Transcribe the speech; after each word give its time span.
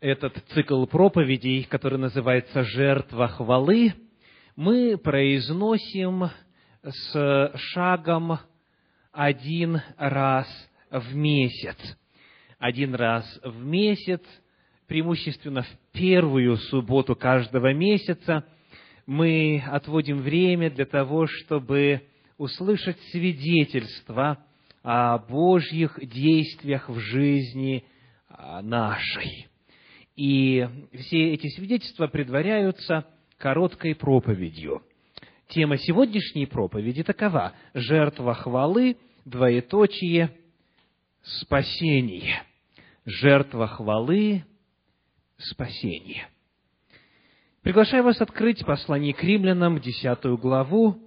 этот 0.00 0.36
цикл 0.54 0.86
проповедей, 0.86 1.64
который 1.64 1.98
называется 1.98 2.62
«Жертва 2.62 3.28
хвалы», 3.28 3.92
мы 4.56 4.96
произносим 4.96 6.30
с 6.82 7.52
шагом 7.54 8.38
один 9.12 9.80
раз 9.96 10.46
в 10.90 11.14
месяц. 11.14 11.76
Один 12.58 12.94
раз 12.94 13.24
в 13.44 13.62
месяц, 13.64 14.22
преимущественно 14.86 15.62
в 15.62 15.78
первую 15.92 16.56
субботу 16.56 17.14
каждого 17.14 17.72
месяца, 17.72 18.44
мы 19.06 19.62
отводим 19.66 20.20
время 20.22 20.70
для 20.70 20.86
того, 20.86 21.26
чтобы 21.26 22.02
услышать 22.38 22.98
свидетельство 23.10 24.38
о 24.82 25.18
Божьих 25.18 25.98
действиях 26.02 26.88
в 26.88 26.98
жизни 26.98 27.84
а, 28.28 28.62
нашей. 28.62 29.49
И 30.20 30.68
все 30.92 31.32
эти 31.32 31.48
свидетельства 31.48 32.06
предваряются 32.06 33.06
короткой 33.38 33.94
проповедью. 33.94 34.82
Тема 35.48 35.78
сегодняшней 35.78 36.44
проповеди 36.44 37.02
такова– 37.02 37.54
жертва 37.72 38.34
хвалы, 38.34 38.98
двоеточие, 39.24 40.36
спасение. 41.22 42.42
Жертва 43.06 43.66
хвалы, 43.66 44.44
спасение. 45.38 46.28
Приглашаю 47.62 48.04
вас 48.04 48.20
открыть 48.20 48.62
послание 48.66 49.14
к 49.14 49.24
римлянам, 49.24 49.80
десятую 49.80 50.36
главу, 50.36 51.00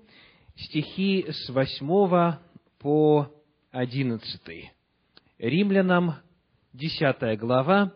стихи 0.56 1.28
с 1.30 1.50
восьмого 1.50 2.42
по 2.80 3.32
одиннадцатый. 3.70 4.72
Римлянам, 5.38 6.16
десятая 6.74 7.38
глава, 7.38 7.94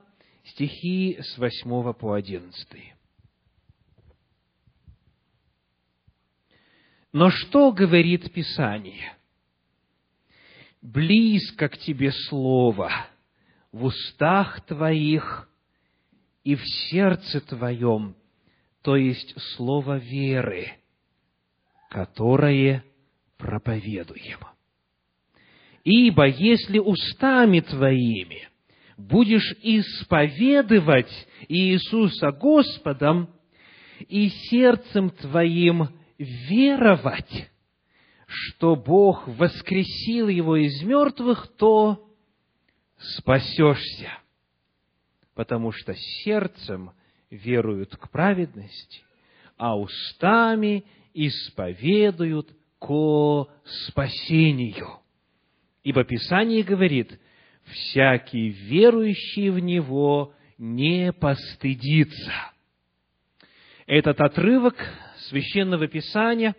стихи 0.52 1.18
с 1.22 1.38
восьмого 1.38 1.94
по 1.94 2.14
одиннадцатый. 2.14 2.94
Но 7.14 7.30
что 7.30 7.72
говорит 7.72 8.32
Писание? 8.32 9.14
Близко 10.82 11.70
к 11.70 11.78
тебе 11.78 12.12
Слово 12.12 12.92
в 13.72 13.86
устах 13.86 14.66
твоих 14.66 15.50
и 16.44 16.56
в 16.56 16.66
сердце 16.66 17.42
твоем, 17.42 18.16
то 18.82 18.96
есть 18.96 19.34
Слово 19.56 19.98
веры, 19.98 20.72
которое 21.90 22.84
проповедуем. 23.38 24.40
Ибо 25.84 26.28
если 26.28 26.80
устами 26.80 27.62
твоими 27.62 28.50
будешь 28.98 29.56
исповедовать 29.62 31.12
Иисуса 31.48 32.32
Господом 32.32 33.30
и 34.08 34.30
сердцем 34.30 35.12
твоим 35.12 35.90
веровать, 36.18 37.50
что 38.26 38.76
Бог 38.76 39.28
воскресил 39.28 40.28
его 40.28 40.58
из 40.58 40.82
мертвых, 40.82 41.48
то 41.58 42.10
спасешься, 42.98 44.12
потому 45.36 45.72
что 45.72 45.94
сердцем 46.24 46.92
веруют 47.30 47.96
к 47.96 48.10
праведности, 48.10 49.04
а 49.58 49.78
устами 49.78 50.84
исповедуют 51.14 52.50
ко 52.80 53.48
спасению. 53.64 55.00
Ибо 55.84 56.04
Писание 56.04 56.64
говорит, 56.64 57.20
всякий 57.72 58.50
верующий 58.50 59.50
в 59.50 59.60
Него 59.60 60.34
не 60.58 61.12
постыдится. 61.14 62.32
Этот 63.86 64.20
отрывок 64.20 64.76
Священного 65.30 65.88
Писания, 65.88 66.56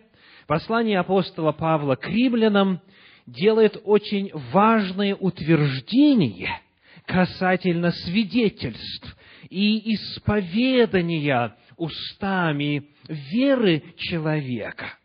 послание 0.47 0.99
апостола 0.99 1.51
Павла 1.51 1.95
к 1.95 2.07
римлянам, 2.07 2.81
делает 3.25 3.79
очень 3.83 4.31
важное 4.33 5.15
утверждение 5.15 6.61
касательно 7.05 7.91
свидетельств 7.91 9.17
и 9.49 9.95
исповедания 9.95 11.55
устами 11.77 12.89
веры 13.07 13.83
человека 13.97 14.97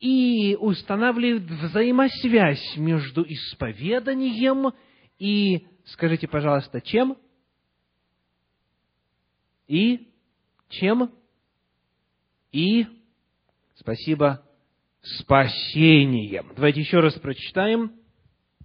и 0.00 0.56
устанавливает 0.60 1.44
взаимосвязь 1.44 2.76
между 2.76 3.22
исповеданием 3.22 4.68
и, 4.68 4.72
скажите, 5.84 6.28
пожалуйста, 6.28 6.80
чем? 6.80 7.16
И 9.66 10.08
чем? 10.68 11.10
и, 12.54 12.86
спасибо, 13.74 14.42
спасением. 15.02 16.52
Давайте 16.54 16.80
еще 16.80 17.00
раз 17.00 17.14
прочитаем 17.14 17.92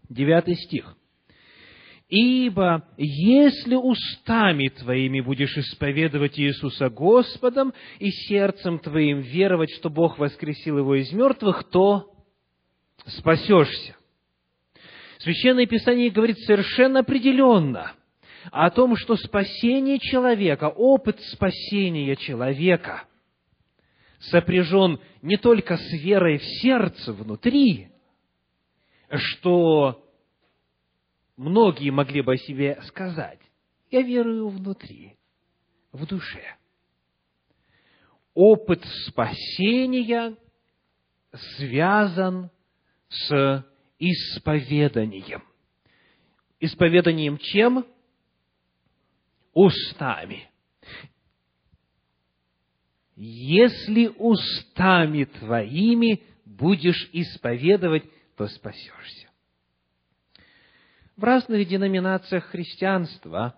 девятый 0.07 0.55
стих. 0.55 0.95
Ибо 2.07 2.87
если 2.97 3.75
устами 3.75 4.67
твоими 4.69 5.21
будешь 5.21 5.57
исповедовать 5.57 6.39
Иисуса 6.39 6.89
Господом 6.89 7.73
и 7.97 8.11
сердцем 8.11 8.77
твоим 8.77 9.21
веровать, 9.21 9.71
что 9.71 9.89
Бог 9.89 10.19
воскресил 10.19 10.77
его 10.77 10.93
из 10.93 11.11
мертвых, 11.11 11.63
то 11.71 12.13
спасешься. 13.07 13.95
Священное 15.19 15.65
Писание 15.65 16.09
говорит 16.09 16.39
совершенно 16.39 17.01
определенно 17.01 17.93
о 18.51 18.69
том, 18.69 18.95
что 18.95 19.17
спасение 19.17 19.99
человека, 19.99 20.69
опыт 20.69 21.19
спасения 21.33 22.15
человека 22.15 23.03
сопряжен 24.19 24.99
не 25.21 25.35
только 25.35 25.75
с 25.75 25.91
верой 25.91 26.37
в 26.37 26.43
сердце 26.61 27.11
внутри, 27.11 27.89
что 29.11 30.05
многие 31.35 31.89
могли 31.89 32.21
бы 32.21 32.33
о 32.33 32.37
себе 32.37 32.79
сказать. 32.83 33.39
Я 33.91 34.01
верую 34.01 34.47
внутри, 34.47 35.17
в 35.91 36.05
душе. 36.05 36.55
Опыт 38.33 38.85
спасения 39.07 40.37
связан 41.57 42.51
с 43.09 43.65
исповеданием. 43.99 45.43
Исповеданием 46.59 47.37
чем? 47.37 47.85
Устами 49.53 50.49
если 53.21 54.07
устами 54.17 55.25
твоими 55.25 56.23
будешь 56.45 57.09
исповедовать, 57.11 58.03
то 58.37 58.47
спасешься. 58.47 59.27
В 61.17 61.23
разных 61.25 61.67
деноминациях 61.67 62.45
христианства 62.45 63.57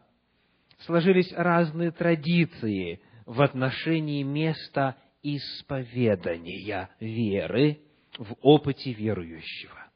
сложились 0.80 1.32
разные 1.34 1.92
традиции 1.92 3.02
в 3.28 3.40
отношении 3.40 4.24
места 4.24 4.98
исповедания 5.22 6.90
веры 7.00 7.82
в 8.18 8.34
опыте 8.42 8.94
верующего. 8.94 9.91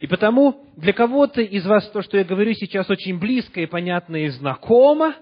И 0.00 0.06
потому 0.06 0.64
для 0.76 0.92
кого-то 0.92 1.40
из 1.40 1.66
вас 1.66 1.88
то, 1.90 2.02
что 2.02 2.16
я 2.16 2.24
говорю 2.24 2.52
сейчас, 2.54 2.88
очень 2.88 3.18
близко 3.18 3.60
и 3.60 3.66
понятно 3.66 4.16
и 4.16 4.28
знакомо, 4.28 5.14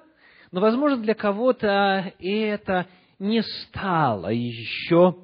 но, 0.53 0.61
возможно, 0.61 0.99
для 0.99 1.15
кого-то 1.15 2.13
это 2.19 2.87
не 3.19 3.43
стало 3.43 4.29
еще 4.29 5.17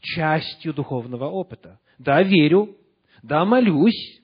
частью 0.00 0.74
духовного 0.74 1.26
опыта. 1.26 1.80
Да, 1.98 2.22
верю, 2.22 2.76
да, 3.22 3.44
молюсь, 3.44 4.20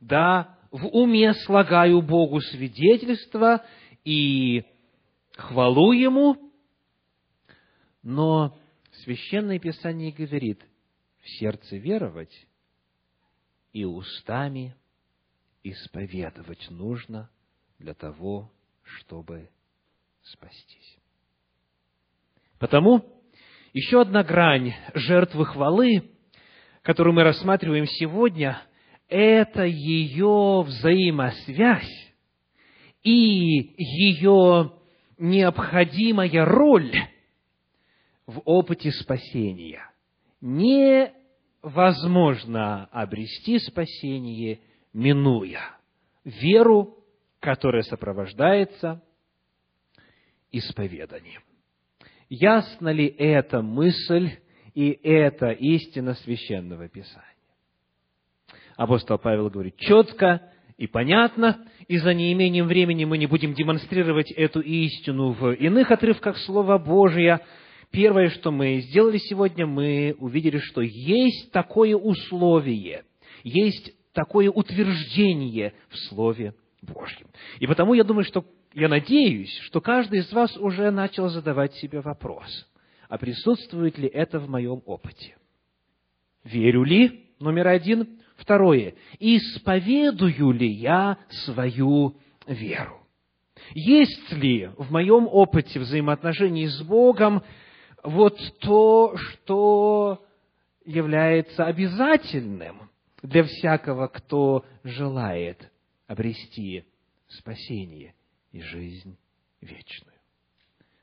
да, 0.00 0.58
в 0.70 0.86
уме 0.88 1.34
слагаю 1.34 2.02
Богу 2.02 2.40
свидетельство 2.40 3.64
и 4.04 4.64
хвалу 5.36 5.92
Ему, 5.92 6.36
но 8.02 8.56
Священное 9.04 9.58
Писание 9.58 10.12
говорит, 10.12 10.60
в 11.22 11.28
сердце 11.38 11.76
веровать 11.76 12.46
и 13.72 13.84
устами 13.84 14.76
исповедовать 15.62 16.70
нужно 16.70 17.30
для 17.78 17.94
того, 17.94 18.50
чтобы 18.82 19.48
спастись. 20.22 20.98
Потому 22.58 23.04
еще 23.72 24.02
одна 24.02 24.22
грань 24.22 24.74
жертвы 24.94 25.46
хвалы, 25.46 26.10
которую 26.82 27.14
мы 27.14 27.22
рассматриваем 27.24 27.86
сегодня, 27.86 28.62
это 29.08 29.64
ее 29.64 30.62
взаимосвязь 30.66 32.12
и 33.02 33.74
ее 33.76 34.72
необходимая 35.18 36.44
роль 36.44 36.92
в 38.26 38.42
опыте 38.44 38.90
спасения. 38.92 39.90
Невозможно 41.62 42.86
обрести 42.86 43.58
спасение, 43.58 44.60
минуя 44.92 45.78
веру 46.24 46.98
которое 47.42 47.82
сопровождается 47.82 49.02
исповеданием. 50.52 51.42
Ясна 52.28 52.92
ли 52.92 53.06
эта 53.06 53.62
мысль 53.62 54.30
и 54.74 54.90
эта 55.02 55.50
истина 55.50 56.14
священного 56.14 56.88
Писания? 56.88 57.26
Апостол 58.76 59.18
Павел 59.18 59.50
говорит 59.50 59.76
четко 59.76 60.52
и 60.76 60.86
понятно, 60.86 61.66
и 61.88 61.98
за 61.98 62.14
неимением 62.14 62.66
времени 62.66 63.04
мы 63.04 63.18
не 63.18 63.26
будем 63.26 63.54
демонстрировать 63.54 64.30
эту 64.30 64.60
истину 64.60 65.32
в 65.32 65.52
иных 65.52 65.90
отрывках 65.90 66.38
Слова 66.38 66.78
Божия. 66.78 67.44
Первое, 67.92 68.30
что 68.30 68.50
мы 68.50 68.80
сделали 68.80 69.18
сегодня, 69.18 69.66
мы 69.66 70.16
увидели, 70.18 70.58
что 70.58 70.80
есть 70.80 71.52
такое 71.52 71.94
условие, 71.94 73.04
есть 73.44 73.92
такое 74.14 74.50
утверждение 74.50 75.74
в 75.90 75.98
Слове 76.08 76.54
Божьем. 76.80 77.26
И 77.60 77.66
потому 77.66 77.92
я 77.92 78.02
думаю, 78.02 78.24
что 78.24 78.46
я 78.72 78.88
надеюсь, 78.88 79.54
что 79.64 79.82
каждый 79.82 80.20
из 80.20 80.32
вас 80.32 80.56
уже 80.56 80.90
начал 80.90 81.28
задавать 81.28 81.74
себе 81.74 82.00
вопрос, 82.00 82.66
а 83.10 83.18
присутствует 83.18 83.98
ли 83.98 84.08
это 84.08 84.38
в 84.38 84.48
моем 84.48 84.80
опыте? 84.86 85.36
Верю 86.44 86.84
ли, 86.84 87.26
номер 87.38 87.68
один. 87.68 88.18
Второе, 88.36 88.94
исповедую 89.20 90.52
ли 90.52 90.66
я 90.66 91.18
свою 91.44 92.16
веру? 92.46 93.06
Есть 93.74 94.32
ли 94.32 94.70
в 94.78 94.90
моем 94.90 95.28
опыте 95.30 95.78
взаимоотношений 95.78 96.66
с 96.66 96.80
Богом 96.80 97.42
вот 98.02 98.38
то, 98.60 99.16
что 99.16 100.24
является 100.84 101.64
обязательным 101.64 102.90
для 103.22 103.44
всякого, 103.44 104.08
кто 104.08 104.64
желает 104.82 105.70
обрести 106.06 106.84
спасение 107.28 108.14
и 108.50 108.60
жизнь 108.60 109.16
вечную. 109.60 110.18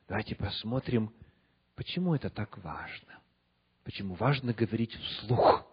Давайте 0.08 0.36
посмотрим, 0.36 1.14
почему 1.76 2.16
это 2.16 2.30
так 2.30 2.58
важно. 2.64 3.20
Почему 3.84 4.16
важно 4.16 4.54
говорить 4.54 4.94
вслух. 4.94 5.66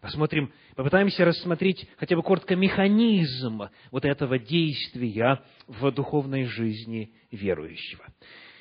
Посмотрим, 0.00 0.52
попытаемся 0.76 1.24
рассмотреть 1.24 1.88
хотя 1.96 2.16
бы 2.16 2.22
коротко 2.22 2.54
механизм 2.54 3.62
вот 3.90 4.04
этого 4.04 4.38
действия 4.38 5.42
в 5.66 5.90
духовной 5.90 6.44
жизни 6.44 7.12
верующего. 7.30 8.04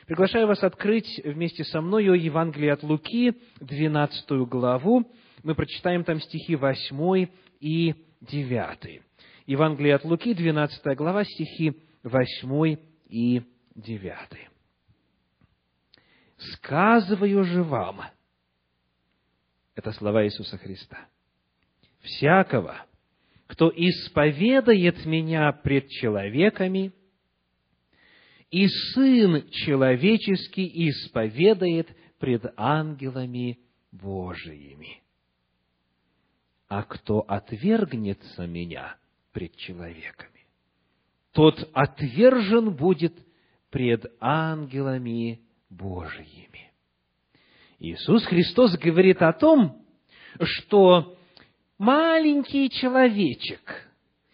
Приглашаю 0.06 0.46
вас 0.46 0.64
открыть 0.64 1.20
вместе 1.24 1.64
со 1.64 1.82
мной 1.82 2.06
Евангелие 2.20 2.74
от 2.74 2.84
Луки, 2.84 3.34
12 3.60 4.30
главу. 4.48 5.12
Мы 5.42 5.56
прочитаем 5.56 6.04
там 6.04 6.22
стихи 6.22 6.56
8 6.56 7.28
и 7.60 7.96
9. 8.22 9.02
Евангелие 9.48 9.96
от 9.96 10.06
Луки, 10.06 10.36
12 10.36 10.96
глава, 10.96 11.24
стихи 11.24 11.82
8 12.04 12.78
и 13.08 13.42
9. 13.74 14.14
«Сказываю 16.38 17.44
же 17.44 17.64
вам»– 17.64 18.02
это 19.76 19.92
слова 19.92 20.24
Иисуса 20.26 20.58
Христа– 20.58 21.08
«всякого, 22.02 22.86
кто 23.48 23.72
исповедает 23.74 25.06
Меня 25.06 25.52
пред 25.52 25.88
человеками, 25.90 26.94
и 28.56 28.70
Сын 28.70 29.50
Человеческий 29.50 30.90
исповедает 30.90 31.90
пред 32.20 32.54
ангелами 32.56 33.60
Божиими. 33.92 35.04
А 36.70 36.84
кто 36.84 37.20
отвергнется 37.20 38.48
Меня 38.48 38.96
пред 39.34 39.58
человеками, 39.58 40.48
тот 41.34 41.70
отвержен 41.74 42.74
будет 42.74 43.14
пред 43.72 44.06
ангелами 44.22 45.42
Божиими. 45.70 46.72
Иисус 47.80 48.24
Христос 48.24 48.78
говорит 48.78 49.22
о 49.22 49.34
том, 49.34 49.86
что 50.42 51.18
маленький 51.78 52.70
человечек, 52.70 53.90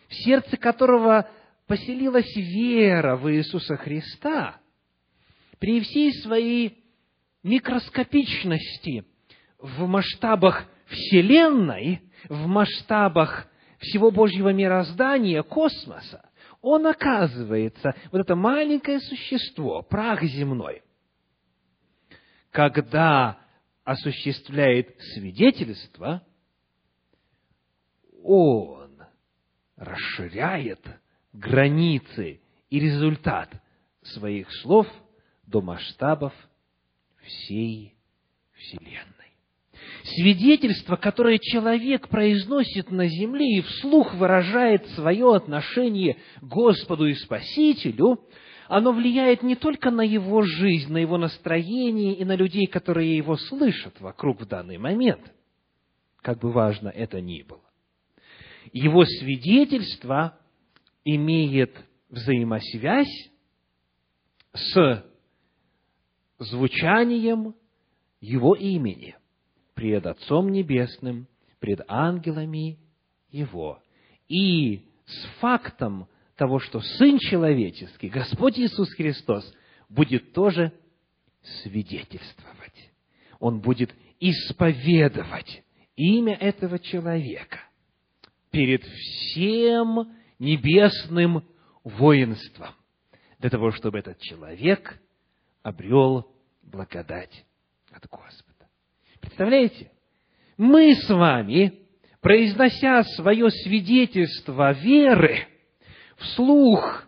в 0.10 0.14
сердце 0.14 0.58
которого 0.58 1.28
поселилась 1.72 2.36
вера 2.36 3.16
в 3.16 3.32
Иисуса 3.32 3.78
Христа, 3.78 4.60
при 5.58 5.80
всей 5.80 6.12
своей 6.16 6.84
микроскопичности 7.44 9.06
в 9.58 9.88
масштабах 9.88 10.66
Вселенной, 10.88 12.02
в 12.28 12.46
масштабах 12.46 13.48
всего 13.80 14.12
Божьего 14.12 14.52
мироздания, 14.52 15.44
космоса, 15.44 16.30
он 16.60 16.86
оказывается, 16.88 17.96
вот 18.12 18.20
это 18.20 18.36
маленькое 18.36 19.00
существо, 19.00 19.82
прах 19.82 20.24
земной, 20.24 20.84
когда 22.50 23.40
осуществляет 23.86 24.94
свидетельство, 25.14 26.22
он 28.22 28.92
расширяет 29.78 30.86
границы 31.34 32.42
и 32.70 32.80
результат 32.80 33.52
своих 34.04 34.52
слов 34.62 34.88
до 35.46 35.62
масштабов 35.62 36.34
всей 37.22 37.96
Вселенной 38.54 39.22
свидетельство, 40.04 40.96
которое 40.96 41.38
человек 41.40 42.10
произносит 42.10 42.92
на 42.92 43.08
земле 43.08 43.58
и 43.58 43.62
вслух 43.62 44.14
выражает 44.16 44.88
свое 44.90 45.36
отношение 45.36 46.18
Господу 46.42 47.08
и 47.08 47.14
Спасителю, 47.14 48.20
оно 48.68 48.94
влияет 48.94 49.44
не 49.44 49.56
только 49.56 49.92
на 49.92 50.02
его 50.02 50.44
жизнь, 50.44 50.92
на 50.92 50.98
его 50.98 51.18
настроение 51.18 52.16
и 52.16 52.24
на 52.24 52.36
людей, 52.36 52.68
которые 52.68 53.18
его 53.18 53.36
слышат 53.36 54.00
вокруг 54.00 54.42
в 54.42 54.48
данный 54.48 54.78
момент, 54.78 55.22
как 56.22 56.40
бы 56.40 56.52
важно 56.52 56.90
это 56.90 57.20
ни 57.20 57.42
было. 57.42 57.62
Его 58.72 59.04
свидетельство 59.06 60.38
имеет 61.04 61.76
взаимосвязь 62.10 63.32
с 64.54 65.06
звучанием 66.40 67.56
его 68.20 68.56
имени 68.56 69.16
пред 69.74 70.06
Отцом 70.06 70.50
Небесным, 70.50 71.28
пред 71.60 71.82
ангелами 71.88 72.78
Его. 73.30 73.82
И 74.28 74.86
с 75.06 75.26
фактом 75.40 76.08
того, 76.36 76.60
что 76.60 76.82
Сын 76.82 77.18
Человеческий, 77.20 78.10
Господь 78.10 78.58
Иисус 78.60 78.92
Христос, 78.94 79.52
будет 79.90 80.34
тоже 80.34 80.74
свидетельствовать. 81.42 82.92
Он 83.40 83.60
будет 83.62 83.94
исповедовать 84.20 85.64
имя 85.96 86.36
этого 86.36 86.80
человека 86.80 87.60
перед 88.52 88.84
всем 88.84 90.14
небесным 90.42 91.48
воинством, 91.84 92.74
для 93.38 93.50
того, 93.52 93.72
чтобы 93.72 94.00
этот 94.00 94.20
человек 94.20 95.00
обрел 95.62 96.34
благодать 96.64 97.46
от 97.92 98.08
Господа. 98.10 98.68
Представляете? 99.20 99.92
Мы 100.58 100.96
с 100.96 101.08
вами, 101.10 101.74
произнося 102.22 103.04
свое 103.04 103.52
свидетельство 103.52 104.72
веры, 104.74 105.48
вслух, 106.18 107.06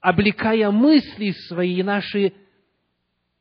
облекая 0.00 0.70
мысли 0.70 1.30
свои, 1.48 1.82
наши 1.82 2.34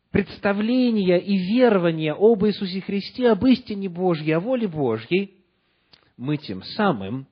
представления 0.09 1.19
и 1.19 1.35
верования 1.35 2.13
об 2.13 2.45
Иисусе 2.45 2.79
Христе, 2.79 3.29
об 3.29 3.45
истине 3.45 3.89
Божьей, 3.89 4.31
о 4.31 4.39
воле 4.39 4.69
Божьей, 4.69 5.43
мы 6.15 6.37
тем 6.37 6.63
самым 6.63 7.27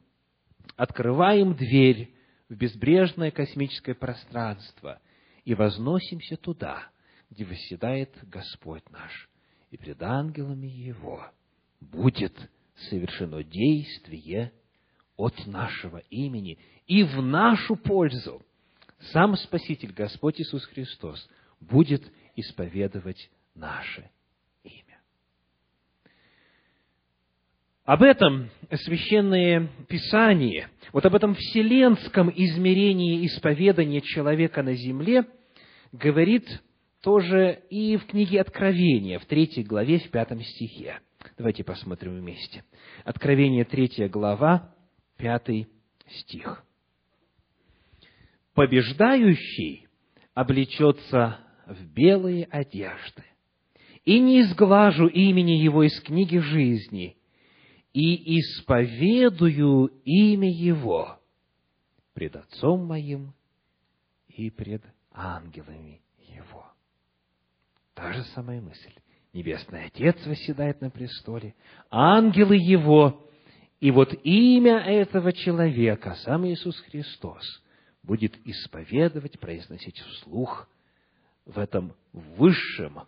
открываем 0.76 1.56
дверь 1.56 2.14
в 2.50 2.56
безбрежное 2.56 3.32
космическое 3.32 3.94
пространство 3.94 5.00
и 5.46 5.54
возносимся 5.54 6.38
туда, 6.38 6.88
где 7.30 7.46
восседает 7.46 8.12
Господь 8.24 8.88
наш 8.90 9.30
и 9.72 9.78
пред 9.78 10.02
ангелами 10.04 10.68
Его 10.68 11.26
будет 11.80 12.34
совершено 12.90 13.44
действие 13.44 14.52
от 15.16 15.46
нашего 15.48 15.98
имени 16.10 16.60
и 16.88 17.04
в 17.04 17.22
нашу 17.22 17.76
пользу. 17.76 18.42
Сам 19.12 19.36
Спаситель, 19.36 19.94
Господь 19.94 20.40
Иисус 20.40 20.66
Христос, 20.66 21.28
будет 21.60 22.04
исповедовать 22.36 23.30
наше 23.56 24.10
Об 27.92 28.04
этом 28.04 28.50
Священное 28.72 29.68
Писание, 29.90 30.70
вот 30.94 31.06
об 31.06 31.14
этом 31.14 31.36
вселенском 31.36 32.32
измерении 32.34 33.26
исповедания 33.26 34.00
человека 34.00 34.64
на 34.64 34.76
земле 34.76 35.26
говорит 35.92 36.48
тоже 37.02 37.64
и 37.70 37.98
в 37.98 38.06
книге 38.06 38.40
Откровения, 38.40 39.20
в 39.20 39.26
третьей 39.26 39.66
главе, 39.66 40.00
в 40.00 40.10
пятом 40.10 40.40
стихе. 40.40 41.02
Давайте 41.38 41.66
посмотрим 41.66 42.18
вместе. 42.18 42.64
Откровение, 43.04 43.66
третья 43.66 44.08
глава, 44.08 44.74
пятый 45.18 45.68
стих. 46.08 46.64
побеждающий 48.54 49.90
облечется 50.34 51.40
в 51.68 51.84
белые 51.94 52.46
одежды, 52.46 53.26
и 54.06 54.18
не 54.22 54.44
изглажу 54.44 55.08
имени 55.08 55.62
его 55.62 55.84
из 55.84 56.00
книги 56.00 56.38
жизни, 56.38 57.18
и 57.94 58.40
исповедую 58.40 59.88
имя 60.06 60.50
его 60.50 61.20
пред 62.14 62.36
Отцом 62.36 62.86
моим 62.86 63.34
и 64.28 64.50
пред 64.50 64.84
ангелами 65.12 66.02
его. 66.20 66.66
Та 67.94 68.14
же 68.14 68.24
самая 68.36 68.62
мысль. 68.62 68.94
Небесный 69.34 69.86
Отец 69.86 70.18
восседает 70.26 70.82
на 70.82 70.90
престоле, 70.90 71.56
ангелы 71.90 72.58
Его, 72.58 73.30
и 73.80 73.90
вот 73.90 74.14
имя 74.24 74.80
этого 74.80 75.32
человека, 75.32 76.16
сам 76.24 76.46
Иисус 76.48 76.78
Христос, 76.82 77.64
будет 78.04 78.36
исповедовать, 78.46 79.40
произносить 79.40 80.00
вслух 80.00 80.68
в 81.46 81.58
этом 81.58 81.94
высшем, 82.12 83.08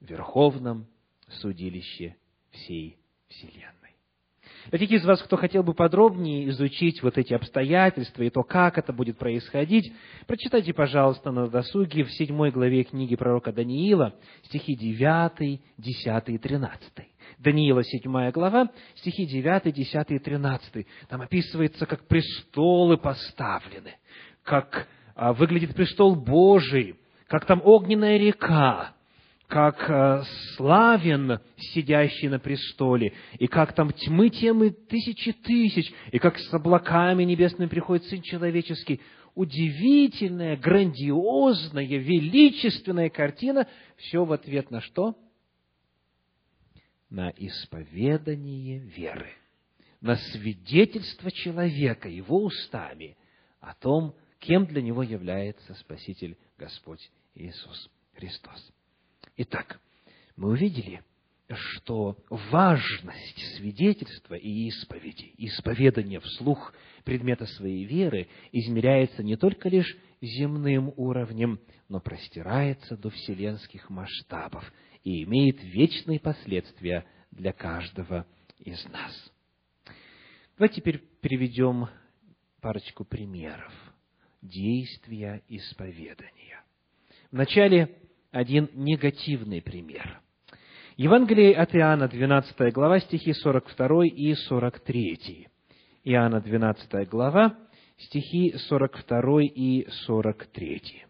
верховном 0.00 0.86
судилище 1.28 2.16
всей 2.50 2.98
Вселенной. 3.28 3.79
Для 4.68 4.78
тех 4.78 4.90
из 4.90 5.04
вас, 5.04 5.22
кто 5.22 5.36
хотел 5.36 5.62
бы 5.62 5.74
подробнее 5.74 6.48
изучить 6.50 7.02
вот 7.02 7.18
эти 7.18 7.32
обстоятельства 7.32 8.22
и 8.22 8.30
то, 8.30 8.42
как 8.42 8.78
это 8.78 8.92
будет 8.92 9.18
происходить, 9.18 9.92
прочитайте, 10.26 10.74
пожалуйста, 10.74 11.30
на 11.30 11.48
досуге 11.48 12.04
в 12.04 12.12
седьмой 12.12 12.50
главе 12.50 12.84
книги 12.84 13.16
пророка 13.16 13.52
Даниила, 13.52 14.14
стихи 14.44 14.76
9, 14.76 15.60
10 15.78 16.28
и 16.28 16.38
13. 16.38 16.92
Даниила, 17.38 17.82
седьмая 17.82 18.32
глава, 18.32 18.70
стихи 18.96 19.26
9, 19.26 19.74
10 19.74 20.10
и 20.10 20.18
13. 20.18 20.86
Там 21.08 21.22
описывается, 21.22 21.86
как 21.86 22.06
престолы 22.06 22.98
поставлены, 22.98 23.94
как 24.42 24.86
а, 25.14 25.32
выглядит 25.32 25.74
престол 25.74 26.16
Божий, 26.16 26.96
как 27.28 27.46
там 27.46 27.60
огненная 27.64 28.18
река, 28.18 28.94
как 29.50 29.90
э, 29.90 30.22
славен 30.54 31.40
сидящий 31.58 32.28
на 32.28 32.38
престоле, 32.38 33.12
и 33.36 33.48
как 33.48 33.74
там 33.74 33.92
тьмы 33.92 34.30
темы 34.30 34.70
тысячи 34.70 35.32
тысяч, 35.32 35.92
и 36.12 36.20
как 36.20 36.38
с 36.38 36.54
облаками 36.54 37.24
небесными 37.24 37.68
приходит 37.68 38.06
Сын 38.06 38.22
Человеческий. 38.22 39.00
Удивительная, 39.34 40.56
грандиозная, 40.56 41.84
величественная 41.84 43.10
картина. 43.10 43.66
Все 43.96 44.24
в 44.24 44.32
ответ 44.32 44.70
на 44.70 44.80
что? 44.80 45.16
На 47.08 47.30
исповедание 47.30 48.78
веры, 48.78 49.32
на 50.00 50.14
свидетельство 50.16 51.32
человека 51.32 52.08
его 52.08 52.44
устами 52.44 53.16
о 53.60 53.74
том, 53.74 54.14
кем 54.38 54.66
для 54.66 54.80
него 54.80 55.02
является 55.02 55.74
Спаситель 55.74 56.36
Господь 56.56 57.10
Иисус 57.34 57.90
Христос. 58.14 58.72
Итак, 59.36 59.80
мы 60.36 60.50
увидели, 60.50 61.02
что 61.48 62.16
важность 62.28 63.56
свидетельства 63.56 64.34
и 64.34 64.68
исповеди, 64.68 65.32
исповедания 65.38 66.20
вслух 66.20 66.72
предмета 67.04 67.46
своей 67.46 67.84
веры 67.84 68.28
измеряется 68.52 69.22
не 69.22 69.36
только 69.36 69.68
лишь 69.68 69.96
земным 70.20 70.92
уровнем, 70.96 71.60
но 71.88 72.00
простирается 72.00 72.96
до 72.96 73.10
вселенских 73.10 73.90
масштабов 73.90 74.70
и 75.02 75.24
имеет 75.24 75.62
вечные 75.62 76.20
последствия 76.20 77.06
для 77.30 77.52
каждого 77.52 78.26
из 78.58 78.84
нас. 78.86 79.32
Давайте 80.56 80.76
теперь 80.76 80.98
приведем 81.20 81.88
парочку 82.60 83.04
примеров 83.04 83.72
действия 84.42 85.42
исповедания. 85.48 86.62
Вначале 87.30 87.99
один 88.30 88.70
негативный 88.74 89.60
пример. 89.60 90.20
Евангелие 90.96 91.54
от 91.54 91.74
Иоанна, 91.74 92.08
12 92.08 92.72
глава, 92.72 93.00
стихи 93.00 93.32
42 93.32 94.06
и 94.06 94.34
43. 94.34 95.48
Иоанна, 96.04 96.40
12 96.40 97.08
глава, 97.08 97.56
стихи 97.96 98.54
42 98.68 99.42
и 99.42 99.86
43. 100.06 101.04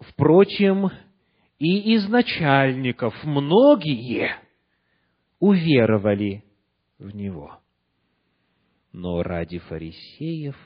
Впрочем, 0.00 0.90
и 1.58 1.94
из 1.94 2.08
начальников 2.08 3.14
многие 3.24 4.36
уверовали 5.38 6.44
в 6.98 7.14
Него, 7.14 7.58
но 8.92 9.22
ради 9.22 9.58
фарисеев 9.58 10.56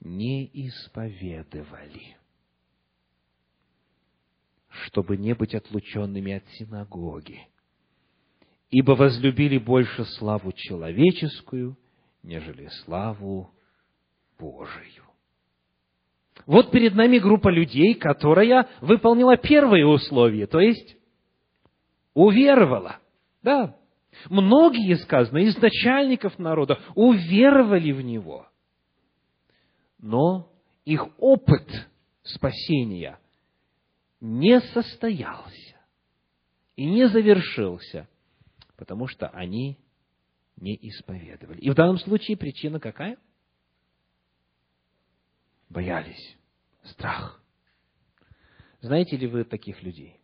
не 0.00 0.50
исповедовали 0.52 2.16
чтобы 4.72 5.16
не 5.16 5.34
быть 5.34 5.54
отлученными 5.54 6.32
от 6.32 6.48
синагоги, 6.54 7.46
ибо 8.70 8.92
возлюбили 8.92 9.58
больше 9.58 10.04
славу 10.04 10.52
человеческую, 10.52 11.76
нежели 12.22 12.68
славу 12.84 13.50
Божию. 14.38 15.04
Вот 16.46 16.70
перед 16.70 16.94
нами 16.94 17.18
группа 17.18 17.48
людей, 17.50 17.94
которая 17.94 18.68
выполнила 18.80 19.36
первое 19.36 19.84
условие, 19.84 20.46
то 20.46 20.60
есть 20.60 20.96
уверовала. 22.14 22.98
Да, 23.42 23.76
многие, 24.30 24.96
сказано, 24.96 25.38
из 25.38 25.56
начальников 25.58 26.38
народа 26.38 26.80
уверовали 26.94 27.92
в 27.92 28.00
Него. 28.00 28.48
Но 29.98 30.50
их 30.84 31.06
опыт 31.18 31.68
спасения 32.22 33.18
не 34.22 34.60
состоялся 34.60 35.76
и 36.76 36.86
не 36.86 37.08
завершился, 37.08 38.08
потому 38.76 39.08
что 39.08 39.26
они 39.28 39.78
не 40.56 40.78
исповедовали. 40.80 41.58
И 41.58 41.68
в 41.68 41.74
данном 41.74 41.98
случае 41.98 42.36
причина 42.36 42.78
какая? 42.78 43.18
Боялись. 45.68 46.36
Страх. 46.84 47.42
Знаете 48.80 49.16
ли 49.16 49.26
вы 49.26 49.44
таких 49.44 49.82
людей? 49.82 50.20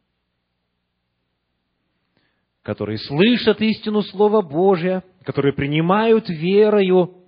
Которые 2.62 2.98
слышат 2.98 3.60
истину 3.60 4.02
Слова 4.02 4.42
Божия, 4.42 5.02
которые 5.24 5.54
принимают 5.54 6.28
верою 6.28 7.24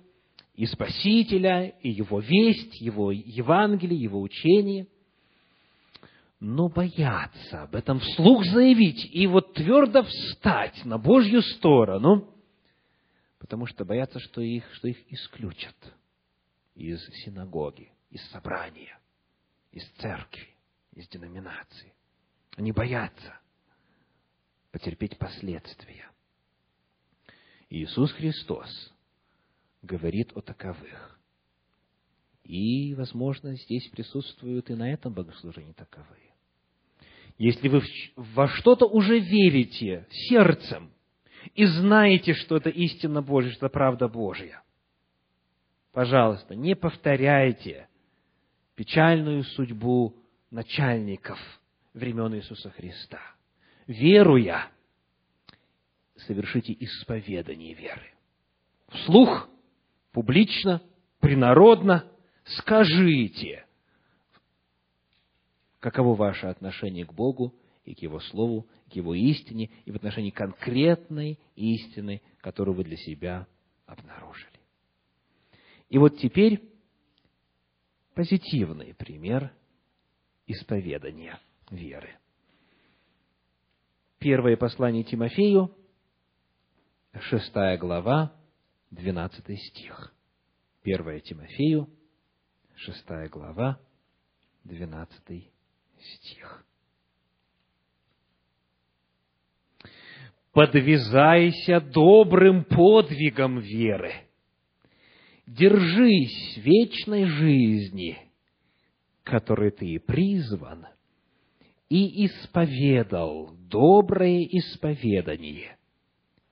и 0.53 0.65
Спасителя, 0.65 1.67
и 1.81 1.89
Его 1.89 2.21
весть, 2.21 2.79
Его 2.79 3.11
Евангелие, 3.11 3.99
Его 3.99 4.21
учение– 4.21 4.87
но 6.41 6.69
боятся 6.69 7.61
об 7.61 7.75
этом 7.75 7.99
вслух 7.99 8.43
заявить 8.45 9.07
и 9.13 9.27
вот 9.27 9.53
твердо 9.53 10.01
встать 10.01 10.83
на 10.85 10.97
Божью 10.97 11.43
сторону, 11.43 12.33
потому 13.37 13.67
что 13.67 13.85
боятся, 13.85 14.19
что 14.19 14.41
их, 14.41 14.65
что 14.73 14.87
их 14.87 14.97
исключат 15.13 15.75
из 16.73 16.99
синагоги, 17.23 17.91
из 18.09 18.27
собрания, 18.31 18.99
из 19.71 19.87
церкви, 19.99 20.47
из 20.93 21.07
деноминации. 21.09 21.93
Они 22.57 22.71
боятся 22.71 23.39
потерпеть 24.71 25.19
последствия. 25.19 26.09
Иисус 27.69 28.11
Христос 28.13 28.91
говорит 29.83 30.35
о 30.35 30.41
таковых. 30.41 31.19
И, 32.43 32.95
возможно, 32.95 33.55
здесь 33.55 33.87
присутствуют 33.89 34.71
и 34.71 34.73
на 34.73 34.91
этом 34.91 35.13
богослужении 35.13 35.73
таковые. 35.73 36.30
Если 37.41 37.69
вы 37.69 37.81
во 38.15 38.47
что-то 38.47 38.85
уже 38.85 39.17
верите 39.17 40.05
сердцем 40.11 40.91
и 41.55 41.65
знаете, 41.65 42.35
что 42.35 42.57
это 42.57 42.69
истина 42.69 43.23
Божья, 43.23 43.49
что 43.49 43.65
это 43.65 43.73
правда 43.73 44.07
Божья, 44.07 44.61
пожалуйста, 45.91 46.53
не 46.53 46.75
повторяйте 46.75 47.87
печальную 48.75 49.43
судьбу 49.43 50.15
начальников 50.51 51.39
времен 51.95 52.35
Иисуса 52.35 52.69
Христа. 52.69 53.19
Веруя, 53.87 54.67
совершите 56.17 56.77
исповедание 56.79 57.73
веры. 57.73 58.13
Вслух, 58.89 59.49
публично, 60.11 60.79
принародно 61.19 62.05
скажите– 62.45 63.65
каково 65.81 66.15
ваше 66.15 66.47
отношение 66.47 67.05
к 67.05 67.13
Богу 67.13 67.53
и 67.83 67.93
к 67.93 67.99
Его 67.99 68.19
Слову, 68.21 68.67
к 68.89 68.93
Его 68.93 69.13
истине, 69.13 69.69
и 69.83 69.91
в 69.91 69.95
отношении 69.95 70.29
конкретной 70.29 71.39
истины, 71.55 72.21
которую 72.37 72.75
вы 72.77 72.85
для 72.85 72.95
себя 72.97 73.47
обнаружили. 73.85 74.59
И 75.89 75.97
вот 75.97 76.17
теперь 76.19 76.61
позитивный 78.13 78.93
пример 78.93 79.51
исповедания 80.45 81.39
веры. 81.71 82.15
Первое 84.19 84.55
послание 84.55 85.03
Тимофею, 85.03 85.75
шестая 87.21 87.77
глава, 87.79 88.35
двенадцатый 88.91 89.57
стих. 89.57 90.13
Первое 90.83 91.19
Тимофею, 91.21 91.89
шестая 92.75 93.27
глава, 93.29 93.79
двенадцатый 94.63 95.51
стих. 96.01 96.65
подвязайся 100.53 101.79
добрым 101.79 102.63
подвигом 102.63 103.59
веры. 103.59 104.13
Держись 105.47 106.57
вечной 106.57 107.25
жизни, 107.25 108.17
которой 109.23 109.71
ты 109.71 109.99
призван, 109.99 110.87
и 111.89 112.25
исповедал 112.25 113.53
доброе 113.69 114.43
исповедание 114.43 115.77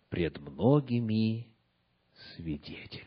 пред 0.10 0.38
многими 0.40 1.48
свидетелями. 2.36 3.06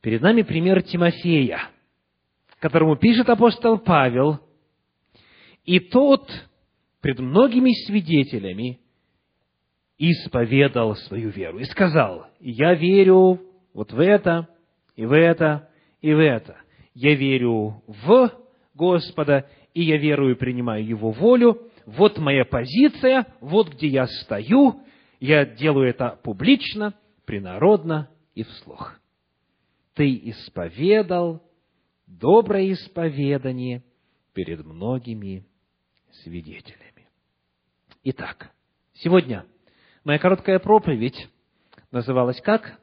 Перед 0.00 0.20
нами 0.20 0.42
пример 0.42 0.82
Тимофея, 0.82 1.70
которому 2.58 2.96
пишет 2.96 3.28
апостол 3.28 3.78
Павел, 3.78 4.40
и 5.64 5.80
тот 5.80 6.30
пред 7.00 7.18
многими 7.18 7.72
свидетелями 7.86 8.80
исповедал 9.98 10.96
свою 10.96 11.30
веру 11.30 11.58
и 11.58 11.64
сказал, 11.64 12.26
я 12.40 12.74
верю 12.74 13.40
вот 13.72 13.92
в 13.92 14.00
это, 14.00 14.48
и 14.96 15.04
в 15.04 15.12
это, 15.12 15.68
и 16.00 16.12
в 16.12 16.18
это. 16.18 16.56
Я 16.94 17.14
верю 17.14 17.82
в 17.86 18.30
Господа, 18.74 19.48
и 19.72 19.82
я 19.82 19.96
верую 19.96 20.36
и 20.36 20.38
принимаю 20.38 20.86
Его 20.86 21.10
волю. 21.10 21.68
Вот 21.86 22.18
моя 22.18 22.44
позиция, 22.44 23.26
вот 23.40 23.74
где 23.74 23.88
я 23.88 24.06
стою. 24.06 24.80
Я 25.20 25.44
делаю 25.44 25.88
это 25.88 26.18
публично, 26.22 26.94
принародно 27.24 28.08
и 28.34 28.42
вслух. 28.42 28.98
Ты 29.94 30.14
исповедал 30.30 31.42
доброе 32.06 32.72
исповедание 32.72 33.82
перед 34.32 34.64
многими 34.64 35.44
свидетелями. 36.22 37.08
Итак, 38.02 38.50
сегодня 38.94 39.46
Моя 40.04 40.18
короткая 40.18 40.58
проповедь 40.58 41.28
называлась 41.90 42.38
как? 42.42 42.78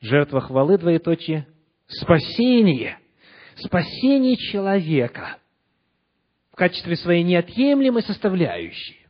Жертва 0.00 0.40
хвалы, 0.40 0.78
двоеточие, 0.78 1.48
спасение. 1.88 3.00
Спасение 3.56 4.36
человека 4.36 5.38
в 6.52 6.56
качестве 6.56 6.96
своей 6.96 7.24
неотъемлемой 7.24 8.02
составляющей 8.02 9.06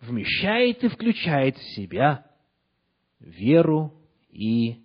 вмещает 0.00 0.82
и 0.82 0.88
включает 0.88 1.56
в 1.56 1.74
себя 1.76 2.26
веру 3.20 3.94
и 4.30 4.82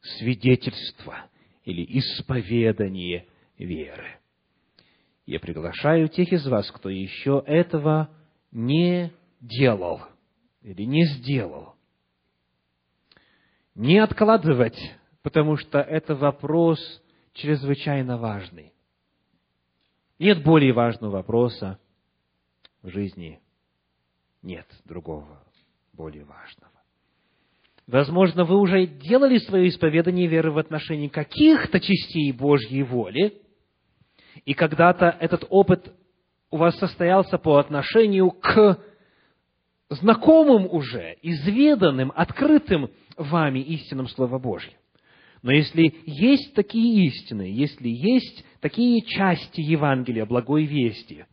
свидетельство 0.00 1.28
или 1.64 1.98
исповедание 1.98 3.26
веры. 3.58 4.18
Я 5.28 5.40
приглашаю 5.40 6.08
тех 6.08 6.32
из 6.32 6.46
вас, 6.46 6.70
кто 6.70 6.88
еще 6.88 7.42
этого 7.46 8.08
не 8.50 9.12
делал– 9.40 10.02
или 10.62 10.82
не 10.82 11.06
сделал. 11.06 11.74
Не 13.74 13.98
откладывать, 13.98 14.78
потому 15.22 15.56
что 15.56 15.78
это 15.78 16.14
вопрос 16.14 16.78
чрезвычайно 17.32 18.18
важный. 18.18 18.72
Нет 20.18 20.42
более 20.42 20.72
важного 20.72 21.12
вопроса 21.12 21.78
в 22.82 22.90
жизни. 22.90 23.40
Нет 24.42 24.66
другого 24.84 25.42
более 25.92 26.24
важного. 26.24 26.72
Возможно, 27.86 28.44
вы 28.44 28.56
уже 28.56 28.86
делали 28.86 29.38
свое 29.38 29.68
исповедание 29.68 30.26
веры 30.26 30.50
в 30.50 30.58
отношении 30.58 31.08
каких-то 31.08 31.80
частей 31.80 32.32
Божьей 32.32 32.82
воли, 32.82 33.40
и 34.44 34.54
когда-то 34.54 35.16
этот 35.20 35.44
опыт 35.48 35.92
у 36.50 36.56
вас 36.56 36.76
состоялся 36.78 37.38
по 37.38 37.58
отношению 37.58 38.30
к 38.30 38.78
знакомым 39.90 40.66
уже, 40.70 41.16
изведанным, 41.22 42.12
открытым 42.14 42.90
вами 43.16 43.60
истинам 43.60 44.08
Слова 44.08 44.38
Божьего. 44.38 44.74
Но 45.42 45.52
если 45.52 45.94
есть 46.04 46.54
такие 46.54 47.06
истины, 47.06 47.42
если 47.42 47.88
есть 47.88 48.44
такие 48.60 49.02
части 49.02 49.60
Евангелия, 49.60 50.26
благой 50.26 50.64
вести, 50.64 51.26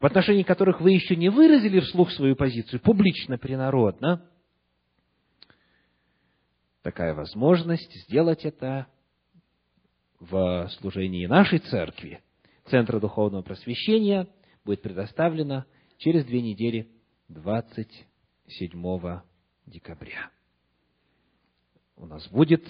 в 0.00 0.06
отношении 0.06 0.42
которых 0.42 0.80
вы 0.80 0.92
еще 0.92 1.16
не 1.16 1.28
выразили 1.28 1.80
вслух 1.80 2.10
свою 2.12 2.34
позицию, 2.34 2.80
публично, 2.80 3.38
принародно, 3.38 4.22
такая 6.82 7.14
возможность 7.14 7.92
сделать 8.06 8.44
это 8.44 8.86
в 10.18 10.68
служении 10.80 11.26
нашей 11.26 11.58
церкви, 11.58 12.22
Центра 12.68 12.98
Духовного 13.00 13.42
Просвещения, 13.42 14.26
будет 14.64 14.82
предоставлена 14.82 15.66
через 15.98 16.24
две 16.24 16.42
недели 16.42 16.88
27 17.28 19.20
декабря. 19.66 20.30
У 21.96 22.06
нас 22.06 22.28
будет 22.28 22.64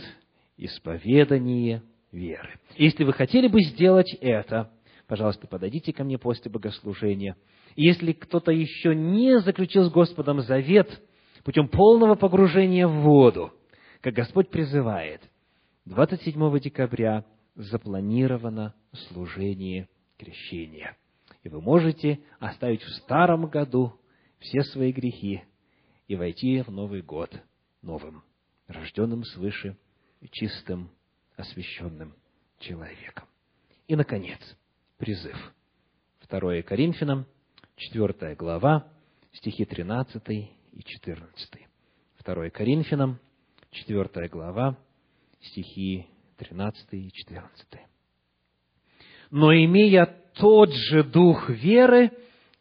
исповедание 0.56 1.82
веры. 2.12 2.58
Если 2.76 3.04
вы 3.04 3.12
хотели 3.12 3.48
бы 3.48 3.62
сделать 3.62 4.14
это, 4.20 4.70
пожалуйста, 5.06 5.46
подойдите 5.46 5.92
ко 5.92 6.04
мне 6.04 6.18
после 6.18 6.50
богослужения. 6.50 7.36
если 7.74 8.12
кто-то 8.12 8.52
еще 8.52 8.94
не 8.94 9.40
заключил 9.40 9.84
с 9.84 9.92
Господом 9.92 10.40
завет 10.40 11.02
путем 11.44 11.68
полного 11.68 12.14
погружения 12.14 12.86
в 12.86 13.02
воду, 13.02 13.52
как 14.00 14.14
Господь 14.14 14.50
призывает, 14.50 15.20
27 15.84 16.58
декабря 16.60 17.24
запланировано 17.56 18.74
служение 19.08 19.88
крещения. 20.18 20.96
И 21.42 21.48
вы 21.48 21.60
можете 21.60 22.20
оставить 22.38 22.82
в 22.82 22.90
старом 22.96 23.46
году 23.46 23.98
все 24.38 24.62
свои 24.62 24.92
грехи 24.92 25.42
и 26.06 26.16
войти 26.16 26.62
в 26.62 26.70
Новый 26.70 27.02
год 27.02 27.30
новым, 27.82 28.22
рожденным 28.68 29.24
свыше, 29.24 29.76
чистым, 30.30 30.90
освященным 31.36 32.14
человеком. 32.58 33.26
И, 33.86 33.96
наконец, 33.96 34.40
призыв. 34.98 35.36
2 36.28 36.62
Коринфянам, 36.62 37.26
4 37.76 38.34
глава, 38.34 38.90
стихи 39.32 39.64
13 39.64 40.28
и 40.28 40.82
14. 40.84 41.50
2 42.24 42.50
Коринфянам, 42.50 43.20
4 43.70 44.28
глава, 44.28 44.76
стихи 45.40 46.08
13 46.38 46.86
и 46.92 47.10
14. 47.12 47.66
«Но 49.30 49.52
имея 49.54 50.06
тот 50.34 50.72
же 50.72 51.02
дух 51.02 51.48
веры, 51.48 52.12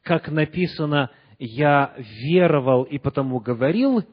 как 0.02 0.30
написано, 0.30 1.12
я 1.40 1.94
веровал 1.98 2.84
и 2.84 2.98
потому 2.98 3.40
говорил, 3.40 4.04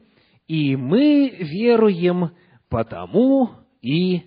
и 0.47 0.75
мы 0.75 1.29
веруем 1.29 2.31
потому 2.69 3.51
и 3.81 4.23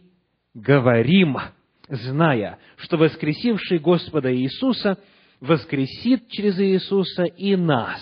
говорим, 0.55 1.37
зная, 1.89 2.59
что 2.77 2.97
воскресивший 2.97 3.79
Господа 3.79 4.35
Иисуса 4.35 4.99
воскресит 5.41 6.29
через 6.31 6.59
Иисуса 6.59 7.25
и 7.25 7.57
нас, 7.57 8.01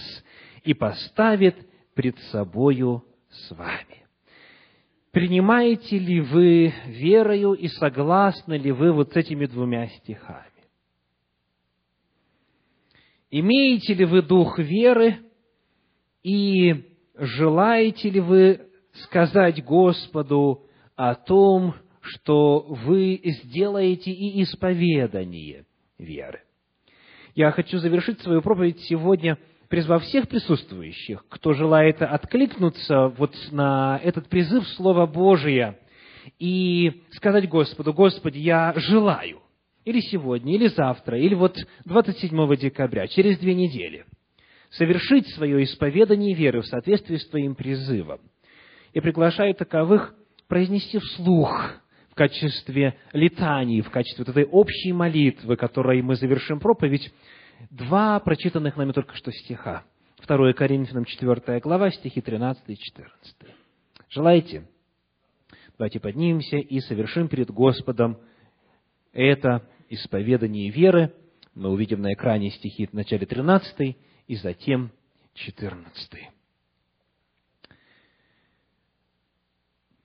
и 0.62 0.72
поставит 0.74 1.56
пред 1.94 2.18
собою 2.30 3.04
с 3.30 3.50
вами. 3.50 4.03
Принимаете 5.14 5.96
ли 5.96 6.20
вы 6.20 6.74
верою 6.86 7.52
и 7.52 7.68
согласны 7.68 8.54
ли 8.54 8.72
вы 8.72 8.92
вот 8.92 9.12
с 9.12 9.16
этими 9.16 9.46
двумя 9.46 9.86
стихами? 9.86 10.50
Имеете 13.30 13.94
ли 13.94 14.06
вы 14.06 14.22
дух 14.22 14.58
веры 14.58 15.20
и 16.24 16.96
желаете 17.16 18.10
ли 18.10 18.18
вы 18.18 18.66
сказать 19.04 19.64
Господу 19.64 20.66
о 20.96 21.14
том, 21.14 21.76
что 22.00 22.66
вы 22.68 23.20
сделаете 23.24 24.10
и 24.10 24.42
исповедание 24.42 25.64
веры? 25.96 26.42
Я 27.36 27.52
хочу 27.52 27.78
завершить 27.78 28.20
свою 28.20 28.42
проповедь 28.42 28.80
сегодня, 28.80 29.38
призвав 29.74 30.04
всех 30.04 30.28
присутствующих, 30.28 31.24
кто 31.28 31.52
желает 31.52 32.00
откликнуться 32.00 33.08
вот 33.08 33.34
на 33.50 34.00
этот 34.04 34.28
призыв 34.28 34.64
Слова 34.68 35.04
Божия 35.04 35.80
и 36.38 37.02
сказать 37.10 37.48
Господу, 37.48 37.92
Господи, 37.92 38.38
я 38.38 38.72
желаю 38.76 39.40
или 39.84 39.98
сегодня, 39.98 40.54
или 40.54 40.68
завтра, 40.68 41.18
или 41.18 41.34
вот 41.34 41.56
27 41.86 42.56
декабря, 42.56 43.08
через 43.08 43.36
две 43.38 43.52
недели, 43.52 44.04
совершить 44.70 45.26
свое 45.30 45.64
исповедание 45.64 46.34
веры 46.36 46.60
в 46.60 46.66
соответствии 46.66 47.16
с 47.16 47.26
Твоим 47.26 47.56
призывом. 47.56 48.20
И 48.92 49.00
приглашаю 49.00 49.56
таковых 49.56 50.14
произнести 50.46 50.98
вслух 50.98 51.52
в 52.12 52.14
качестве 52.14 52.96
летаний, 53.12 53.82
в 53.82 53.90
качестве 53.90 54.24
вот 54.24 54.36
этой 54.36 54.44
общей 54.44 54.92
молитвы, 54.92 55.56
которой 55.56 56.00
мы 56.00 56.14
завершим 56.14 56.60
проповедь, 56.60 57.12
два 57.70 58.18
прочитанных 58.20 58.76
нами 58.76 58.92
только 58.92 59.14
что 59.16 59.32
стиха. 59.32 59.84
2 60.26 60.52
Коринфянам 60.54 61.04
4 61.04 61.60
глава, 61.60 61.90
стихи 61.90 62.20
13 62.20 62.62
и 62.68 62.76
14. 62.76 63.36
Желаете? 64.10 64.66
Давайте 65.76 66.00
поднимемся 66.00 66.56
и 66.56 66.80
совершим 66.80 67.28
перед 67.28 67.50
Господом 67.50 68.18
это 69.12 69.66
исповедание 69.88 70.70
веры. 70.70 71.12
Мы 71.54 71.70
увидим 71.70 72.00
на 72.00 72.12
экране 72.12 72.50
стихи 72.50 72.86
в 72.86 72.92
начале 72.92 73.26
13 73.26 73.96
и 74.26 74.36
затем 74.36 74.90
14. 75.34 76.30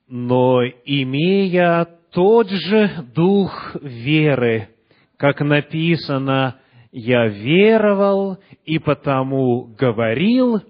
Но 0.08 0.62
имея 0.84 1.88
тот 2.10 2.50
же 2.50 3.04
дух 3.14 3.76
веры, 3.80 4.68
как 5.16 5.40
написано, 5.40 6.60
«Я 6.92 7.26
веровал 7.26 8.38
и 8.64 8.78
потому 8.78 9.64
говорил», 9.78 10.60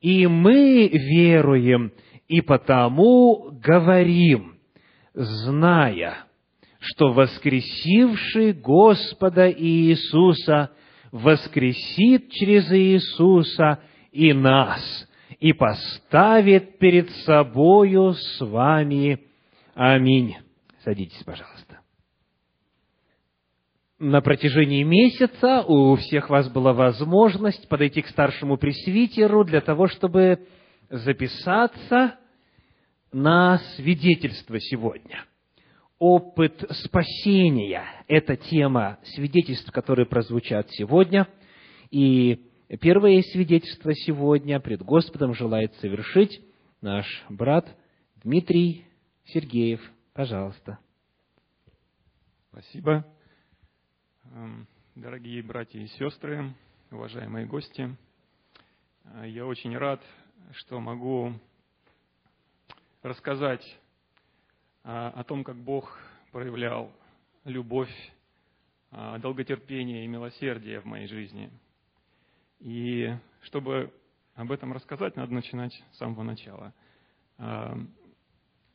и 0.00 0.26
мы 0.26 0.88
веруем 0.88 1.92
и 2.28 2.40
потому 2.40 3.50
говорим, 3.52 4.54
зная, 5.14 6.26
что 6.78 7.12
воскресивший 7.12 8.52
Господа 8.52 9.50
Иисуса 9.50 10.70
воскресит 11.10 12.30
через 12.30 12.70
Иисуса 12.70 13.80
и 14.12 14.32
нас, 14.32 15.08
и 15.40 15.52
поставит 15.52 16.78
перед 16.78 17.10
собою 17.24 18.12
с 18.12 18.40
вами. 18.40 19.20
Аминь. 19.74 20.36
Садитесь, 20.84 21.22
пожалуйста. 21.24 21.55
На 23.98 24.20
протяжении 24.20 24.82
месяца 24.82 25.62
у 25.62 25.96
всех 25.96 26.28
вас 26.28 26.50
была 26.50 26.74
возможность 26.74 27.66
подойти 27.66 28.02
к 28.02 28.08
старшему 28.08 28.58
пресвитеру 28.58 29.42
для 29.42 29.62
того, 29.62 29.86
чтобы 29.86 30.46
записаться 30.90 32.18
на 33.10 33.58
свидетельство 33.76 34.60
сегодня. 34.60 35.24
Опыт 35.98 36.62
спасения– 36.84 37.86
это 38.06 38.36
тема 38.36 38.98
свидетельств, 39.14 39.72
которые 39.72 40.04
прозвучат 40.04 40.68
сегодня. 40.72 41.26
И 41.90 42.50
первое 42.82 43.22
свидетельство 43.22 43.94
сегодня 43.94 44.60
пред 44.60 44.82
Господом 44.82 45.32
желает 45.32 45.74
совершить 45.76 46.42
наш 46.82 47.24
брат 47.30 47.66
Дмитрий 48.22 48.84
Сергеев. 49.24 49.80
Пожалуйста. 50.12 50.80
Спасибо. 52.50 53.06
Эм, 54.34 54.66
дорогие 54.94 55.42
братья 55.42 55.78
и 55.78 55.86
сестры, 55.86 56.52
уважаемые 56.90 57.46
гости, 57.46 57.96
э, 59.04 59.28
я 59.28 59.46
очень 59.46 59.76
рад, 59.76 60.02
что 60.52 60.80
могу 60.80 61.32
рассказать 63.02 63.64
э, 64.84 64.88
о 64.88 65.22
том, 65.24 65.44
как 65.44 65.56
Бог 65.56 65.98
проявлял 66.32 66.90
любовь, 67.44 67.92
э, 68.90 69.18
долготерпение 69.20 70.04
и 70.04 70.08
милосердие 70.08 70.80
в 70.80 70.86
моей 70.86 71.06
жизни. 71.06 71.50
И 72.60 73.14
чтобы 73.42 73.92
об 74.34 74.50
этом 74.50 74.72
рассказать, 74.72 75.16
надо 75.16 75.32
начинать 75.32 75.72
с 75.92 75.98
самого 75.98 76.22
начала. 76.22 76.74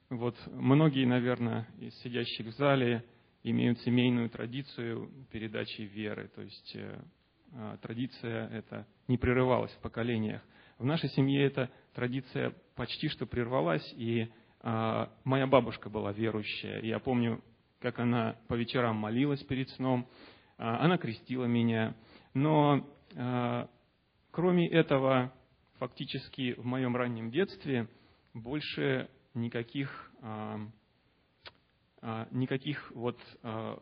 Вот 0.09 0.35
многие, 0.47 1.05
наверное, 1.05 1.67
из 1.79 1.95
сидящих 2.01 2.47
в 2.47 2.51
зале 2.51 3.03
имеют 3.43 3.79
семейную 3.81 4.29
традицию 4.29 5.09
передачи 5.31 5.81
веры, 5.81 6.29
то 6.35 6.41
есть 6.41 6.75
э, 6.75 7.01
а, 7.53 7.77
традиция 7.77 8.47
эта 8.49 8.87
не 9.07 9.17
прерывалась 9.17 9.71
в 9.71 9.79
поколениях. 9.79 10.41
В 10.77 10.85
нашей 10.85 11.09
семье 11.09 11.43
эта 11.45 11.69
традиция 11.93 12.53
почти 12.75 13.09
что 13.09 13.25
прервалась, 13.25 13.93
и 13.97 14.31
а, 14.61 15.11
моя 15.23 15.47
бабушка 15.47 15.89
была 15.89 16.11
верующая. 16.11 16.81
Я 16.81 16.99
помню, 16.99 17.43
как 17.79 17.99
она 17.99 18.37
по 18.47 18.53
вечерам 18.53 18.95
молилась 18.95 19.43
перед 19.43 19.69
сном, 19.71 20.07
а, 20.57 20.83
она 20.83 20.97
крестила 20.97 21.45
меня. 21.45 21.95
Но 22.33 22.87
кроме 24.31 24.69
этого, 24.69 25.33
фактически 25.79 26.53
в 26.53 26.63
моем 26.63 26.95
раннем 26.95 27.29
детстве 27.29 27.89
больше 28.33 29.09
никаких, 29.33 30.13
никаких 32.31 32.91
вот 32.95 33.19
а, 33.43 33.79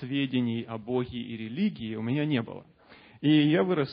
сведений 0.00 0.62
о 0.62 0.78
Боге 0.78 1.18
и 1.20 1.36
религии 1.36 1.94
у 1.94 2.02
меня 2.02 2.26
не 2.26 2.42
было. 2.42 2.66
И 3.20 3.48
я 3.48 3.64
вырос, 3.64 3.90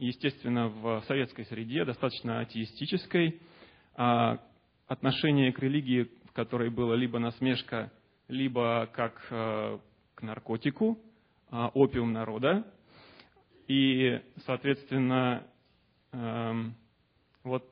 естественно, 0.00 0.68
в 0.68 1.04
советской 1.06 1.44
среде, 1.44 1.84
достаточно 1.84 2.40
атеистической. 2.40 3.40
Отношение 3.94 5.52
к 5.52 5.60
религии, 5.60 6.10
в 6.24 6.32
которой 6.32 6.68
было 6.68 6.94
либо 6.94 7.20
насмешка, 7.20 7.92
либо 8.26 8.90
как 8.92 9.24
к 9.28 9.80
наркотику, 10.20 10.98
опиум 11.48 12.12
народа. 12.12 12.66
И, 13.68 14.20
соответственно, 14.46 15.46
вот 17.44 17.70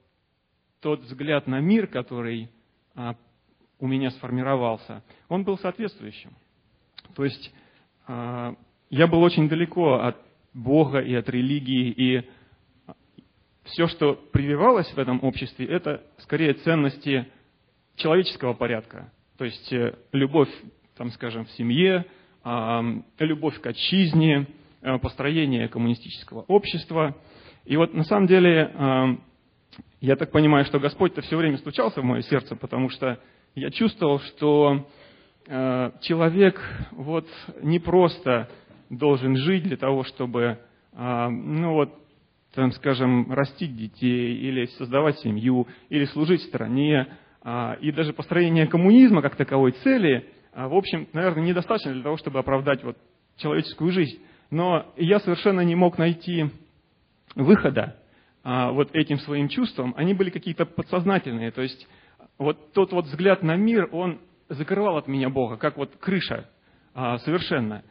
тот 0.80 1.00
взгляд 1.00 1.46
на 1.46 1.60
мир, 1.60 1.86
который 1.86 2.50
а, 2.94 3.16
у 3.82 3.88
меня 3.88 4.12
сформировался, 4.12 5.02
он 5.28 5.42
был 5.42 5.58
соответствующим. 5.58 6.30
То 7.16 7.24
есть 7.24 7.52
а, 8.06 8.54
я 8.90 9.08
был 9.08 9.20
очень 9.22 9.48
далеко 9.48 9.94
от 9.94 10.16
Бога 10.54 11.00
и 11.00 11.12
от 11.14 11.28
религии, 11.28 11.90
и 11.90 12.30
все, 13.64 13.88
что 13.88 14.14
прививалось 14.14 14.88
в 14.92 14.98
этом 14.98 15.18
обществе, 15.24 15.66
это 15.66 16.00
скорее 16.18 16.54
ценности 16.54 17.26
человеческого 17.96 18.52
порядка. 18.54 19.12
То 19.36 19.44
есть 19.44 19.72
э, 19.72 19.96
любовь, 20.12 20.50
там, 20.96 21.10
скажем, 21.10 21.46
в 21.46 21.50
семье, 21.50 22.06
а, 22.44 22.84
любовь 23.18 23.60
к 23.60 23.66
отчизне, 23.66 24.46
э, 24.82 24.98
построение 24.98 25.66
коммунистического 25.66 26.42
общества. 26.42 27.16
И 27.64 27.76
вот 27.76 27.94
на 27.94 28.04
самом 28.04 28.28
деле 28.28 29.18
я 30.00 30.16
так 30.16 30.30
понимаю, 30.30 30.64
что 30.66 30.78
Господь-то 30.78 31.22
все 31.22 31.36
время 31.36 31.58
стучался 31.58 32.00
в 32.00 32.04
мое 32.04 32.22
сердце, 32.22 32.56
потому 32.56 32.88
что 32.90 33.20
я 33.54 33.70
чувствовал, 33.70 34.20
что 34.20 34.86
э, 35.46 35.90
человек 36.00 36.60
вот 36.92 37.26
не 37.62 37.78
просто 37.78 38.48
должен 38.88 39.36
жить 39.36 39.64
для 39.64 39.76
того, 39.76 40.04
чтобы, 40.04 40.58
э, 40.92 41.28
ну 41.28 41.74
вот, 41.74 41.92
там, 42.54 42.72
скажем, 42.72 43.32
растить 43.32 43.76
детей, 43.76 44.36
или 44.36 44.66
создавать 44.78 45.18
семью, 45.20 45.66
или 45.88 46.04
служить 46.06 46.42
стране, 46.42 47.08
э, 47.44 47.76
и 47.80 47.92
даже 47.92 48.12
построение 48.12 48.66
коммунизма 48.66 49.22
как 49.22 49.36
таковой 49.36 49.72
цели, 49.72 50.30
э, 50.52 50.66
в 50.66 50.74
общем, 50.74 51.08
наверное, 51.12 51.44
недостаточно 51.44 51.92
для 51.92 52.02
того, 52.02 52.16
чтобы 52.16 52.38
оправдать 52.38 52.82
вот 52.84 52.96
человеческую 53.36 53.92
жизнь. 53.92 54.18
Но 54.50 54.86
я 54.96 55.18
совершенно 55.20 55.60
не 55.62 55.74
мог 55.74 55.98
найти 55.98 56.50
выхода 57.34 57.96
а, 58.44 58.72
вот 58.72 58.94
этим 58.94 59.18
своим 59.20 59.48
чувствам, 59.48 59.94
они 59.96 60.14
были 60.14 60.30
какие-то 60.30 60.66
подсознательные. 60.66 61.52
То 61.52 61.62
есть 61.62 61.86
вот 62.38 62.72
тот 62.72 62.92
вот 62.92 63.06
взгляд 63.06 63.42
на 63.42 63.56
мир, 63.56 63.88
он 63.92 64.20
закрывал 64.48 64.96
от 64.96 65.08
меня 65.08 65.30
Бога, 65.30 65.56
как 65.56 65.76
вот 65.76 65.96
крыша 65.96 66.48
а, 66.94 67.18
совершенно. 67.18 67.82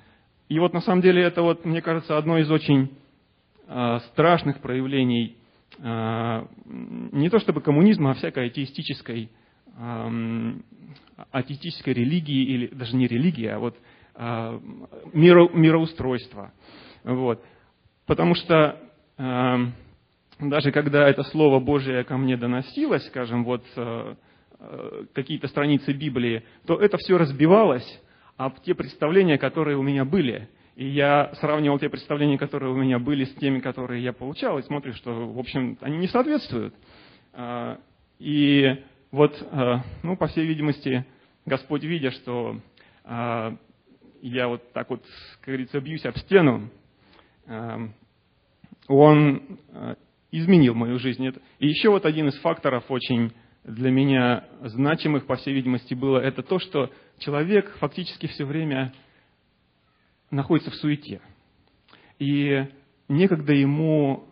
И 0.49 0.60
вот 0.60 0.73
на 0.73 0.82
самом 0.82 1.01
деле 1.01 1.23
это 1.23 1.41
вот, 1.41 1.65
мне 1.65 1.82
кажется, 1.82 2.17
одно 2.17 2.38
из 2.38 2.51
очень 2.51 2.91
а, 3.67 3.99
страшных 4.12 4.60
проявлений 4.60 5.38
не 5.80 7.30
то 7.30 7.39
чтобы 7.39 7.62
коммунизма, 7.62 8.12
а 8.12 8.13
всякой 8.13 8.47
атеистической, 8.47 9.32
атеистической 11.32 11.93
религии, 11.93 12.43
или 12.43 12.67
даже 12.67 12.95
не 12.97 13.08
религии, 13.08 13.47
а 13.47 13.58
вот 13.58 13.77
миро, 15.13 15.49
мироустройства. 15.54 16.51
Вот. 17.06 17.41
Потому 18.06 18.36
что 18.36 18.77
даже 20.41 20.71
когда 20.71 21.08
это 21.08 21.23
Слово 21.23 21.60
Божие 21.60 22.04
ко 22.04 22.17
мне 22.17 22.36
доносилось, 22.36 23.06
скажем, 23.08 23.45
вот 23.45 23.63
э, 23.75 24.15
какие-то 25.13 25.47
страницы 25.47 25.93
Библии, 25.93 26.43
то 26.65 26.80
это 26.80 26.97
все 26.97 27.17
разбивалось 27.17 28.02
об 28.38 28.60
те 28.62 28.74
представления, 28.74 29.38
которые 29.38 29.78
у 29.78 29.82
меня 29.82 30.06
были. 30.06 30.50
И 30.76 30.88
я 30.88 31.32
сравнивал 31.36 31.80
те 31.80 31.89
представления, 31.89 32.38
которые 32.38 32.71
у 32.71 32.78
меня 32.78 32.97
были, 32.97 33.26
с 33.26 33.34
теми, 33.36 33.60
которые 33.60 34.04
я 34.04 34.13
получал, 34.13 34.58
и 34.58 34.63
смотрю, 34.63 34.93
что, 34.93 35.28
в 35.32 35.38
общем, 35.38 35.78
они 35.82 35.97
не 35.97 36.08
соответствуют. 36.08 36.74
А, 37.34 37.78
и 38.19 38.84
вот, 39.12 39.36
э, 39.39 39.76
ну, 40.04 40.15
по 40.15 40.28
всей 40.28 40.45
видимости, 40.45 41.06
Господь, 41.45 41.84
видя, 41.84 42.12
что 42.12 42.60
а, 43.04 43.58
я 44.21 44.47
вот 44.47 44.71
так 44.74 44.89
вот, 44.89 45.04
как 45.41 45.47
говорится, 45.47 45.80
бьюсь 45.82 46.06
об 46.06 46.17
стену, 46.17 46.69
Он 48.88 49.60
изменил 50.32 50.74
мою 50.74 51.00
жизнь. 51.00 51.28
И 51.60 51.67
еще 51.67 51.89
вот 51.89 52.06
один 52.06 52.30
из 52.30 52.39
факторов 52.39 52.86
очень 52.89 53.34
для 53.63 53.91
меня 53.91 54.45
значимых, 54.62 55.26
по 55.26 55.36
всей 55.36 55.54
видимости, 55.54 55.93
было 55.93 56.17
это 56.17 56.41
то, 56.41 56.60
что 56.60 56.91
человек 57.19 57.71
фактически 57.78 58.28
все 58.28 58.45
время 58.45 58.93
находится 60.32 60.71
в 60.71 60.76
суете. 60.76 61.21
И 62.17 62.67
некогда 63.08 63.54
ему 63.54 64.28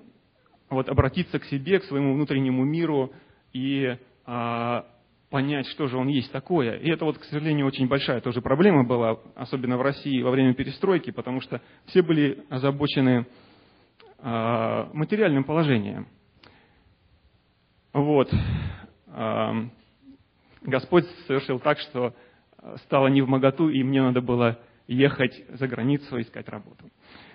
вот 0.70 0.90
обратиться 0.90 1.40
к 1.40 1.46
себе, 1.46 1.80
к 1.80 1.86
своему 1.86 2.14
внутреннему 2.14 2.64
миру 2.64 3.12
и 3.54 3.98
а, 4.26 4.86
понять, 5.30 5.68
что 5.68 5.88
же 5.88 5.98
он 5.98 6.08
есть 6.08 6.32
такое. 6.32 6.78
И 6.78 6.90
это 6.90 7.06
вот, 7.06 7.18
к 7.18 7.24
сожалению, 7.26 7.68
очень 7.68 7.88
большая 7.88 8.22
тоже 8.22 8.42
проблема 8.42 8.84
была, 8.84 9.20
особенно 9.36 9.78
в 9.78 9.82
России 9.82 10.22
во 10.22 10.32
время 10.32 10.54
перестройки, 10.54 11.12
потому 11.12 11.42
что 11.42 11.62
все 11.86 12.02
были 12.02 12.44
озабочены 12.50 13.26
э, 14.18 14.86
материальным 14.94 15.44
положением. 15.44 16.08
Вот. 17.94 18.32
Э, 19.20 19.52
Господь 20.62 21.06
совершил 21.28 21.60
так, 21.60 21.78
что 21.80 22.14
стало 22.86 23.08
не 23.08 23.22
в 23.22 23.30
моготу, 23.30 23.70
и 23.70 23.84
мне 23.84 24.02
надо 24.02 24.22
было 24.22 24.60
ехать 24.88 25.44
за 25.50 25.68
границу, 25.68 26.20
искать 26.20 26.50
работу. 26.50 26.86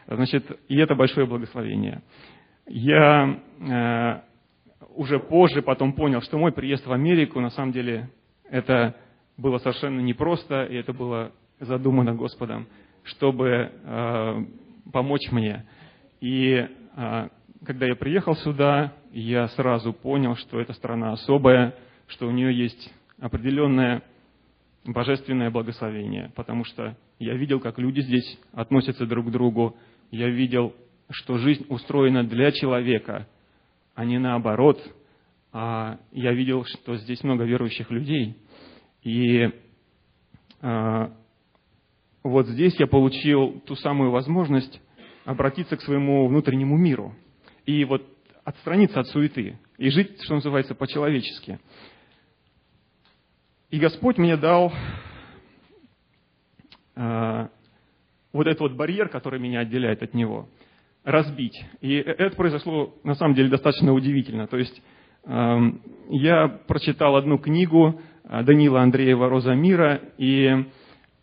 Значит, 0.07 0.45
и 0.69 0.77
это 0.77 0.95
большое 0.95 1.27
благословение. 1.27 2.03
Я 2.67 3.41
э, 3.61 4.21
уже 4.95 5.19
позже 5.19 5.63
потом 5.63 5.93
понял, 5.93 6.21
что 6.23 6.39
мой 6.39 6.53
приезд 6.53 6.87
в 6.87 6.93
Америку, 6.93 7.41
на 7.41 7.51
самом 7.51 7.73
деле, 7.73 8.11
это 8.51 8.95
было 9.37 9.59
совершенно 9.59 10.01
непросто, 10.01 10.65
и 10.65 10.77
это 10.77 10.93
было 10.93 11.33
задумано 11.61 12.15
Господом, 12.15 12.67
чтобы 13.05 13.71
э, 13.73 14.45
помочь 14.93 15.31
мне. 15.31 15.65
И 16.21 16.67
э, 16.97 17.29
когда 17.65 17.87
я 17.87 17.97
приехал 17.97 18.37
сюда, 18.37 18.93
я 19.13 19.49
сразу 19.49 19.93
понял, 19.93 20.37
что 20.37 20.61
эта 20.61 20.73
страна 20.75 21.13
особая, 21.13 21.75
что 22.07 22.27
у 22.29 22.31
нее 22.31 22.57
есть 22.57 22.93
определенное 23.19 24.03
божественное 24.85 25.51
благословение, 25.51 26.31
потому 26.37 26.65
что 26.65 26.97
я 27.19 27.35
видел, 27.35 27.61
как 27.61 27.79
люди 27.79 28.01
здесь 28.01 28.39
относятся 28.53 29.07
друг 29.07 29.29
к 29.29 29.31
другу, 29.31 29.77
я 30.11 30.29
видел, 30.29 30.75
что 31.11 31.39
жизнь 31.39 31.65
устроена 31.69 32.25
для 32.25 32.53
человека, 32.53 33.27
а 33.95 34.05
не 34.05 34.19
наоборот. 34.19 34.81
А 35.53 35.99
я 36.13 36.33
видел, 36.33 36.65
что 36.65 36.97
здесь 36.97 37.23
много 37.23 37.45
верующих 37.45 37.91
людей. 37.91 38.37
И 39.03 39.49
а, 40.61 41.13
вот 42.25 42.49
здесь 42.49 42.75
я 42.81 42.87
получил 42.89 43.61
ту 43.61 43.77
самую 43.77 44.11
возможность 44.11 44.81
обратиться 45.25 45.77
к 45.77 45.83
своему 45.83 46.27
внутреннему 46.27 46.77
миру 46.77 47.15
и 47.67 47.85
вот 47.85 48.07
отстраниться 48.45 49.01
от 49.01 49.07
суеты 49.09 49.59
и 49.79 49.91
жить, 49.91 50.23
что 50.23 50.35
называется, 50.35 50.75
по-человечески. 50.75 51.59
И 53.71 53.79
Господь 53.79 54.19
мне 54.19 54.37
дал 54.37 54.73
э, 56.95 57.49
вот 58.33 58.47
этот 58.47 58.61
вот 58.61 58.73
барьер, 58.73 59.09
который 59.09 59.41
меня 59.41 59.61
отделяет 59.61 60.03
от 60.03 60.15
Него, 60.15 60.49
разбить. 61.03 61.59
И 61.81 61.95
это 61.95 62.37
произошло 62.37 62.95
на 63.03 63.15
самом 63.15 63.35
деле 63.35 63.49
достаточно 63.49 63.93
удивительно. 63.93 64.47
То 64.47 64.59
есть 64.59 64.81
э, 65.25 65.59
я 66.11 66.49
прочитал 66.49 67.17
одну 67.17 67.39
книгу 67.39 68.01
э, 68.25 68.43
Данила 68.45 68.83
Андреева 68.83 69.29
«Роза 69.29 69.55
мира», 69.55 70.01
и 70.19 70.67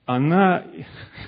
она, 0.06 0.66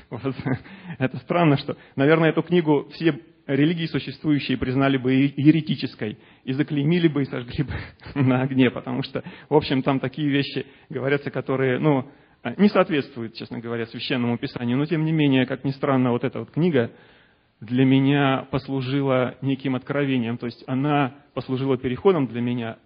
это 0.99 1.17
странно, 1.19 1.57
что, 1.57 1.77
наверное, 1.95 2.31
эту 2.31 2.41
книгу 2.41 2.89
все 2.93 3.19
религии 3.47 3.85
существующие 3.87 4.57
признали 4.57 4.97
бы 4.97 5.13
еретической 5.13 6.17
и 6.43 6.53
заклеймили 6.53 7.07
бы 7.07 7.23
и 7.23 7.25
сожгли 7.25 7.63
бы 7.63 7.73
на 8.21 8.41
огне, 8.41 8.69
потому 8.71 9.03
что, 9.03 9.23
в 9.49 9.55
общем, 9.55 9.81
там 9.83 9.99
такие 9.99 10.29
вещи 10.29 10.65
говорятся, 10.89 11.31
которые, 11.31 11.79
ну, 11.79 12.09
не 12.57 12.69
соответствуют, 12.69 13.35
честно 13.35 13.59
говоря, 13.59 13.85
священному 13.85 14.37
писанию. 14.37 14.77
Но, 14.77 14.85
тем 14.85 15.05
не 15.05 15.11
менее, 15.11 15.45
как 15.45 15.63
ни 15.63 15.71
странно, 15.71 16.11
вот 16.11 16.23
эта 16.23 16.39
вот 16.39 16.51
книга 16.51 16.91
для 17.61 17.85
меня 17.85 18.47
послужила 18.51 19.37
неким 19.41 19.75
откровением. 19.75 20.37
То 20.37 20.47
есть 20.47 20.63
она 20.67 21.15
послужила 21.33 21.77
переходом 21.77 22.27
для 22.27 22.41
меня, 22.41 22.77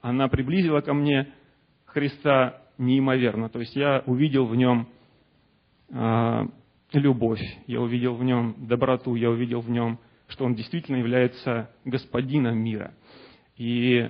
она 0.00 0.28
приблизила 0.28 0.80
ко 0.80 0.94
мне 0.94 1.28
Христа 1.84 2.62
неимоверно. 2.78 3.48
То 3.48 3.60
есть 3.60 3.74
я 3.74 4.02
увидел 4.06 4.46
в 4.46 4.54
нем 4.54 4.88
а, 5.92 6.46
любовь, 6.92 7.42
я 7.66 7.80
увидел 7.80 8.14
в 8.14 8.24
нем 8.24 8.54
доброту, 8.58 9.14
я 9.14 9.30
увидел 9.30 9.60
в 9.60 9.70
нем, 9.70 9.98
что 10.28 10.44
он 10.44 10.54
действительно 10.54 10.96
является 10.96 11.70
господином 11.84 12.58
мира. 12.58 12.94
И 13.56 14.08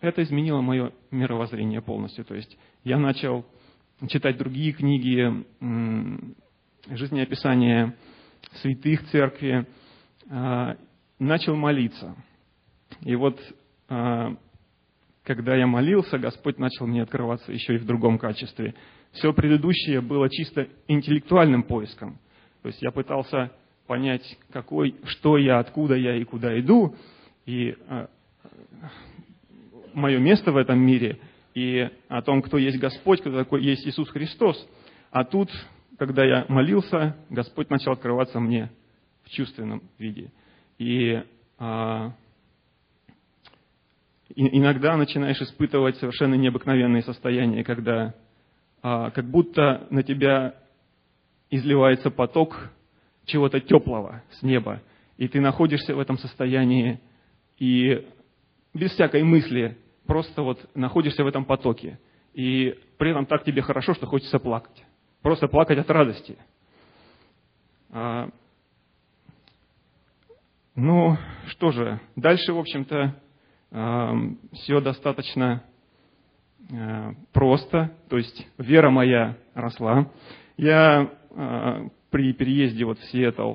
это 0.00 0.22
изменило 0.22 0.60
мое 0.60 0.92
мировоззрение 1.10 1.80
полностью. 1.80 2.24
То 2.24 2.34
есть 2.34 2.56
я 2.84 2.98
начал 2.98 3.44
читать 4.08 4.36
другие 4.36 4.72
книги, 4.72 5.44
жизнеописания 6.88 7.96
святых 8.60 9.08
церкви, 9.10 9.66
а, 10.28 10.76
начал 11.18 11.56
молиться. 11.56 12.14
И 13.00 13.14
вот 13.16 13.40
а, 13.88 14.36
когда 15.24 15.56
я 15.56 15.66
молился, 15.66 16.18
Господь 16.18 16.58
начал 16.58 16.86
мне 16.86 17.02
открываться 17.02 17.50
еще 17.50 17.74
и 17.74 17.78
в 17.78 17.86
другом 17.86 18.18
качестве. 18.18 18.74
Все 19.12 19.32
предыдущее 19.32 20.00
было 20.00 20.28
чисто 20.28 20.68
интеллектуальным 20.86 21.62
поиском. 21.62 22.18
То 22.64 22.68
есть 22.68 22.80
я 22.80 22.92
пытался 22.92 23.50
понять, 23.86 24.38
какой, 24.50 24.96
что 25.04 25.36
я, 25.36 25.58
откуда 25.58 25.96
я 25.96 26.16
и 26.16 26.24
куда 26.24 26.58
иду, 26.58 26.96
и 27.44 27.76
э, 27.76 28.06
мое 29.92 30.18
место 30.18 30.50
в 30.50 30.56
этом 30.56 30.78
мире, 30.78 31.18
и 31.52 31.90
о 32.08 32.22
том, 32.22 32.40
кто 32.40 32.56
есть 32.56 32.78
Господь, 32.78 33.20
кто 33.20 33.36
такой 33.36 33.62
есть 33.62 33.86
Иисус 33.86 34.08
Христос. 34.08 34.66
А 35.10 35.24
тут, 35.24 35.50
когда 35.98 36.24
я 36.24 36.46
молился, 36.48 37.18
Господь 37.28 37.68
начал 37.68 37.92
открываться 37.92 38.40
мне 38.40 38.70
в 39.24 39.28
чувственном 39.28 39.82
виде. 39.98 40.32
И 40.78 41.22
а, 41.58 42.14
иногда 44.34 44.96
начинаешь 44.96 45.42
испытывать 45.42 45.98
совершенно 45.98 46.36
необыкновенные 46.36 47.02
состояния, 47.02 47.62
когда 47.62 48.14
а, 48.80 49.10
как 49.10 49.26
будто 49.26 49.86
на 49.90 50.02
тебя 50.02 50.54
изливается 51.50 52.10
поток 52.10 52.70
чего-то 53.24 53.60
теплого 53.60 54.22
с 54.32 54.42
неба, 54.42 54.82
и 55.16 55.28
ты 55.28 55.40
находишься 55.40 55.94
в 55.94 55.98
этом 55.98 56.18
состоянии 56.18 57.00
и 57.58 58.06
без 58.74 58.90
всякой 58.92 59.22
мысли 59.22 59.78
просто 60.06 60.42
вот 60.42 60.68
находишься 60.74 61.24
в 61.24 61.26
этом 61.26 61.44
потоке. 61.44 61.98
И 62.34 62.76
при 62.98 63.10
этом 63.10 63.26
так 63.26 63.44
тебе 63.44 63.62
хорошо, 63.62 63.94
что 63.94 64.06
хочется 64.06 64.38
плакать. 64.38 64.84
Просто 65.22 65.48
плакать 65.48 65.78
от 65.78 65.88
радости. 65.88 66.36
А, 67.90 68.28
ну, 70.74 71.16
что 71.46 71.70
же, 71.70 72.00
дальше, 72.16 72.52
в 72.52 72.58
общем-то, 72.58 73.14
а, 73.70 74.14
все 74.52 74.80
достаточно 74.80 75.62
а, 76.72 77.12
просто. 77.32 77.92
То 78.08 78.18
есть 78.18 78.46
вера 78.58 78.90
моя 78.90 79.36
росла. 79.54 80.10
Я 80.56 81.10
при 81.34 82.32
переезде 82.32 82.84
вот 82.84 82.98
в 82.98 83.04
Сиэтл 83.10 83.54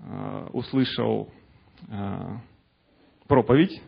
а, 0.00 0.48
услышал 0.52 1.28
а, 1.88 2.40
проповедь 3.28 3.82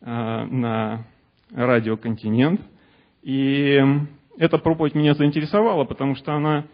на 0.00 1.06
радио 1.52 1.96
«Континент». 1.96 2.60
И 3.22 3.80
эта 4.36 4.58
проповедь 4.58 4.96
меня 4.96 5.14
заинтересовала, 5.14 5.84
потому 5.84 6.16
что 6.16 6.34
она 6.34 6.66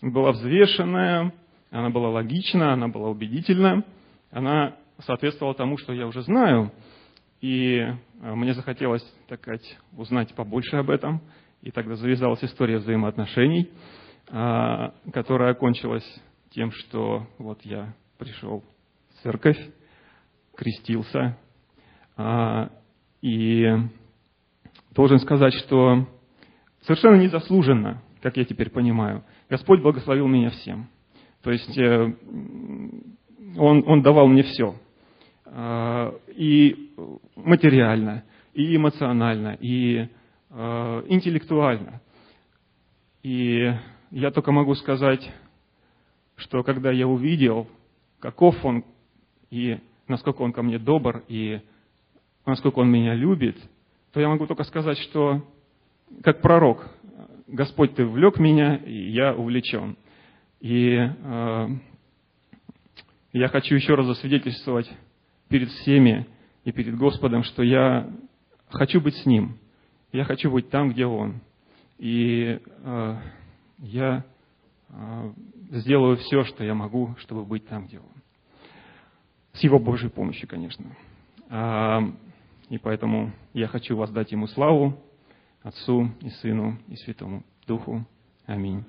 была 0.00 0.32
взвешенная, 0.32 1.34
она 1.70 1.90
была 1.90 2.08
логична, 2.08 2.72
она 2.72 2.88
была 2.88 3.10
убедительна, 3.10 3.84
она 4.30 4.76
соответствовала 5.00 5.54
тому, 5.54 5.76
что 5.76 5.92
я 5.92 6.06
уже 6.06 6.22
знаю. 6.22 6.72
И 7.42 7.86
мне 8.22 8.54
захотелось, 8.54 9.04
так 9.28 9.40
сказать, 9.40 9.78
узнать 9.94 10.34
побольше 10.34 10.76
об 10.76 10.88
этом. 10.88 11.20
И 11.60 11.70
тогда 11.70 11.96
завязалась 11.96 12.42
история 12.42 12.78
взаимоотношений– 12.78 13.70
которая 14.30 15.50
окончилась 15.50 16.04
тем, 16.50 16.70
что 16.70 17.26
вот 17.38 17.62
я 17.62 17.94
пришел 18.18 18.62
в 19.08 19.22
церковь, 19.22 19.58
крестился, 20.56 21.36
а, 22.16 22.70
и 23.22 23.66
должен 24.92 25.18
сказать, 25.20 25.54
что 25.54 26.06
совершенно 26.82 27.16
незаслуженно, 27.16 28.02
как 28.20 28.36
я 28.36 28.44
теперь 28.44 28.70
понимаю, 28.70 29.24
Господь 29.48 29.80
благословил 29.80 30.26
меня 30.26 30.50
всем. 30.50 30.88
То 31.42 31.50
есть 31.50 31.78
э, 31.78 32.14
Он, 33.56 33.84
Он 33.86 34.02
давал 34.02 34.26
мне 34.28 34.42
все. 34.42 34.76
А, 35.46 36.14
и 36.28 36.92
материально, 37.36 38.24
и 38.52 38.76
эмоционально, 38.76 39.56
и 39.60 40.08
э, 40.50 41.02
интеллектуально. 41.08 42.02
И 43.22 43.72
я 44.10 44.30
только 44.30 44.52
могу 44.52 44.74
сказать, 44.74 45.28
что 46.36 46.62
когда 46.62 46.90
я 46.90 47.06
увидел, 47.06 47.68
каков 48.18 48.64
он 48.64 48.84
и 49.50 49.78
насколько 50.08 50.42
он 50.42 50.52
ко 50.52 50.62
мне 50.62 50.78
добр, 50.78 51.22
и 51.28 51.60
насколько 52.44 52.80
он 52.80 52.90
меня 52.90 53.14
любит, 53.14 53.56
то 54.12 54.20
я 54.20 54.28
могу 54.28 54.46
только 54.46 54.64
сказать, 54.64 54.98
что 54.98 55.46
как 56.22 56.40
пророк, 56.40 56.88
Господь, 57.46 57.94
Ты 57.94 58.04
влек 58.04 58.38
меня, 58.38 58.76
и 58.76 59.10
я 59.10 59.34
увлечен. 59.34 59.96
И 60.60 60.96
э, 60.96 61.68
я 63.32 63.48
хочу 63.48 63.74
еще 63.74 63.94
раз 63.94 64.06
засвидетельствовать 64.06 64.90
перед 65.48 65.68
всеми 65.70 66.26
и 66.64 66.72
перед 66.72 66.96
Господом, 66.96 67.42
что 67.44 67.62
я 67.62 68.08
хочу 68.68 69.00
быть 69.00 69.16
с 69.16 69.26
Ним. 69.26 69.58
я 70.12 70.24
хочу 70.24 70.50
быть 70.50 70.70
там, 70.70 70.90
где 70.90 71.06
Он. 71.06 71.40
И 71.98 72.60
э, 72.82 73.16
я 73.80 74.24
э, 74.88 75.32
сделаю 75.70 76.16
все, 76.18 76.44
что 76.44 76.64
я 76.64 76.74
могу, 76.74 77.14
чтобы 77.18 77.44
быть 77.44 77.66
там, 77.66 77.86
где 77.86 77.98
Он. 77.98 78.04
С 79.52 79.60
Его 79.62 79.78
Божьей 79.78 80.10
помощью, 80.10 80.48
конечно. 80.48 80.96
А, 81.48 82.00
и 82.68 82.78
поэтому 82.78 83.32
я 83.52 83.66
хочу 83.66 83.96
воздать 83.96 84.30
Ему 84.32 84.46
славу, 84.46 84.96
Отцу 85.62 86.10
и 86.20 86.30
Сыну 86.30 86.78
и 86.88 86.96
Святому 86.96 87.42
Духу. 87.66 88.06
Аминь. 88.46 88.84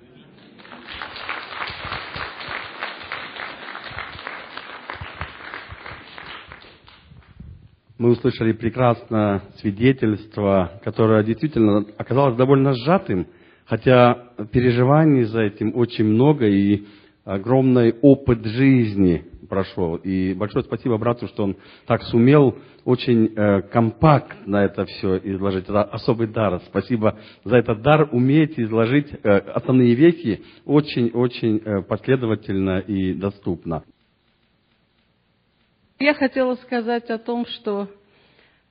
Мы 7.97 8.09
услышали 8.09 8.51
прекрасное 8.53 9.43
свидетельство, 9.57 10.81
которое 10.83 11.23
действительно 11.23 11.85
оказалось 11.99 12.35
довольно 12.35 12.73
сжатым, 12.73 13.27
хотя 13.71 14.15
переживаний 14.51 15.23
за 15.23 15.43
этим 15.43 15.71
очень 15.77 16.03
много 16.03 16.45
и 16.45 16.83
огромный 17.23 17.95
опыт 18.01 18.45
жизни 18.45 19.23
прошел. 19.47 19.95
И 19.95 20.33
большое 20.33 20.65
спасибо 20.65 20.97
брату, 20.97 21.27
что 21.27 21.45
он 21.45 21.55
так 21.87 22.03
сумел 22.03 22.57
очень 22.83 23.27
э, 23.33 23.61
компактно 23.61 24.57
это 24.57 24.83
все 24.83 25.19
изложить. 25.19 25.69
Это 25.69 25.83
особый 25.83 26.27
дар. 26.27 26.61
Спасибо 26.65 27.17
за 27.45 27.55
этот 27.55 27.81
дар. 27.81 28.09
Умеете 28.11 28.63
изложить 28.63 29.07
э, 29.13 29.37
основные 29.37 29.95
вещи 29.95 30.43
очень-очень 30.65 31.61
э, 31.63 31.81
последовательно 31.83 32.79
и 32.79 33.13
доступно. 33.13 33.83
Я 35.97 36.13
хотела 36.13 36.55
сказать 36.55 37.09
о 37.09 37.17
том, 37.17 37.45
что 37.45 37.87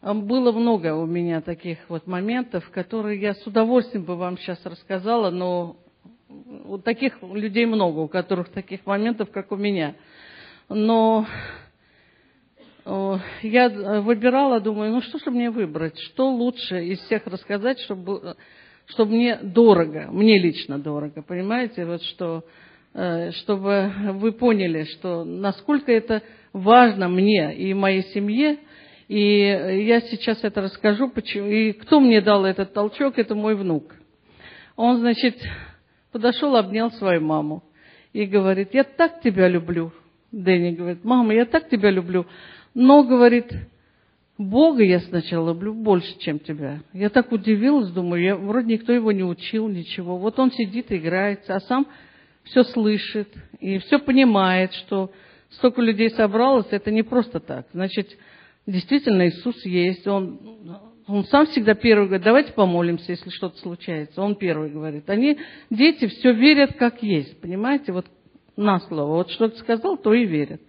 было 0.03 0.53
много 0.53 0.95
у 0.95 1.07
меня 1.07 1.41
таких 1.43 1.79
вот 1.89 2.07
моментов, 2.07 2.69
которые 2.71 3.21
я 3.21 3.35
с 3.35 3.47
удовольствием 3.47 4.05
бы 4.05 4.17
вам 4.17 4.39
сейчас 4.39 4.65
рассказала, 4.65 5.31
но 5.31 5.77
вот 6.29 6.85
таких 6.85 7.23
людей 7.23 7.67
много, 7.67 7.99
у 7.99 8.09
которых 8.09 8.49
таких 8.49 8.87
моментов, 8.87 9.31
как 9.31 9.53
у 9.53 9.57
меня. 9.57 9.95
Но 10.69 11.27
я 13.43 14.01
выбирала, 14.01 14.61
думаю, 14.61 14.93
ну 14.93 15.03
что 15.03 15.19
же 15.19 15.31
мне 15.31 15.51
выбрать, 15.51 15.99
что 15.99 16.31
лучше 16.31 16.85
из 16.87 16.99
всех 17.01 17.27
рассказать, 17.27 17.79
чтобы, 17.81 18.37
чтобы 18.87 19.13
мне 19.13 19.37
дорого, 19.37 20.09
мне 20.11 20.39
лично 20.39 20.79
дорого, 20.79 21.23
понимаете, 21.23 21.85
вот 21.85 22.03
что, 22.03 22.45
э, 22.95 23.33
чтобы 23.33 23.93
вы 24.15 24.33
поняли, 24.33 24.85
что 24.85 25.25
насколько 25.25 25.93
это 25.93 26.23
важно 26.55 27.09
мне 27.09 27.55
и 27.55 27.75
моей 27.75 28.03
семье, 28.15 28.59
и 29.11 29.87
я 29.89 30.03
сейчас 30.03 30.39
это 30.45 30.61
расскажу, 30.61 31.09
почему, 31.11 31.49
и 31.49 31.73
кто 31.73 31.99
мне 31.99 32.21
дал 32.21 32.45
этот 32.45 32.73
толчок, 32.73 33.19
это 33.19 33.35
мой 33.35 33.57
внук. 33.57 33.93
Он, 34.77 34.99
значит, 34.99 35.37
подошел, 36.13 36.55
обнял 36.55 36.93
свою 36.93 37.21
маму 37.21 37.65
и 38.13 38.25
говорит, 38.25 38.73
я 38.73 38.85
так 38.85 39.21
тебя 39.21 39.49
люблю. 39.49 39.93
Дэнни 40.31 40.77
говорит, 40.77 41.03
мама, 41.03 41.35
я 41.35 41.45
так 41.45 41.69
тебя 41.69 41.91
люблю. 41.91 42.25
Но, 42.73 43.03
говорит, 43.03 43.53
Бога 44.39 44.85
я 44.85 45.01
сначала 45.01 45.49
люблю 45.49 45.75
больше, 45.75 46.17
чем 46.21 46.39
тебя. 46.39 46.79
Я 46.93 47.11
так 47.11 47.33
удивилась, 47.33 47.91
думаю, 47.91 48.23
я, 48.23 48.37
вроде 48.37 48.75
никто 48.75 48.93
его 48.93 49.11
не 49.11 49.25
учил, 49.25 49.67
ничего. 49.67 50.19
Вот 50.19 50.39
он 50.39 50.53
сидит 50.53 50.93
играется, 50.93 51.57
а 51.57 51.61
сам 51.61 51.89
все 52.45 52.63
слышит 52.63 53.35
и 53.59 53.79
все 53.79 53.99
понимает, 53.99 54.73
что 54.73 55.11
столько 55.49 55.83
людей 55.83 56.11
собралось, 56.11 56.69
это 56.71 56.93
не 56.93 57.03
просто 57.03 57.41
так. 57.41 57.67
Значит, 57.73 58.17
действительно 58.67 59.29
Иисус 59.29 59.65
есть, 59.65 60.07
Он, 60.07 60.91
он 61.07 61.25
сам 61.25 61.47
всегда 61.47 61.75
первый 61.75 62.07
говорит, 62.07 62.25
давайте 62.25 62.53
помолимся, 62.53 63.13
если 63.13 63.31
что-то 63.31 63.59
случается. 63.59 64.23
Он 64.23 64.37
первый 64.37 64.71
говорит. 64.71 65.09
Они, 65.11 65.39
дети, 65.71 66.07
все 66.07 66.33
верят 66.33 66.75
как 66.77 67.03
есть, 67.03 67.41
понимаете, 67.41 67.93
вот 67.93 68.07
на 68.57 68.79
слово. 68.81 69.17
Вот 69.17 69.31
что 69.31 69.49
ты 69.49 69.59
сказал, 69.59 69.97
то 69.97 70.15
и 70.15 70.25
верят. 70.25 70.61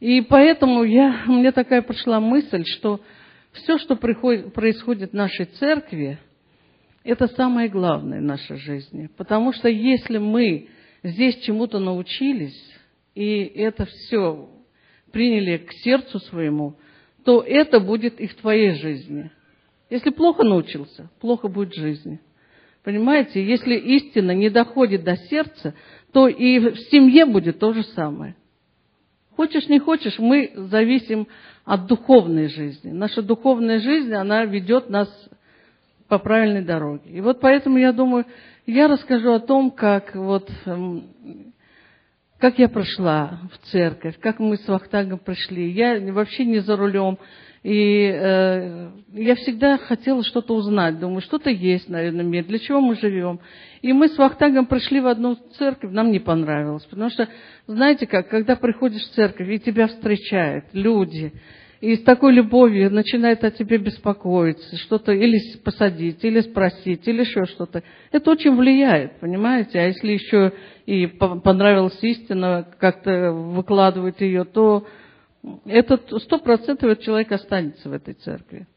И 0.00 0.20
поэтому 0.20 0.84
я, 0.84 1.24
меня 1.26 1.52
такая 1.52 1.82
пришла 1.82 2.20
мысль, 2.20 2.64
что 2.64 3.00
все, 3.52 3.78
что 3.78 3.96
приходит, 3.96 4.52
происходит 4.52 5.12
в 5.12 5.14
нашей 5.14 5.46
церкви, 5.46 6.18
это 7.04 7.26
самое 7.28 7.68
главное 7.68 8.20
в 8.20 8.24
нашей 8.24 8.56
жизни. 8.56 9.08
Потому 9.16 9.52
что 9.52 9.68
если 9.68 10.18
мы 10.18 10.68
здесь 11.02 11.38
чему-то 11.40 11.78
научились, 11.78 12.58
и 13.14 13.42
это 13.42 13.84
все 13.86 14.48
приняли 15.10 15.58
к 15.58 15.72
сердцу 15.72 16.18
своему, 16.20 16.76
то 17.24 17.42
это 17.42 17.80
будет 17.80 18.20
и 18.20 18.26
в 18.26 18.34
твоей 18.36 18.74
жизни. 18.74 19.30
Если 19.90 20.10
плохо 20.10 20.42
научился, 20.42 21.10
плохо 21.20 21.48
будет 21.48 21.72
в 21.72 21.80
жизни. 21.80 22.20
Понимаете, 22.82 23.44
если 23.44 23.76
истина 23.76 24.32
не 24.32 24.50
доходит 24.50 25.04
до 25.04 25.16
сердца, 25.16 25.74
то 26.12 26.28
и 26.28 26.58
в 26.58 26.76
семье 26.90 27.26
будет 27.26 27.58
то 27.58 27.72
же 27.72 27.82
самое. 27.84 28.34
Хочешь, 29.36 29.68
не 29.68 29.78
хочешь, 29.78 30.18
мы 30.18 30.52
зависим 30.54 31.28
от 31.64 31.86
духовной 31.86 32.48
жизни. 32.48 32.90
Наша 32.90 33.22
духовная 33.22 33.80
жизнь, 33.80 34.12
она 34.12 34.44
ведет 34.44 34.90
нас 34.90 35.08
по 36.08 36.18
правильной 36.18 36.62
дороге. 36.62 37.10
И 37.10 37.20
вот 37.20 37.40
поэтому 37.40 37.78
я 37.78 37.92
думаю, 37.92 38.26
я 38.66 38.88
расскажу 38.88 39.32
о 39.32 39.40
том, 39.40 39.70
как 39.70 40.14
вот 40.14 40.50
эм, 40.66 41.51
как 42.42 42.58
я 42.58 42.68
прошла 42.68 43.38
в 43.52 43.68
церковь, 43.68 44.18
как 44.18 44.40
мы 44.40 44.56
с 44.56 44.66
Вахтангом 44.66 45.20
пришли. 45.20 45.70
Я 45.70 46.00
вообще 46.12 46.44
не 46.44 46.58
за 46.58 46.74
рулем. 46.74 47.16
И 47.62 48.10
э, 48.12 48.90
я 49.12 49.36
всегда 49.36 49.78
хотела 49.78 50.24
что-то 50.24 50.56
узнать. 50.56 50.98
Думаю, 50.98 51.20
что-то 51.20 51.50
есть, 51.50 51.88
наверное, 51.88 52.24
в 52.24 52.26
мире. 52.26 52.42
Для 52.42 52.58
чего 52.58 52.80
мы 52.80 52.96
живем? 52.96 53.38
И 53.80 53.92
мы 53.92 54.08
с 54.08 54.18
Вахтангом 54.18 54.66
пришли 54.66 55.00
в 55.00 55.06
одну 55.06 55.36
церковь, 55.56 55.92
нам 55.92 56.10
не 56.10 56.18
понравилось. 56.18 56.84
Потому 56.86 57.10
что, 57.10 57.28
знаете 57.68 58.08
как, 58.08 58.28
когда 58.28 58.56
приходишь 58.56 59.02
в 59.02 59.14
церковь, 59.14 59.48
и 59.48 59.60
тебя 59.60 59.86
встречают 59.86 60.64
люди, 60.72 61.32
и 61.82 61.96
с 61.96 62.02
такой 62.04 62.32
любовью 62.32 62.92
начинает 62.92 63.42
о 63.42 63.50
тебе 63.50 63.76
беспокоиться, 63.76 64.76
что-то 64.76 65.10
или 65.10 65.40
посадить, 65.64 66.22
или 66.22 66.38
спросить, 66.40 67.08
или 67.08 67.22
еще 67.22 67.44
что-то. 67.44 67.82
Это 68.12 68.30
очень 68.30 68.54
влияет, 68.54 69.18
понимаете? 69.18 69.80
А 69.80 69.86
если 69.88 70.12
еще 70.12 70.52
и 70.86 71.08
понравилась 71.08 71.98
истина, 72.00 72.68
как-то 72.78 73.32
выкладывать 73.32 74.20
ее, 74.20 74.44
то 74.44 74.86
этот 75.66 76.08
сто 76.22 76.38
процентов 76.38 77.00
человек 77.00 77.32
останется 77.32 77.88
в 77.88 77.92
этой 77.92 78.14
церкви. 78.14 78.68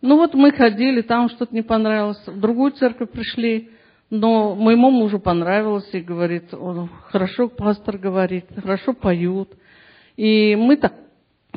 Ну 0.00 0.16
вот 0.16 0.32
мы 0.32 0.50
ходили, 0.50 1.02
там 1.02 1.28
что-то 1.28 1.54
не 1.54 1.62
понравилось, 1.62 2.26
в 2.26 2.40
другую 2.40 2.72
церковь 2.72 3.10
пришли, 3.10 3.68
но 4.08 4.54
моему 4.54 4.90
мужу 4.90 5.18
понравилось, 5.18 5.90
и 5.92 6.00
говорит, 6.00 6.54
он, 6.54 6.88
хорошо 7.08 7.48
пастор 7.48 7.98
говорит, 7.98 8.46
хорошо 8.54 8.94
поют. 8.94 9.50
И 10.16 10.56
мы 10.56 10.76
так, 10.76 10.94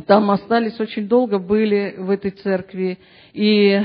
там 0.05 0.31
остались 0.31 0.79
очень 0.79 1.07
долго, 1.07 1.39
были 1.39 1.95
в 1.97 2.09
этой 2.09 2.31
церкви. 2.31 2.99
И 3.33 3.81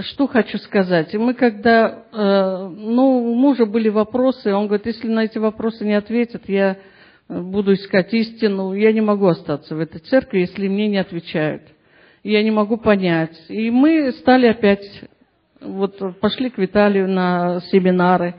что 0.00 0.26
хочу 0.26 0.58
сказать. 0.58 1.12
Мы 1.14 1.34
когда, 1.34 2.04
э, 2.12 2.68
ну, 2.68 3.30
у 3.30 3.34
мужа 3.34 3.66
были 3.66 3.88
вопросы, 3.90 4.54
он 4.54 4.66
говорит, 4.66 4.86
если 4.86 5.08
на 5.08 5.24
эти 5.24 5.38
вопросы 5.38 5.84
не 5.84 5.94
ответят, 5.94 6.48
я 6.48 6.78
буду 7.28 7.74
искать 7.74 8.12
истину, 8.14 8.72
я 8.72 8.92
не 8.92 9.00
могу 9.00 9.26
остаться 9.26 9.76
в 9.76 9.80
этой 9.80 10.00
церкви, 10.00 10.40
если 10.40 10.68
мне 10.68 10.88
не 10.88 10.98
отвечают. 10.98 11.62
Я 12.24 12.42
не 12.42 12.50
могу 12.50 12.76
понять. 12.78 13.36
И 13.48 13.70
мы 13.70 14.12
стали 14.12 14.46
опять, 14.46 14.86
вот 15.60 15.98
пошли 16.20 16.50
к 16.50 16.58
Виталию 16.58 17.08
на 17.08 17.60
семинары 17.70 18.34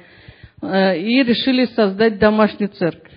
э, 0.62 0.98
и 1.00 1.24
решили 1.24 1.66
создать 1.66 2.18
домашнюю 2.18 2.70
церковь. 2.70 3.13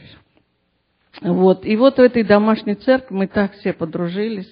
Вот. 1.21 1.65
И 1.65 1.77
вот 1.77 1.97
в 1.97 2.01
этой 2.01 2.23
домашней 2.23 2.75
церкви 2.75 3.15
мы 3.15 3.27
так 3.27 3.53
все 3.55 3.73
подружились. 3.73 4.51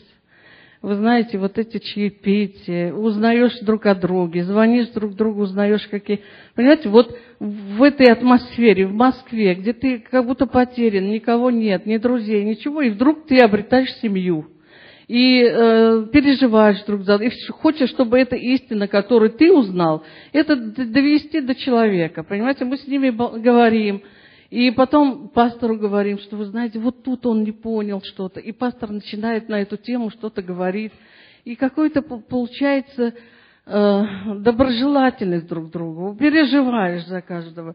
Вы 0.85 0.97
знаете, 0.97 1.39
вот 1.39 1.57
эти 1.57 1.79
чаепития, 1.79 2.93
узнаешь 2.93 3.59
друг 3.61 3.87
о 3.87 3.95
друге, 3.95 4.45
звонишь 4.45 4.89
друг 4.89 5.15
другу, 5.15 5.41
узнаешь 5.41 5.87
какие... 5.87 6.21
Понимаете, 6.55 6.91
вот 6.91 7.17
в 7.41 7.83
этой 7.83 8.13
атмосфере, 8.13 8.87
в 8.87 8.93
Москве, 8.93 9.55
где 9.55 9.73
ты 9.73 9.99
как 9.99 10.27
будто 10.27 10.45
потерян, 10.45 11.09
никого 11.09 11.51
нет, 11.51 11.87
ни 11.87 11.97
друзей, 11.97 12.45
ничего, 12.45 12.83
и 12.83 12.91
вдруг 12.91 13.27
ты 13.27 13.39
обретаешь 13.39 13.95
семью. 14.03 14.47
И 15.09 15.43
э, 15.43 16.07
переживаешь 16.13 16.83
друг 16.85 17.05
за 17.05 17.17
друга, 17.17 17.33
и 17.33 17.51
хочешь, 17.51 17.89
чтобы 17.89 18.19
эта 18.19 18.37
истина, 18.37 18.87
которую 18.87 19.31
ты 19.31 19.51
узнал, 19.51 20.05
это 20.35 20.55
довести 20.55 21.41
до 21.41 21.55
человека. 21.55 22.25
Понимаете, 22.25 22.67
мы 22.67 22.77
с 22.77 22.87
ними 22.87 23.09
говорим, 23.09 24.03
и 24.55 24.71
потом 24.71 25.31
пастору 25.31 25.77
говорим, 25.77 26.21
что 26.21 26.37
вы 26.37 26.45
знаете, 26.45 26.79
вот 26.79 27.03
тут 27.03 27.27
он 27.27 27.43
не 27.43 27.51
понял 27.51 28.01
что-то. 28.05 28.39
И 28.39 28.53
пастор 28.53 28.93
начинает 28.93 29.49
на 29.49 29.61
эту 29.61 29.77
тему 29.77 30.11
что-то 30.11 30.43
говорить. 30.43 30.93
И 31.45 31.57
какой-то 31.57 32.03
получается 32.03 33.15
э, 33.67 34.03
доброжелательность 34.37 35.49
друг 35.49 35.71
к 35.71 35.73
другу. 35.73 36.15
Переживаешь 36.17 37.05
за 37.07 37.21
каждого. 37.21 37.75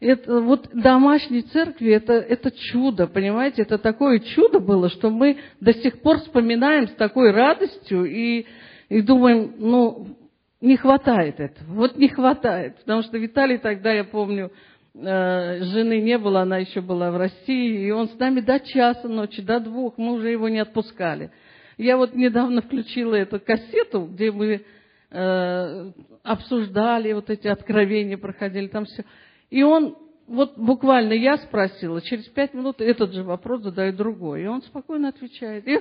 Это, 0.00 0.40
вот 0.40 0.70
домашней 0.72 1.42
церкви 1.42 1.90
это, 1.92 2.14
это 2.14 2.50
чудо, 2.50 3.06
понимаете? 3.06 3.60
Это 3.60 3.76
такое 3.76 4.18
чудо 4.20 4.60
было, 4.60 4.88
что 4.88 5.10
мы 5.10 5.36
до 5.60 5.74
сих 5.74 6.00
пор 6.00 6.20
вспоминаем 6.20 6.88
с 6.88 6.92
такой 6.92 7.32
радостью 7.32 8.06
и 8.06 8.46
И 8.88 9.02
думаем, 9.02 9.56
ну, 9.58 10.16
не 10.62 10.78
хватает 10.78 11.38
этого, 11.38 11.74
вот 11.74 11.98
не 11.98 12.08
хватает. 12.08 12.78
Потому 12.78 13.02
что 13.02 13.18
Виталий 13.18 13.58
тогда, 13.58 13.92
я 13.92 14.04
помню, 14.04 14.50
жены 14.94 16.00
не 16.00 16.18
было, 16.18 16.42
она 16.42 16.58
еще 16.58 16.80
была 16.80 17.10
в 17.10 17.16
России, 17.16 17.86
и 17.86 17.90
он 17.90 18.08
с 18.08 18.18
нами 18.18 18.40
до 18.40 18.60
часа 18.60 19.08
ночи, 19.08 19.42
до 19.42 19.58
двух, 19.58 19.98
мы 19.98 20.12
уже 20.12 20.30
его 20.30 20.48
не 20.48 20.60
отпускали. 20.60 21.30
Я 21.76 21.96
вот 21.96 22.14
недавно 22.14 22.62
включила 22.62 23.14
эту 23.14 23.40
кассету, 23.40 24.02
где 24.02 24.30
мы 24.30 24.64
э, 25.10 25.92
обсуждали 26.22 27.12
вот 27.12 27.30
эти 27.30 27.48
откровения, 27.48 28.16
проходили 28.16 28.68
там 28.68 28.84
все. 28.84 29.04
И 29.50 29.64
он, 29.64 29.96
вот 30.28 30.56
буквально 30.56 31.14
я 31.14 31.38
спросила, 31.38 32.00
через 32.00 32.26
пять 32.26 32.54
минут 32.54 32.80
этот 32.80 33.12
же 33.12 33.24
вопрос 33.24 33.62
задает 33.62 33.96
другой. 33.96 34.44
И 34.44 34.46
он 34.46 34.62
спокойно 34.62 35.08
отвечает. 35.08 35.66
И 35.66 35.80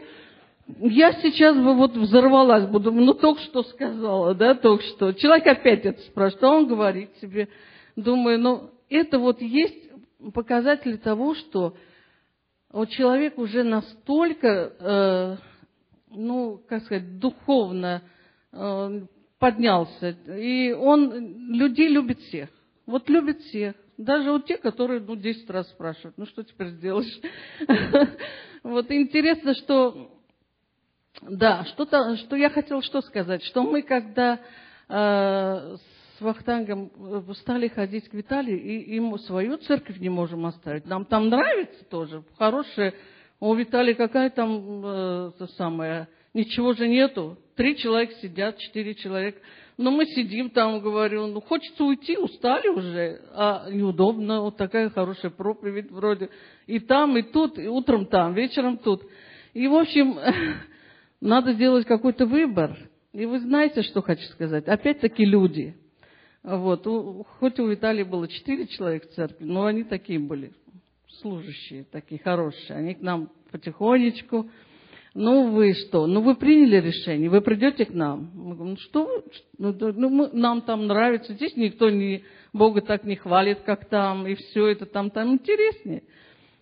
я 0.79 1.13
сейчас 1.21 1.55
бы 1.55 1.75
вот 1.75 1.95
взорвалась, 1.95 2.65
буду, 2.65 2.91
ну 2.91 3.13
только 3.13 3.41
что 3.41 3.61
сказала, 3.61 4.33
да, 4.33 4.55
только 4.55 4.83
что. 4.83 5.13
Человек 5.13 5.45
опять 5.45 5.85
это 5.85 6.01
спрашивает, 6.01 6.43
а 6.43 6.49
он 6.49 6.67
говорит 6.67 7.11
себе, 7.21 7.49
думаю, 7.95 8.39
ну 8.39 8.72
это 8.93 9.19
вот 9.19 9.41
есть 9.41 9.89
показатель 10.33 10.97
того, 10.97 11.35
что 11.35 11.75
вот 12.69 12.89
человек 12.89 13.37
уже 13.37 13.63
настолько, 13.63 14.47
э, 14.79 15.37
ну, 16.09 16.61
как 16.67 16.83
сказать, 16.83 17.19
духовно 17.19 18.01
э, 18.51 19.01
поднялся, 19.39 20.09
и 20.09 20.71
он 20.71 21.53
людей 21.53 21.89
любит 21.89 22.19
всех. 22.19 22.49
Вот 22.85 23.09
любит 23.09 23.39
всех. 23.41 23.75
Даже 23.97 24.31
вот 24.31 24.45
те, 24.45 24.57
которые, 24.57 24.99
ну, 25.01 25.15
10 25.15 25.49
раз 25.49 25.69
спрашивают, 25.69 26.17
ну, 26.17 26.25
что 26.25 26.43
теперь 26.43 26.69
сделаешь? 26.69 27.19
Вот 28.63 28.89
интересно, 28.91 29.55
что, 29.55 30.09
да, 31.21 31.65
что-то, 31.65 32.15
что 32.15 32.37
я 32.37 32.49
хотела 32.49 32.81
что 32.81 33.01
сказать, 33.01 33.43
что 33.43 33.61
мы, 33.61 33.81
когда 33.81 34.39
э, 34.87 35.75
Вахтангом 36.23 36.91
э, 36.95 37.33
стали 37.41 37.67
ходить 37.67 38.09
к 38.09 38.13
Виталию, 38.13 38.61
и 38.61 38.95
ему 38.95 39.17
свою 39.17 39.57
церковь 39.57 39.99
не 39.99 40.09
можем 40.09 40.45
оставить. 40.45 40.85
Нам 40.85 41.05
там 41.05 41.29
нравится 41.29 41.83
тоже, 41.85 42.23
хорошая. 42.37 42.93
У 43.39 43.53
Виталия 43.53 43.93
какая 43.93 44.29
там, 44.29 44.81
э, 44.85 45.31
то 45.37 45.47
самое, 45.57 46.07
ничего 46.33 46.73
же 46.73 46.87
нету. 46.87 47.37
Три 47.55 47.77
человека 47.77 48.13
сидят, 48.21 48.57
четыре 48.57 48.95
человека. 48.95 49.39
Но 49.77 49.91
мы 49.91 50.05
сидим 50.05 50.49
там, 50.49 50.79
говорю, 50.79 51.27
ну, 51.27 51.41
хочется 51.41 51.83
уйти, 51.83 52.17
устали 52.17 52.67
уже, 52.67 53.21
а 53.33 53.69
неудобно, 53.71 54.41
вот 54.41 54.55
такая 54.57 54.89
хорошая 54.89 55.31
проповедь 55.31 55.91
вроде. 55.91 56.29
И 56.67 56.79
там, 56.79 57.17
и 57.17 57.23
тут, 57.23 57.57
и 57.57 57.67
утром 57.67 58.05
там, 58.05 58.33
вечером 58.33 58.77
тут. 58.77 59.03
И, 59.53 59.67
в 59.67 59.75
общем, 59.75 60.19
надо 61.21 61.53
сделать 61.53 61.85
какой-то 61.85 62.25
выбор. 62.25 62.77
И 63.13 63.25
вы 63.25 63.39
знаете, 63.39 63.81
что 63.83 64.01
хочу 64.01 64.23
сказать? 64.29 64.67
Опять-таки 64.67 65.25
люди. 65.25 65.75
Вот, 66.43 66.85
у, 66.87 67.23
хоть 67.39 67.57
у 67.59 67.67
Виталия 67.67 68.03
было 68.03 68.27
четыре 68.27 68.67
человека 68.67 69.07
в 69.07 69.11
церкви, 69.11 69.45
но 69.45 69.65
они 69.65 69.83
такие 69.85 70.19
были, 70.19 70.51
служащие, 71.21 71.85
такие 71.85 72.19
хорошие. 72.21 72.77
Они 72.77 72.95
к 72.95 73.01
нам 73.01 73.29
потихонечку, 73.49 74.49
ну 75.13 75.51
вы 75.51 75.73
что, 75.73 76.05
ну 76.05 76.21
вы 76.21 76.35
приняли 76.35 76.81
решение, 76.87 77.29
вы 77.29 77.39
придете 77.39 77.85
к 77.85 77.93
нам. 77.93 78.31
Мы 78.33 78.55
говорим, 78.55 78.71
ну 78.71 78.77
что 78.77 79.05
вы, 79.05 79.23
ну, 79.57 79.93
ну 79.93 80.09
мы, 80.09 80.29
нам 80.33 80.61
там 80.63 80.87
нравится, 80.87 81.33
здесь 81.33 81.55
никто 81.55 81.89
не, 81.89 82.23
Бога 82.51 82.81
так 82.81 83.05
не 83.05 83.15
хвалит, 83.15 83.61
как 83.61 83.85
там, 83.85 84.27
и 84.27 84.35
все 84.35 84.67
это 84.67 84.85
там, 84.85 85.11
там 85.11 85.33
интереснее. 85.33 86.03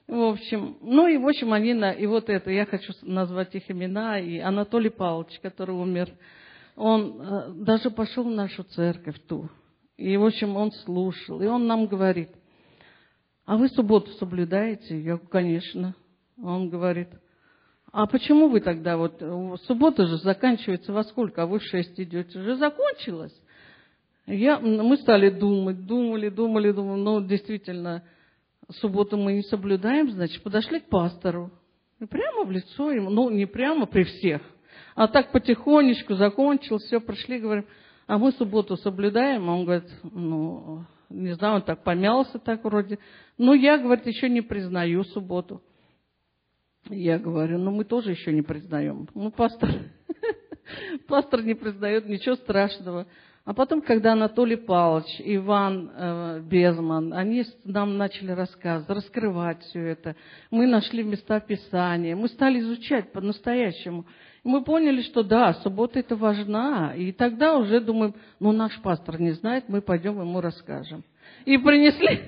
В 0.07 0.21
общем, 0.21 0.77
ну 0.81 1.07
и 1.07 1.17
в 1.17 1.27
общем 1.27 1.53
они, 1.53 1.73
на, 1.73 1.91
и 1.91 2.05
вот 2.05 2.29
это, 2.29 2.51
я 2.51 2.65
хочу 2.65 2.93
назвать 3.01 3.55
их 3.55 3.71
имена, 3.71 4.19
и 4.19 4.37
Анатолий 4.37 4.89
Павлович, 4.89 5.39
который 5.41 5.73
умер, 5.73 6.09
он 6.75 7.21
э, 7.21 7.51
даже 7.55 7.89
пошел 7.89 8.25
в 8.25 8.31
нашу 8.31 8.63
церковь 8.63 9.15
ту. 9.27 9.49
И, 9.97 10.17
в 10.17 10.25
общем, 10.25 10.55
он 10.55 10.71
слушал, 10.71 11.41
и 11.41 11.45
он 11.45 11.67
нам 11.67 11.87
говорит, 11.87 12.29
а 13.45 13.57
вы 13.57 13.69
субботу 13.69 14.11
соблюдаете? 14.13 14.99
Я 14.99 15.15
говорю, 15.15 15.27
конечно. 15.27 15.95
Он 16.41 16.69
говорит, 16.69 17.09
а 17.91 18.07
почему 18.07 18.47
вы 18.47 18.61
тогда, 18.61 18.97
вот 18.97 19.21
суббота 19.67 20.07
же 20.07 20.17
заканчивается 20.17 20.93
во 20.93 21.03
сколько, 21.03 21.43
а 21.43 21.45
вы 21.45 21.59
в 21.59 21.63
шесть 21.63 21.99
идете? 21.99 22.39
Уже 22.39 22.55
закончилась. 22.55 23.35
Я, 24.25 24.59
мы 24.59 24.97
стали 24.97 25.29
думать, 25.29 25.85
думали, 25.85 26.29
думали, 26.29 26.71
думали, 26.71 27.01
ну, 27.01 27.21
действительно, 27.21 28.03
субботу 28.69 29.17
мы 29.17 29.33
не 29.33 29.43
соблюдаем, 29.43 30.11
значит, 30.11 30.41
подошли 30.43 30.79
к 30.79 30.89
пастору. 30.89 31.51
И 31.99 32.05
прямо 32.05 32.45
в 32.45 32.51
лицо 32.51 32.91
ему, 32.91 33.09
ну, 33.09 33.29
не 33.29 33.45
прямо 33.45 33.85
при 33.85 34.03
всех, 34.03 34.41
а 34.95 35.07
так 35.07 35.31
потихонечку 35.31 36.15
закончил, 36.15 36.77
все, 36.77 37.01
прошли, 37.01 37.39
говорим, 37.39 37.65
а 38.07 38.17
мы 38.17 38.31
субботу 38.33 38.77
соблюдаем, 38.77 39.49
а 39.49 39.55
он 39.55 39.65
говорит, 39.65 39.89
ну, 40.03 40.85
не 41.09 41.33
знаю, 41.33 41.55
он 41.55 41.61
так 41.61 41.83
помялся 41.83 42.39
так 42.39 42.63
вроде. 42.63 42.99
Ну, 43.37 43.53
я, 43.53 43.77
говорит, 43.77 44.05
еще 44.05 44.29
не 44.29 44.41
признаю 44.41 45.03
субботу. 45.03 45.61
Я 46.89 47.19
говорю, 47.19 47.59
ну 47.59 47.71
мы 47.71 47.83
тоже 47.83 48.11
еще 48.11 48.33
не 48.33 48.41
признаем. 48.41 49.07
Ну, 49.13 49.31
пастор, 49.31 49.69
пастор 51.07 51.43
не 51.43 51.53
признает, 51.53 52.07
ничего 52.07 52.35
страшного. 52.35 53.07
А 53.43 53.55
потом, 53.55 53.81
когда 53.81 54.13
Анатолий 54.13 54.55
Павлович, 54.55 55.19
Иван 55.19 55.91
э, 55.93 56.41
Безман, 56.41 57.11
они 57.11 57.43
нам 57.63 57.97
начали 57.97 58.31
рассказывать, 58.31 58.89
раскрывать 58.89 59.63
все 59.63 59.79
это. 59.79 60.15
Мы 60.51 60.67
нашли 60.67 61.01
места 61.01 61.39
Писания, 61.39 62.15
мы 62.15 62.27
стали 62.27 62.59
изучать 62.59 63.11
по-настоящему. 63.11 64.05
Мы 64.43 64.63
поняли, 64.63 65.01
что 65.01 65.23
да, 65.23 65.55
суббота 65.55 65.99
это 65.99 66.15
важна. 66.15 66.93
И 66.95 67.11
тогда 67.11 67.57
уже 67.57 67.79
думаем, 67.79 68.13
ну 68.39 68.51
наш 68.51 68.79
пастор 68.81 69.19
не 69.19 69.31
знает, 69.31 69.65
мы 69.67 69.81
пойдем 69.81 70.19
ему 70.19 70.39
расскажем. 70.39 71.03
И 71.45 71.57
принесли, 71.57 72.21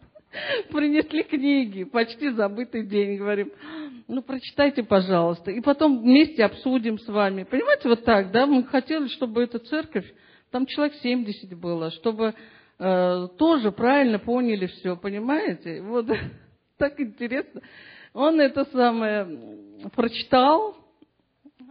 принесли 0.70 1.22
книги, 1.24 1.84
почти 1.84 2.30
забытый 2.30 2.86
день, 2.86 3.18
говорим, 3.18 3.52
ну, 4.08 4.22
прочитайте, 4.22 4.82
пожалуйста, 4.84 5.50
и 5.50 5.60
потом 5.60 6.00
вместе 6.00 6.44
обсудим 6.44 6.98
с 6.98 7.08
вами. 7.08 7.42
Понимаете, 7.42 7.88
вот 7.88 8.04
так, 8.04 8.30
да, 8.30 8.46
мы 8.46 8.64
хотели, 8.64 9.08
чтобы 9.08 9.42
эта 9.42 9.58
церковь, 9.58 10.06
там 10.56 10.64
человек 10.64 10.94
70 11.02 11.52
было, 11.58 11.90
чтобы 11.90 12.32
э, 12.78 13.28
тоже 13.36 13.72
правильно 13.72 14.18
поняли 14.18 14.64
все, 14.64 14.96
понимаете? 14.96 15.82
Вот 15.82 16.06
так 16.78 16.98
интересно. 16.98 17.60
Он 18.14 18.40
это 18.40 18.64
самое 18.72 19.28
прочитал, 19.94 20.74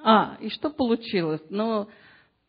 а, 0.04 0.38
и 0.40 0.50
что 0.50 0.70
получилось? 0.70 1.42
Но 1.50 1.88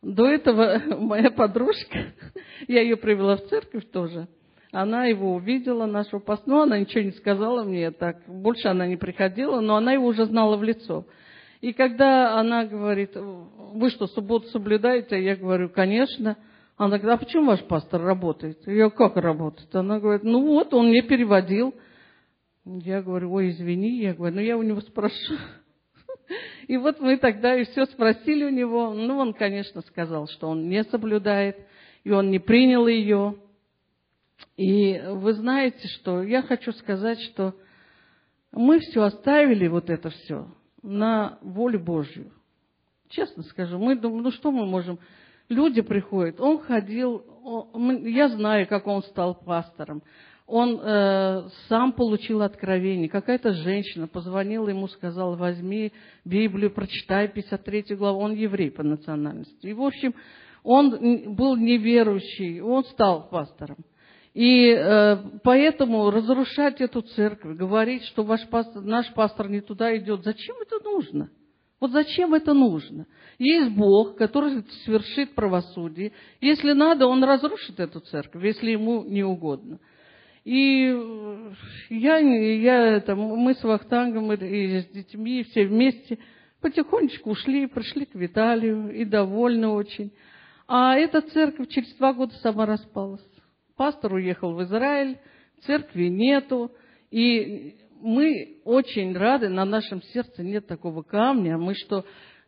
до 0.03 0.27
этого 0.27 0.79
моя 0.99 1.31
подружка, 1.31 2.13
я 2.67 2.81
ее 2.81 2.97
привела 2.97 3.37
в 3.37 3.47
церковь 3.47 3.89
тоже, 3.89 4.27
она 4.71 5.05
его 5.05 5.33
увидела, 5.33 5.87
нашего 5.87 6.19
пастора, 6.19 6.53
ну, 6.53 6.61
она 6.61 6.77
ничего 6.77 7.01
не 7.01 7.13
сказала 7.13 7.63
мне, 7.63 7.89
так, 7.89 8.17
больше 8.27 8.67
она 8.67 8.85
не 8.85 8.97
приходила, 8.97 9.59
но 9.59 9.75
она 9.75 9.93
его 9.93 10.05
уже 10.05 10.25
знала 10.25 10.55
в 10.55 10.63
лицо. 10.63 11.07
И 11.61 11.73
когда 11.73 12.39
она 12.39 12.65
говорит, 12.65 13.11
вы 13.15 13.89
что, 13.89 14.07
субботу 14.07 14.47
соблюдаете? 14.47 15.23
Я 15.23 15.35
говорю, 15.35 15.69
конечно. 15.69 16.37
Она 16.75 16.99
говорит, 16.99 17.19
а 17.19 17.25
почему 17.25 17.45
ваш 17.47 17.63
пастор 17.63 18.01
работает? 18.01 18.59
Я 18.67 18.89
как 18.89 19.15
работает? 19.17 19.73
Она 19.75 19.99
говорит, 19.99 20.23
ну 20.23 20.45
вот, 20.45 20.73
он 20.73 20.89
мне 20.89 21.01
переводил. 21.01 21.73
Я 22.65 23.01
говорю, 23.01 23.31
ой, 23.31 23.49
извини, 23.49 24.01
я 24.01 24.13
говорю, 24.13 24.35
ну 24.35 24.41
я 24.41 24.57
у 24.57 24.61
него 24.61 24.81
спрошу. 24.81 25.35
И 26.67 26.77
вот 26.77 26.99
мы 26.99 27.17
тогда 27.17 27.55
и 27.55 27.63
все 27.63 27.85
спросили 27.85 28.43
у 28.43 28.49
него. 28.49 28.93
Ну, 28.93 29.17
он, 29.17 29.33
конечно, 29.33 29.81
сказал, 29.81 30.27
что 30.27 30.49
он 30.49 30.67
не 30.67 30.83
соблюдает, 30.83 31.57
и 32.03 32.11
он 32.11 32.29
не 32.29 32.39
принял 32.39 32.87
ее. 32.87 33.37
И 34.57 35.01
вы 35.07 35.33
знаете, 35.33 35.87
что 35.87 36.21
я 36.21 36.41
хочу 36.41 36.73
сказать, 36.73 37.21
что 37.21 37.55
мы 38.51 38.79
все 38.79 39.03
оставили, 39.03 39.67
вот 39.67 39.89
это 39.89 40.09
все, 40.09 40.47
на 40.87 41.37
волю 41.41 41.79
Божью. 41.79 42.31
Честно 43.09 43.43
скажу, 43.43 43.77
мы 43.77 43.95
думаем, 43.95 44.23
ну 44.23 44.31
что 44.31 44.51
мы 44.51 44.65
можем? 44.65 44.99
Люди 45.49 45.81
приходят, 45.81 46.39
он 46.41 46.59
ходил, 46.59 47.23
он, 47.43 48.05
я 48.05 48.29
знаю, 48.29 48.67
как 48.67 48.87
он 48.87 49.01
стал 49.03 49.35
пастором. 49.35 50.03
Он 50.45 50.79
э, 50.81 51.49
сам 51.67 51.91
получил 51.91 52.41
откровение. 52.41 53.09
Какая-то 53.09 53.51
женщина 53.51 54.07
позвонила 54.07 54.69
ему, 54.69 54.87
сказала, 54.87 55.35
возьми 55.35 55.91
Библию, 56.23 56.71
прочитай 56.71 57.27
53 57.27 57.95
главу. 57.95 58.21
Он 58.21 58.33
еврей 58.33 58.71
по 58.71 58.81
национальности. 58.81 59.67
И, 59.67 59.73
в 59.73 59.81
общем, 59.81 60.15
он 60.63 61.35
был 61.35 61.57
неверующий, 61.57 62.61
он 62.61 62.85
стал 62.85 63.27
пастором. 63.29 63.77
И 64.37 64.69
э, 64.69 65.17
поэтому 65.43 66.11
разрушать 66.11 66.79
эту 66.79 67.01
церковь, 67.01 67.57
говорить, 67.57 68.03
что 68.03 68.21
ваш 68.21 68.47
пастор, 68.49 68.83
наш 68.83 69.11
пастор 69.15 69.49
не 69.49 69.61
туда 69.61 69.97
идет, 69.97 70.23
зачем 70.23 70.55
это 70.61 70.79
нужно? 70.83 71.31
Вот 71.79 71.89
зачем 71.89 72.35
это 72.35 72.53
нужно? 72.53 73.07
Есть 73.39 73.71
Бог, 73.71 74.15
который 74.15 74.63
свершит 74.85 75.33
правосудие. 75.33 76.11
Если 76.39 76.73
надо, 76.73 77.07
Он 77.07 77.23
разрушит 77.23 77.79
эту 77.79 77.99
церковь, 77.99 78.43
если 78.43 78.69
Ему 78.69 79.03
не 79.05 79.23
угодно. 79.23 79.79
И 80.45 80.95
я, 81.89 82.17
я 82.19 82.95
это, 82.95 83.15
мы 83.15 83.55
с 83.55 83.63
Вахтангом 83.63 84.31
и 84.33 84.81
с 84.81 84.85
детьми 84.89 85.45
все 85.45 85.65
вместе 85.65 86.19
потихонечку 86.61 87.31
ушли, 87.31 87.65
пришли 87.65 88.05
к 88.05 88.13
Виталию 88.13 88.93
и 88.93 89.03
довольны 89.03 89.69
очень. 89.69 90.11
А 90.67 90.93
эта 90.95 91.21
церковь 91.21 91.69
через 91.69 91.91
два 91.95 92.13
года 92.13 92.35
сама 92.35 92.67
распалась. 92.67 93.25
Пастор 93.77 94.13
уехал 94.13 94.53
в 94.53 94.63
Израиль, 94.63 95.19
церкви 95.61 96.07
нету, 96.07 96.71
и 97.11 97.77
мы 98.01 98.57
очень 98.65 99.15
рады, 99.15 99.49
на 99.49 99.65
нашем 99.65 100.01
сердце 100.01 100.43
нет 100.43 100.67
такого 100.67 101.03
камня, 101.03 101.57
мы 101.57 101.75
что, 101.75 102.03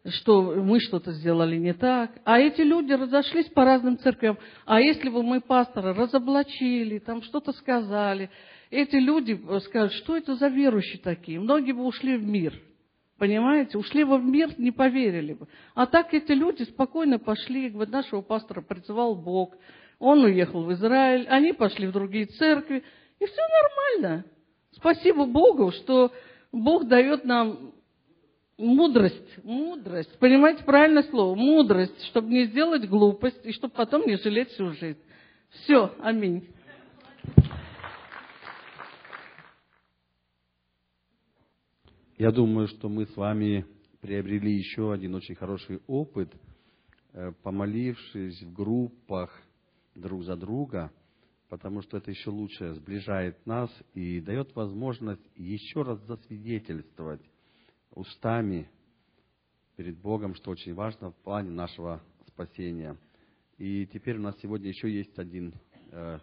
что 0.05 0.41
мы 0.55 0.79
что-то 0.79 1.11
сделали 1.11 1.57
не 1.57 1.73
так. 1.73 2.11
А 2.25 2.39
эти 2.39 2.61
люди 2.61 2.93
разошлись 2.93 3.47
по 3.47 3.63
разным 3.63 3.99
церквям. 3.99 4.37
А 4.65 4.81
если 4.81 5.09
бы 5.09 5.21
мы 5.21 5.39
пастора 5.39 5.93
разоблачили, 5.93 6.97
там 6.97 7.21
что-то 7.21 7.51
сказали, 7.53 8.29
эти 8.71 8.95
люди 8.95 9.39
скажут, 9.65 9.93
что 9.93 10.17
это 10.17 10.35
за 10.35 10.47
верующие 10.47 10.99
такие? 11.01 11.39
Многие 11.39 11.73
бы 11.73 11.85
ушли 11.85 12.17
в 12.17 12.25
мир. 12.25 12.59
Понимаете? 13.19 13.77
Ушли 13.77 14.03
бы 14.03 14.17
в 14.17 14.23
мир, 14.23 14.53
не 14.57 14.71
поверили 14.71 15.33
бы. 15.33 15.47
А 15.75 15.85
так 15.85 16.13
эти 16.13 16.31
люди 16.31 16.63
спокойно 16.63 17.19
пошли, 17.19 17.69
говорят, 17.69 17.91
нашего 17.91 18.21
пастора 18.21 18.61
призывал 18.61 19.15
Бог. 19.15 19.55
Он 19.99 20.23
уехал 20.23 20.63
в 20.63 20.71
Израиль, 20.73 21.27
они 21.27 21.51
пошли 21.51 21.87
в 21.87 21.91
другие 21.91 22.25
церкви, 22.25 22.83
и 23.19 23.25
все 23.25 23.41
нормально. 24.01 24.25
Спасибо 24.71 25.25
Богу, 25.25 25.71
что 25.71 26.11
Бог 26.53 26.87
дает 26.87 27.25
нам 27.25 27.73
мудрость, 28.57 29.43
мудрость, 29.43 30.17
понимаете 30.19 30.63
правильное 30.63 31.03
слово, 31.03 31.35
мудрость, 31.35 32.01
чтобы 32.05 32.29
не 32.29 32.45
сделать 32.45 32.87
глупость 32.87 33.45
и 33.45 33.51
чтобы 33.51 33.73
потом 33.73 34.07
не 34.07 34.15
жалеть 34.15 34.49
всю 34.49 34.71
жизнь. 34.71 34.99
Все, 35.49 35.93
аминь. 35.99 36.47
Я 42.17 42.31
думаю, 42.31 42.67
что 42.67 42.89
мы 42.89 43.05
с 43.05 43.15
вами 43.15 43.65
приобрели 44.01 44.53
еще 44.53 44.93
один 44.93 45.15
очень 45.15 45.35
хороший 45.35 45.81
опыт, 45.87 46.29
э, 47.13 47.31
помолившись 47.43 48.41
в 48.43 48.53
группах 48.53 49.31
друг 49.99 50.23
за 50.23 50.35
друга, 50.35 50.91
потому 51.49 51.81
что 51.81 51.97
это 51.97 52.11
еще 52.11 52.29
лучше 52.29 52.73
сближает 52.75 53.45
нас 53.45 53.71
и 53.93 54.19
дает 54.21 54.55
возможность 54.55 55.25
еще 55.35 55.81
раз 55.81 55.99
засвидетельствовать 56.05 57.21
устами 57.91 58.69
перед 59.75 59.97
Богом, 59.97 60.35
что 60.35 60.51
очень 60.51 60.73
важно 60.73 61.11
в 61.11 61.15
плане 61.17 61.51
нашего 61.51 62.01
спасения. 62.27 62.97
И 63.57 63.85
теперь 63.87 64.17
у 64.17 64.21
нас 64.21 64.37
сегодня 64.41 64.69
еще 64.69 64.89
есть 64.89 65.17
один, 65.17 65.53
э, 65.91 66.19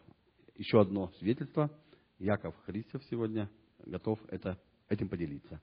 еще 0.57 0.81
одно 0.81 1.11
свидетельство. 1.19 1.71
Яков 2.19 2.55
Христов 2.65 3.03
сегодня 3.11 3.51
готов 3.85 4.19
это, 4.29 4.59
этим 4.89 5.09
поделиться. 5.09 5.61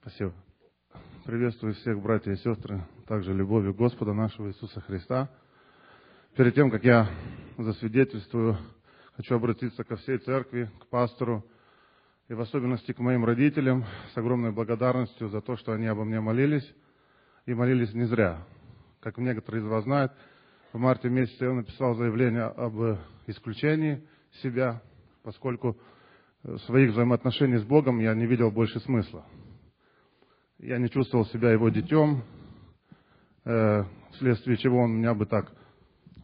Спасибо. 0.00 0.34
Приветствую 1.24 1.74
всех 1.74 2.02
братья 2.02 2.32
и 2.32 2.36
сестры, 2.36 2.86
также 3.06 3.32
любовью 3.32 3.74
Господа 3.74 4.12
нашего 4.12 4.48
Иисуса 4.48 4.80
Христа. 4.80 5.30
Перед 6.36 6.56
тем, 6.56 6.68
как 6.68 6.82
я 6.82 7.08
засвидетельствую, 7.58 8.56
хочу 9.14 9.36
обратиться 9.36 9.84
ко 9.84 9.94
всей 9.94 10.18
церкви, 10.18 10.68
к 10.80 10.88
пастору 10.88 11.44
и 12.26 12.34
в 12.34 12.40
особенности 12.40 12.90
к 12.90 12.98
моим 12.98 13.24
родителям 13.24 13.84
с 14.12 14.16
огромной 14.16 14.50
благодарностью 14.50 15.28
за 15.28 15.40
то, 15.40 15.54
что 15.54 15.70
они 15.70 15.86
обо 15.86 16.02
мне 16.02 16.18
молились 16.20 16.68
и 17.46 17.54
молились 17.54 17.94
не 17.94 18.06
зря. 18.06 18.44
Как 19.00 19.16
некоторые 19.18 19.62
из 19.62 19.66
вас 19.68 19.84
знают, 19.84 20.12
в 20.72 20.78
марте 20.78 21.08
месяце 21.08 21.44
я 21.44 21.52
написал 21.52 21.94
заявление 21.94 22.46
об 22.46 22.98
исключении 23.28 24.04
себя, 24.42 24.82
поскольку 25.22 25.78
своих 26.66 26.90
взаимоотношений 26.90 27.58
с 27.58 27.64
Богом 27.64 28.00
я 28.00 28.12
не 28.12 28.26
видел 28.26 28.50
больше 28.50 28.80
смысла. 28.80 29.24
Я 30.58 30.78
не 30.78 30.90
чувствовал 30.90 31.26
себя 31.26 31.52
его 31.52 31.68
детем, 31.68 32.24
э, 33.44 33.84
вследствие 34.14 34.56
чего 34.56 34.80
он 34.80 34.96
меня 34.96 35.14
бы 35.14 35.26
так 35.26 35.52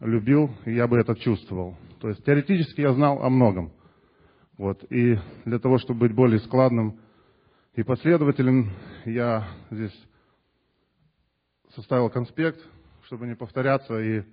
любил, 0.01 0.51
и 0.65 0.73
я 0.73 0.87
бы 0.87 0.97
это 0.97 1.15
чувствовал. 1.15 1.77
То 1.99 2.09
есть 2.09 2.23
теоретически 2.25 2.81
я 2.81 2.93
знал 2.93 3.23
о 3.23 3.29
многом. 3.29 3.71
Вот. 4.57 4.83
И 4.91 5.17
для 5.45 5.59
того, 5.59 5.77
чтобы 5.77 6.01
быть 6.01 6.13
более 6.13 6.39
складным 6.39 6.99
и 7.75 7.83
последовательным, 7.83 8.71
я 9.05 9.47
здесь 9.69 9.97
составил 11.75 12.09
конспект, 12.09 12.59
чтобы 13.03 13.27
не 13.27 13.35
повторяться 13.35 13.99
и 13.99 14.23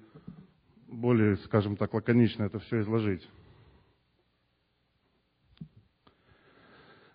более, 0.88 1.36
скажем 1.38 1.76
так, 1.76 1.92
лаконично 1.94 2.44
это 2.44 2.58
все 2.60 2.80
изложить. 2.80 3.28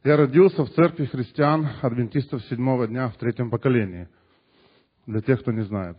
Я 0.03 0.17
родился 0.17 0.63
в 0.63 0.69
церкви 0.71 1.05
христиан, 1.05 1.67
адвентистов 1.81 2.43
седьмого 2.45 2.87
дня 2.87 3.09
в 3.09 3.17
третьем 3.17 3.49
поколении. 3.49 4.09
Для 5.05 5.21
тех, 5.21 5.41
кто 5.41 5.51
не 5.51 5.63
знает. 5.63 5.97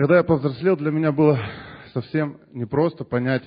Когда 0.00 0.16
я 0.16 0.24
повзрослел, 0.24 0.78
для 0.78 0.90
меня 0.90 1.12
было 1.12 1.38
совсем 1.92 2.38
непросто 2.54 3.04
понять, 3.04 3.42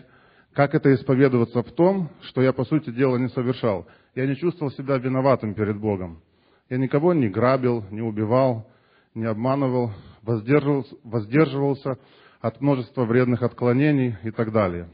как 0.53 0.75
это 0.75 0.93
исповедоваться 0.93 1.63
в 1.63 1.71
том, 1.71 2.11
что 2.21 2.43
я, 2.43 2.53
по 2.53 2.63
сути 2.63 2.91
дела, 2.91 3.17
не 3.17 3.27
совершал. 3.29 3.87
Я 4.13 4.27
не 4.27 4.35
чувствовал 4.35 4.71
себя 4.71 4.99
виноватым 4.99 5.55
перед 5.55 5.79
Богом. 5.79 6.21
Я 6.69 6.77
никого 6.77 7.15
не 7.15 7.27
грабил, 7.27 7.83
не 7.89 8.03
убивал, 8.03 8.69
не 9.15 9.25
обманывал, 9.25 9.93
воздерживался, 10.21 10.95
воздерживался 11.03 11.97
от 12.39 12.61
множества 12.61 13.05
вредных 13.05 13.41
отклонений 13.41 14.15
и 14.23 14.29
так 14.29 14.51
далее 14.51 14.89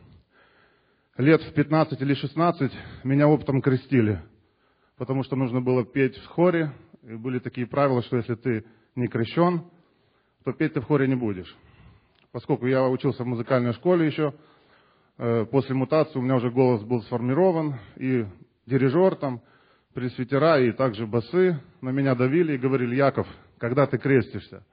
–лет 1.17 1.41
в 1.41 1.53
15 1.53 2.01
или 2.01 2.13
16 2.13 2.71
меня 3.03 3.27
оптом 3.27 3.61
крестили, 3.61 4.21
потому 4.97 5.23
что 5.23 5.35
нужно 5.35 5.59
было 5.59 5.83
петь 5.83 6.15
в 6.19 6.25
хоре, 6.27 6.71
и 7.03 7.15
были 7.15 7.39
такие 7.39 7.67
правила, 7.67 8.01
что 8.01 8.15
если 8.15 8.35
ты 8.35 8.63
не 8.95 9.09
крещен, 9.09 9.63
то 10.49 10.53
петь 10.53 10.73
ты 10.73 10.81
в 10.81 10.85
хоре 10.85 11.07
не 11.07 11.13
будешь. 11.13 11.55
Поскольку 12.31 12.65
я 12.65 12.87
учился 12.87 13.23
в 13.23 13.27
музыкальной 13.27 13.71
школе 13.73 14.07
еще, 14.07 14.33
э, 15.19 15.45
после 15.45 15.75
мутации 15.75 16.17
у 16.17 16.23
меня 16.23 16.37
уже 16.37 16.49
голос 16.49 16.81
был 16.81 17.03
сформирован, 17.03 17.75
и 17.97 18.25
дирижер 18.65 19.15
там, 19.15 19.41
пресвитера 19.93 20.59
и 20.59 20.71
также 20.71 21.05
басы 21.05 21.59
на 21.81 21.89
меня 21.89 22.15
давили 22.15 22.53
и 22.53 22.57
говорили, 22.57 22.95
Яков, 22.95 23.27
когда 23.59 23.85
ты 23.85 23.99
крестишься? 23.99 24.65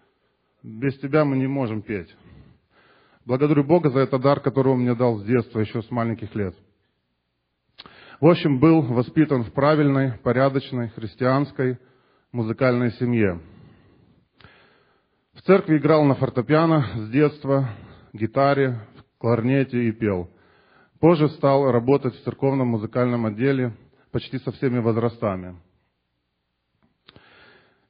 Без 0.63 0.99
тебя 0.99 1.27
мы 1.27 1.37
не 1.37 1.47
можем 1.47 1.83
петь. 1.83 2.15
Благодарю 3.27 3.63
Бога 3.63 3.91
за 3.91 4.01
этот 4.01 4.23
дар, 4.23 4.41
который 4.41 4.73
Он 4.73 4.81
мне 4.81 4.95
дал 4.95 5.19
с 5.19 5.25
детства, 5.25 5.61
еще 5.61 5.83
с 5.83 5.91
маленьких 5.91 6.35
лет. 6.35 6.57
В 8.19 8.27
общем, 8.29 8.61
был 8.61 8.81
воспитан 8.81 9.45
в 9.45 9.53
правильной, 9.53 10.13
порядочной, 10.23 10.89
христианской, 10.89 11.79
музыкальной 12.33 12.93
семье. 12.93 13.43
Церкви 15.47 15.77
играл 15.77 16.05
на 16.05 16.17
фортепиано 16.17 16.85
с 16.97 17.09
детства, 17.09 17.69
гитаре, 18.13 18.81
кларнете 19.19 19.85
и 19.85 19.93
пел. 19.93 20.29
Позже 20.99 21.29
стал 21.29 21.71
работать 21.71 22.17
в 22.17 22.25
церковном 22.25 22.67
музыкальном 22.67 23.27
отделе 23.27 23.73
почти 24.11 24.39
со 24.39 24.51
всеми 24.51 24.81
возрастами. 24.81 25.55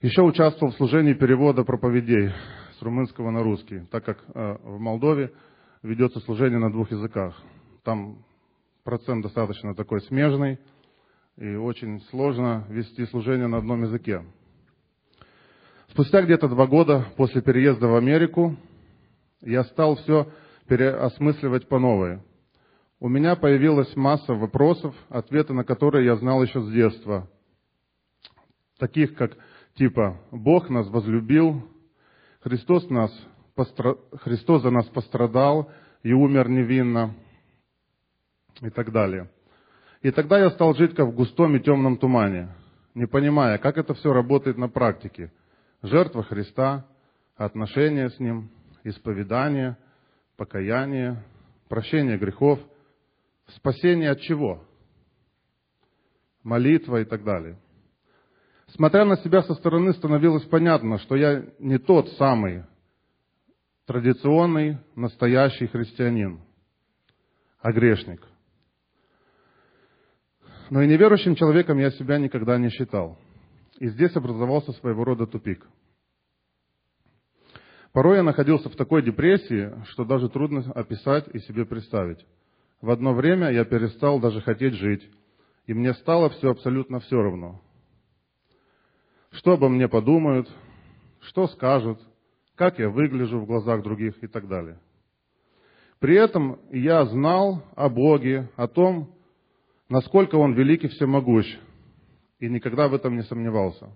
Еще 0.02 0.20
участвовал 0.20 0.70
в 0.70 0.76
служении 0.76 1.14
перевода 1.14 1.64
проповедей 1.64 2.30
с 2.78 2.82
румынского 2.82 3.30
на 3.30 3.42
русский, 3.42 3.86
так 3.90 4.04
как 4.04 4.22
э, 4.34 4.58
в 4.62 4.78
Молдове 4.78 5.32
ведется 5.82 6.20
служение 6.20 6.58
на 6.58 6.70
двух 6.70 6.90
языках. 6.90 7.40
Там 7.84 8.18
процент 8.84 9.22
достаточно 9.22 9.74
такой 9.74 10.02
смежный, 10.02 10.58
и 11.38 11.54
очень 11.54 12.02
сложно 12.10 12.66
вести 12.68 13.06
служение 13.06 13.46
на 13.46 13.56
одном 13.56 13.84
языке. 13.84 14.22
Спустя 15.96 16.20
где-то 16.20 16.48
два 16.48 16.66
года 16.66 17.06
после 17.16 17.40
переезда 17.40 17.86
в 17.88 17.96
Америку 17.96 18.54
я 19.40 19.64
стал 19.64 19.96
все 19.96 20.30
переосмысливать 20.68 21.68
по 21.68 21.78
новой. 21.78 22.20
У 23.00 23.08
меня 23.08 23.34
появилась 23.34 23.96
масса 23.96 24.34
вопросов, 24.34 24.94
ответы 25.08 25.54
на 25.54 25.64
которые 25.64 26.04
я 26.04 26.16
знал 26.16 26.42
еще 26.42 26.60
с 26.60 26.70
детства. 26.70 27.30
Таких 28.78 29.14
как 29.14 29.38
типа 29.76 30.20
«Бог 30.30 30.68
нас 30.68 30.86
возлюбил», 30.88 31.66
Христос, 32.40 32.90
нас, 32.90 33.10
Христос 34.20 34.60
за 34.60 34.70
нас 34.70 34.84
пострадал 34.88 35.72
и 36.02 36.12
умер 36.12 36.50
невинно 36.50 37.14
и 38.60 38.68
так 38.68 38.92
далее. 38.92 39.30
И 40.02 40.10
тогда 40.10 40.38
я 40.38 40.50
стал 40.50 40.74
жить 40.74 40.94
как 40.94 41.08
в 41.08 41.14
густом 41.14 41.56
и 41.56 41.60
темном 41.60 41.96
тумане, 41.96 42.50
не 42.94 43.06
понимая, 43.06 43.56
как 43.56 43.78
это 43.78 43.94
все 43.94 44.12
работает 44.12 44.58
на 44.58 44.68
практике. 44.68 45.32
Жертва 45.86 46.24
Христа, 46.24 46.84
отношения 47.36 48.10
с 48.10 48.18
Ним, 48.18 48.50
исповедание, 48.82 49.76
покаяние, 50.36 51.22
прощение 51.68 52.18
грехов, 52.18 52.58
спасение 53.54 54.10
от 54.10 54.20
чего? 54.20 54.64
Молитва 56.42 57.02
и 57.02 57.04
так 57.04 57.22
далее. 57.22 57.56
Смотря 58.68 59.04
на 59.04 59.16
себя 59.18 59.42
со 59.42 59.54
стороны, 59.54 59.92
становилось 59.92 60.44
понятно, 60.46 60.98
что 60.98 61.14
я 61.14 61.44
не 61.60 61.78
тот 61.78 62.08
самый 62.14 62.64
традиционный, 63.86 64.78
настоящий 64.96 65.68
христианин, 65.68 66.40
а 67.60 67.70
грешник. 67.70 68.26
Но 70.68 70.82
и 70.82 70.88
неверующим 70.88 71.36
человеком 71.36 71.78
я 71.78 71.92
себя 71.92 72.18
никогда 72.18 72.58
не 72.58 72.70
считал. 72.70 73.20
И 73.78 73.88
здесь 73.88 74.16
образовался 74.16 74.72
своего 74.72 75.04
рода 75.04 75.26
тупик. 75.26 75.66
Порой 77.92 78.18
я 78.18 78.22
находился 78.22 78.68
в 78.68 78.76
такой 78.76 79.02
депрессии, 79.02 79.72
что 79.86 80.04
даже 80.04 80.28
трудно 80.28 80.60
описать 80.74 81.26
и 81.34 81.38
себе 81.40 81.64
представить. 81.64 82.24
В 82.80 82.90
одно 82.90 83.14
время 83.14 83.50
я 83.50 83.64
перестал 83.64 84.20
даже 84.20 84.42
хотеть 84.42 84.74
жить, 84.74 85.08
и 85.66 85.72
мне 85.72 85.94
стало 85.94 86.28
все 86.30 86.50
абсолютно 86.50 87.00
все 87.00 87.16
равно. 87.16 87.62
Что 89.30 89.52
обо 89.52 89.68
мне 89.68 89.88
подумают, 89.88 90.48
что 91.20 91.46
скажут, 91.48 91.98
как 92.54 92.78
я 92.78 92.88
выгляжу 92.88 93.38
в 93.38 93.46
глазах 93.46 93.82
других 93.82 94.22
и 94.22 94.26
так 94.26 94.48
далее. 94.48 94.78
При 95.98 96.16
этом 96.16 96.58
я 96.70 97.04
знал 97.06 97.64
о 97.74 97.88
Боге, 97.88 98.50
о 98.56 98.68
том, 98.68 99.14
насколько 99.88 100.36
Он 100.36 100.52
велик 100.52 100.84
и 100.84 100.88
всемогущ, 100.88 101.46
и 102.38 102.48
никогда 102.48 102.88
в 102.88 102.94
этом 102.94 103.16
не 103.16 103.22
сомневался. 103.22 103.90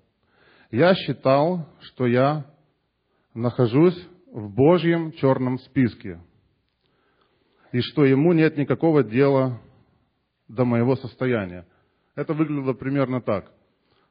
Я 0.71 0.95
считал, 0.95 1.69
что 1.81 2.07
я 2.07 2.47
нахожусь 3.35 4.09
в 4.33 4.55
Божьем 4.55 5.13
черном 5.13 5.59
списке, 5.59 6.21
и 7.73 7.81
что 7.81 8.05
Ему 8.05 8.33
нет 8.33 8.57
никакого 8.57 9.03
дела 9.03 9.61
до 10.49 10.65
моего 10.65 10.97
состояния. 10.97 11.67
Это 12.15 12.35
выглядело 12.35 12.73
примерно 12.73 13.21
так. 13.21 13.51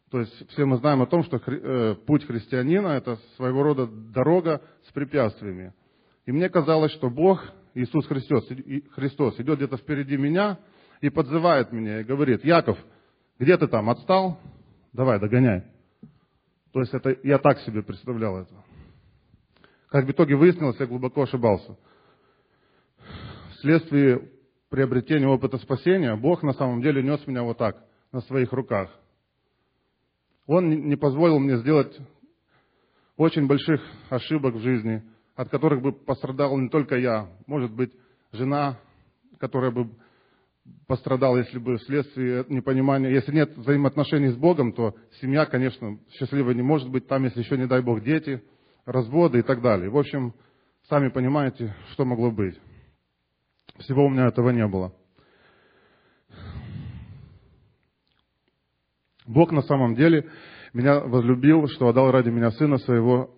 То 0.09 0.21
есть 0.21 0.49
все 0.49 0.65
мы 0.65 0.77
знаем 0.77 1.01
о 1.01 1.07
том, 1.07 1.23
что 1.23 1.37
э, 1.37 1.95
путь 2.07 2.25
христианина– 2.25 2.87
это 2.97 3.17
своего 3.35 3.61
рода 3.61 3.87
дорога 3.87 4.61
с 4.87 4.91
препятствиями. 4.91 5.73
И 6.25 6.31
мне 6.31 6.49
казалось, 6.49 6.91
что 6.93 7.09
Бог, 7.09 7.43
Иисус 7.75 8.07
Христос, 8.07 8.47
Христос 8.95 9.39
идет 9.39 9.57
где-то 9.57 9.77
впереди 9.77 10.17
меня 10.17 10.57
и 11.01 11.09
подзывает 11.09 11.71
меня 11.71 12.01
и 12.01 12.03
говорит, 12.03 12.43
Яков, 12.43 12.77
где 13.39 13.57
ты 13.57 13.67
там, 13.67 13.89
отстал? 13.89 14.37
Давай, 14.93 15.19
догоняй. 15.19 15.63
То 16.73 16.81
есть 16.81 16.93
это, 16.93 17.17
я 17.23 17.39
так 17.39 17.59
себе 17.59 17.81
представлял 17.81 18.37
это. 18.37 18.53
Как 19.87 20.05
в 20.05 20.11
итоге 20.11 20.35
выяснилось, 20.35 20.79
я 20.79 20.85
глубоко 20.85 21.23
ошибался. 21.23 21.77
Вследствие 23.53 24.29
приобретения 24.69 25.27
опыта 25.27 25.57
спасения, 25.57 26.15
Бог 26.15 26.43
на 26.43 26.53
самом 26.53 26.81
деле 26.81 27.01
нес 27.01 27.25
меня 27.25 27.43
вот 27.43 27.57
так, 27.57 27.83
на 28.11 28.21
своих 28.21 28.51
руках. 28.51 28.91
Он 30.45 30.69
не 30.69 30.95
позволил 30.95 31.39
мне 31.39 31.57
сделать 31.57 31.97
очень 33.17 33.47
больших 33.47 33.81
ошибок 34.09 34.55
в 34.55 34.61
жизни, 34.61 35.03
от 35.35 35.49
которых 35.49 35.81
бы 35.81 35.91
пострадал 35.91 36.57
не 36.57 36.69
только 36.69 36.97
я, 36.97 37.29
может 37.47 37.71
быть, 37.71 37.91
жена, 38.31 38.79
которая 39.39 39.71
бы 39.71 39.89
пострадала, 40.87 41.37
если 41.37 41.59
бы 41.59 41.77
вследствие 41.77 42.45
непонимания, 42.49 43.09
если 43.09 43.33
нет 43.33 43.55
взаимоотношений 43.57 44.29
с 44.29 44.35
Богом, 44.35 44.73
то 44.73 44.95
семья, 45.21 45.45
конечно, 45.45 45.99
счастливой 46.13 46.55
не 46.55 46.61
может 46.61 46.89
быть, 46.89 47.07
там, 47.07 47.23
если 47.23 47.41
еще, 47.41 47.57
не 47.57 47.67
дай 47.67 47.81
Бог, 47.81 48.03
дети, 48.03 48.41
разводы 48.85 49.39
и 49.39 49.41
так 49.43 49.61
далее. 49.61 49.89
В 49.89 49.97
общем, 49.97 50.33
сами 50.87 51.09
понимаете, 51.09 51.75
что 51.91 52.05
могло 52.05 52.31
быть. 52.31 52.59
Всего 53.79 54.05
у 54.05 54.09
меня 54.09 54.27
этого 54.27 54.49
не 54.49 54.65
было. 54.67 54.93
Бог 59.25 59.51
на 59.51 59.61
самом 59.61 59.93
деле 59.95 60.27
меня 60.73 61.01
возлюбил, 61.01 61.67
что 61.67 61.87
отдал 61.87 62.11
ради 62.11 62.29
меня 62.29 62.49
Сына 62.51 62.77
Своего, 62.77 63.29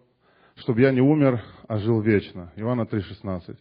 чтобы 0.56 0.82
я 0.82 0.92
не 0.92 1.02
умер, 1.02 1.44
а 1.68 1.78
жил 1.78 2.02
вечно. 2.02 2.54
Иоанна 2.56 2.84
3,16. 2.84 3.58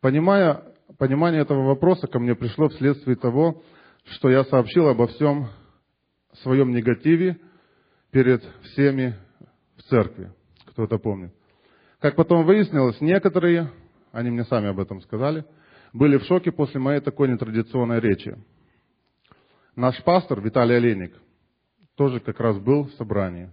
Понимая, 0.00 0.64
понимание 0.98 1.42
этого 1.42 1.66
вопроса 1.66 2.06
ко 2.06 2.18
мне 2.18 2.34
пришло 2.34 2.68
вследствие 2.68 3.16
того, 3.16 3.62
что 4.04 4.30
я 4.30 4.44
сообщил 4.44 4.88
обо 4.88 5.06
всем 5.06 5.48
своем 6.42 6.70
негативе 6.70 7.38
перед 8.10 8.42
всеми 8.62 9.16
в 9.76 9.82
церкви. 9.84 10.32
Кто 10.66 10.84
это 10.84 10.98
помнит? 10.98 11.32
Как 12.00 12.16
потом 12.16 12.44
выяснилось, 12.44 13.00
некоторые, 13.00 13.70
они 14.12 14.30
мне 14.30 14.44
сами 14.44 14.68
об 14.68 14.80
этом 14.80 15.00
сказали– 15.00 15.44
были 15.92 16.16
в 16.16 16.24
шоке 16.24 16.52
после 16.52 16.80
моей 16.80 17.00
такой 17.00 17.28
нетрадиционной 17.28 18.00
речи. 18.00 18.36
Наш 19.76 20.02
пастор 20.04 20.40
Виталий 20.40 20.76
Олейник 20.76 21.14
тоже 21.96 22.20
как 22.20 22.40
раз 22.40 22.58
был 22.58 22.84
в 22.84 22.92
собрании. 22.92 23.50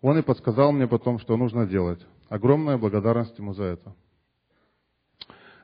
Он 0.00 0.18
и 0.18 0.22
подсказал 0.22 0.72
мне 0.72 0.86
потом, 0.86 1.18
что 1.18 1.36
нужно 1.36 1.66
делать. 1.66 2.04
Огромная 2.28 2.78
благодарность 2.78 3.36
ему 3.38 3.52
за 3.52 3.64
это. 3.64 3.94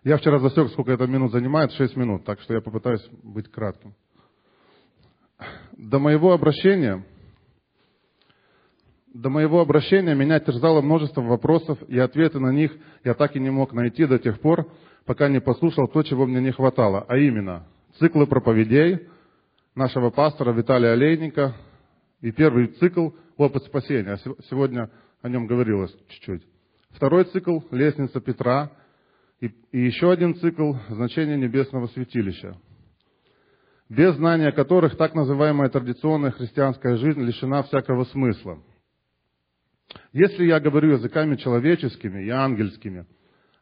Я 0.07 0.19
вчера 0.19 0.39
засек, 0.39 0.69
сколько 0.71 0.93
это 0.93 1.09
минут 1.09 1.33
занимает, 1.33 1.73
6 1.73 1.97
минут, 1.97 2.25
так 2.25 2.41
что 2.41 2.55
я 2.55 2.61
попытаюсь 2.61 3.05
быть 3.25 3.51
кратким. 3.51 3.93
До 5.77 5.99
моего 5.99 6.33
обращения, 6.33 7.05
до 9.13 9.31
моего 9.31 9.61
обращения 9.61 10.15
меня 10.15 10.39
терзало 10.39 10.81
множество 10.81 11.23
вопросов, 11.23 11.83
и 11.89 11.99
ответы 11.99 12.39
на 12.39 12.53
них 12.53 12.73
я 13.03 13.15
так 13.15 13.35
и 13.35 13.41
не 13.41 13.51
мог 13.51 13.73
найти 13.73 14.07
до 14.07 14.21
тех 14.21 14.39
пор, 14.39 14.71
пока 15.07 15.29
не 15.29 15.41
послушал 15.41 15.89
то, 15.89 16.05
чего 16.05 16.25
мне 16.25 16.41
не 16.41 16.53
хватало, 16.53 17.05
а 17.09 17.17
именно 17.17 17.67
циклы 17.99 18.29
проповедей 18.29 19.09
нашего 19.75 20.11
пастора 20.11 20.53
Виталия 20.53 20.93
Олейника 20.93 21.57
и 22.21 22.31
первый 22.31 22.69
цикл 22.69 23.09
«Опыт 23.37 23.65
спасения». 23.65 24.21
Сегодня 24.49 24.89
о 25.21 25.29
нем 25.29 25.49
говорилось 25.49 25.93
чуть-чуть. 26.11 26.45
Второй 26.91 27.25
цикл 27.25 27.59
«Лестница 27.73 28.21
Петра» 28.21 28.71
и, 29.41 29.47
и 29.73 29.87
еще 29.87 30.11
один 30.11 30.35
цикл 30.37 30.75
«Значение 30.89 31.37
небесного 31.37 31.87
святилища», 31.89 32.57
без 33.89 34.15
знания 34.17 34.53
которых 34.53 34.97
так 34.97 35.15
называемая 35.15 35.69
традиционная 35.69 36.31
христианская 36.33 36.97
жизнь 36.97 37.21
лишена 37.21 37.63
всякого 37.65 38.05
смысла. 38.05 38.63
Если 40.13 40.45
я 40.47 40.59
говорю 40.61 40.93
языками 40.93 41.37
человеческими 41.37 42.25
и 42.25 42.31
ангельскими– 42.31 43.07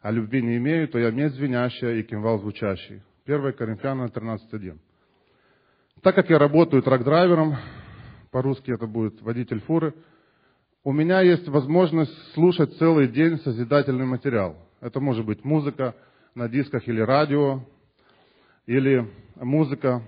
а 0.04 0.10
любви 0.10 0.42
не 0.42 0.58
имею, 0.58 0.86
то 0.86 0.98
я 0.98 1.10
медь 1.10 1.32
звенящая 1.32 1.96
и 1.96 2.02
кимвал 2.02 2.38
звучащий. 2.38 3.00
1 3.24 3.54
Коринфянам 3.54 4.08
13.1. 4.08 4.76
Так 6.02 6.14
как 6.14 6.28
я 6.28 6.38
работаю 6.38 6.82
трак-драйвером, 6.82 7.56
по-русски 8.30 8.70
это 8.70 8.86
будет 8.86 9.22
водитель 9.22 9.62
фуры, 9.62 9.94
у 10.82 10.92
меня 10.92 11.22
есть 11.22 11.48
возможность 11.48 12.12
слушать 12.34 12.76
целый 12.76 13.08
день 13.08 13.38
созидательный 13.38 14.04
материал. 14.04 14.58
Это 14.84 15.00
может 15.00 15.24
быть 15.24 15.42
музыка 15.44 15.94
на 16.34 16.46
дисках 16.46 16.86
или 16.88 17.00
радио, 17.00 17.62
или 18.66 19.10
музыка 19.36 20.02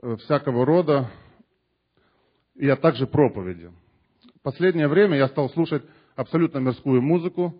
э, 0.00 0.16
всякого 0.16 0.64
рода, 0.64 1.10
и 2.54 2.66
а 2.66 2.74
также 2.74 3.06
проповеди. 3.06 3.70
Последнее 4.42 4.88
время 4.88 5.18
я 5.18 5.28
стал 5.28 5.50
слушать 5.50 5.82
абсолютно 6.16 6.60
мирскую 6.60 7.02
музыку, 7.02 7.54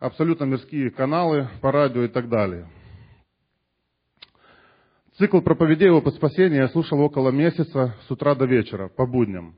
абсолютно 0.00 0.46
мирские 0.46 0.90
каналы 0.90 1.48
по 1.60 1.70
радио 1.70 2.02
и 2.02 2.08
так 2.08 2.28
далее. 2.28 2.68
Цикл 5.16 5.42
проповедей 5.42 5.92
о 5.92 6.00
спасения 6.10 6.56
я 6.56 6.68
слушал 6.70 7.00
около 7.02 7.30
месяца 7.30 7.94
с 8.08 8.10
утра 8.10 8.34
до 8.34 8.46
вечера, 8.46 8.88
по 8.88 9.06
будням, 9.06 9.54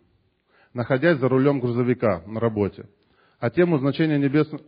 находясь 0.75 1.17
за 1.17 1.31
рулем 1.31 1.61
грузовика 1.61 2.23
на 2.27 2.41
работе. 2.41 2.91
А 3.41 3.49
тему 3.49 3.79
значения 3.79 4.19
небесного, 4.19 4.63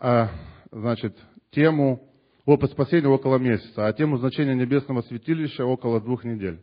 а, 0.00 0.30
значит, 0.72 1.16
тему 1.50 2.10
опыт 2.46 2.72
спасения 2.72 3.08
около 3.08 3.36
месяца, 3.36 3.86
а 3.86 3.92
тему 3.92 4.16
значения 4.16 4.54
небесного 4.54 5.02
святилища 5.02 5.64
около 5.64 6.00
двух 6.00 6.24
недель. 6.24 6.60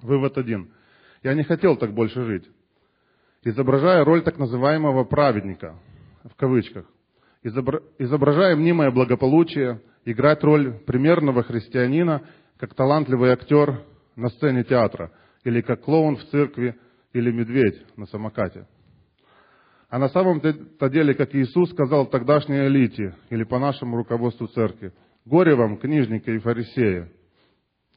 Вывод 0.00 0.38
один. 0.38 0.72
Я 1.22 1.34
не 1.34 1.42
хотел 1.42 1.76
так 1.76 1.92
больше 1.92 2.24
жить. 2.24 2.48
Изображая 3.42 4.04
роль 4.04 4.22
так 4.22 4.38
называемого 4.38 5.04
праведника, 5.04 5.78
в 6.24 6.36
кавычках, 6.36 6.86
изображая 7.42 8.54
мнимое 8.54 8.90
благополучие, 8.90 9.82
играть 10.04 10.42
роль 10.44 10.74
примерного 10.86 11.42
христианина, 11.42 12.22
как 12.58 12.74
талантливый 12.74 13.32
актер 13.32 13.82
на 14.16 14.28
сцене 14.28 14.62
театра, 14.64 15.10
или 15.44 15.62
как 15.62 15.82
клоун 15.82 16.16
в 16.16 16.24
церкви, 16.26 16.78
или 17.12 17.32
медведь 17.32 17.84
на 17.96 18.06
самокате. 18.06 18.66
А 19.90 19.98
на 19.98 20.08
самом-то 20.08 20.88
деле, 20.88 21.14
как 21.14 21.34
Иисус 21.34 21.70
сказал 21.70 22.06
тогдашней 22.06 22.66
элите, 22.66 23.16
или 23.28 23.44
по 23.44 23.58
нашему 23.58 23.96
руководству 23.96 24.46
церкви, 24.46 24.92
«Горе 25.24 25.54
вам, 25.54 25.78
книжники 25.78 26.30
и 26.30 26.38
фарисеи». 26.38 27.10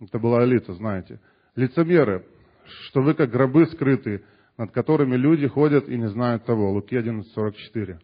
Это 0.02 0.20
была 0.20 0.44
элита, 0.44 0.74
знаете. 0.74 1.20
Лицемеры, 1.56 2.26
что 2.88 3.02
вы 3.02 3.14
как 3.14 3.30
гробы 3.30 3.68
скрытые, 3.68 4.24
над 4.58 4.72
которыми 4.72 5.16
люди 5.16 5.48
ходят 5.48 5.88
и 5.88 5.98
не 5.98 6.10
знают 6.10 6.46
того. 6.46 6.72
Луки 6.72 6.96
11:44 6.96 8.00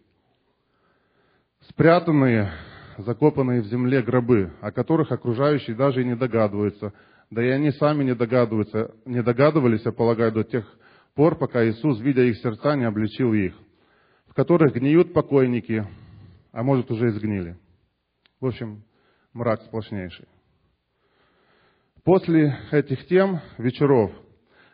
спрятанные, 1.69 2.51
закопанные 2.97 3.61
в 3.61 3.65
земле 3.65 4.01
гробы, 4.01 4.51
о 4.61 4.71
которых 4.71 5.11
окружающие 5.11 5.75
даже 5.75 6.01
и 6.01 6.05
не 6.05 6.15
догадываются. 6.15 6.93
Да 7.29 7.43
и 7.43 7.49
они 7.49 7.71
сами 7.71 8.03
не 8.03 8.15
догадываются, 8.15 8.95
не 9.05 9.21
догадывались, 9.21 9.85
я 9.85 9.91
полагаю, 9.91 10.31
до 10.31 10.43
тех 10.43 10.65
пор, 11.15 11.37
пока 11.37 11.63
Иисус, 11.67 11.99
видя 11.99 12.23
их 12.23 12.37
сердца, 12.37 12.75
не 12.75 12.85
обличил 12.85 13.33
их, 13.33 13.53
в 14.29 14.33
которых 14.33 14.73
гниют 14.73 15.13
покойники, 15.13 15.85
а 16.51 16.63
может 16.63 16.89
уже 16.91 17.07
и 17.07 17.11
сгнили. 17.11 17.57
В 18.39 18.47
общем, 18.47 18.83
мрак 19.33 19.61
сплошнейший. 19.63 20.27
После 22.03 22.57
этих 22.71 23.05
тем, 23.07 23.39
вечеров, 23.57 24.11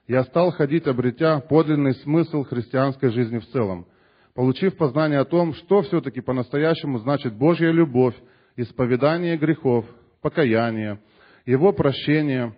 я 0.07 0.23
стал 0.23 0.51
ходить, 0.51 0.87
обретя 0.87 1.39
подлинный 1.39 1.95
смысл 1.95 2.43
христианской 2.43 3.09
жизни 3.09 3.39
в 3.39 3.47
целом, 3.47 3.87
получив 4.35 4.77
познание 4.77 5.19
о 5.19 5.25
том, 5.25 5.53
что 5.53 5.81
все-таки 5.81 6.21
по-настоящему 6.21 6.99
значит 6.99 7.33
Божья 7.33 7.71
любовь, 7.71 8.15
исповедание 8.55 9.37
грехов, 9.37 9.85
покаяние, 10.21 10.99
Его 11.45 11.73
прощение, 11.73 12.55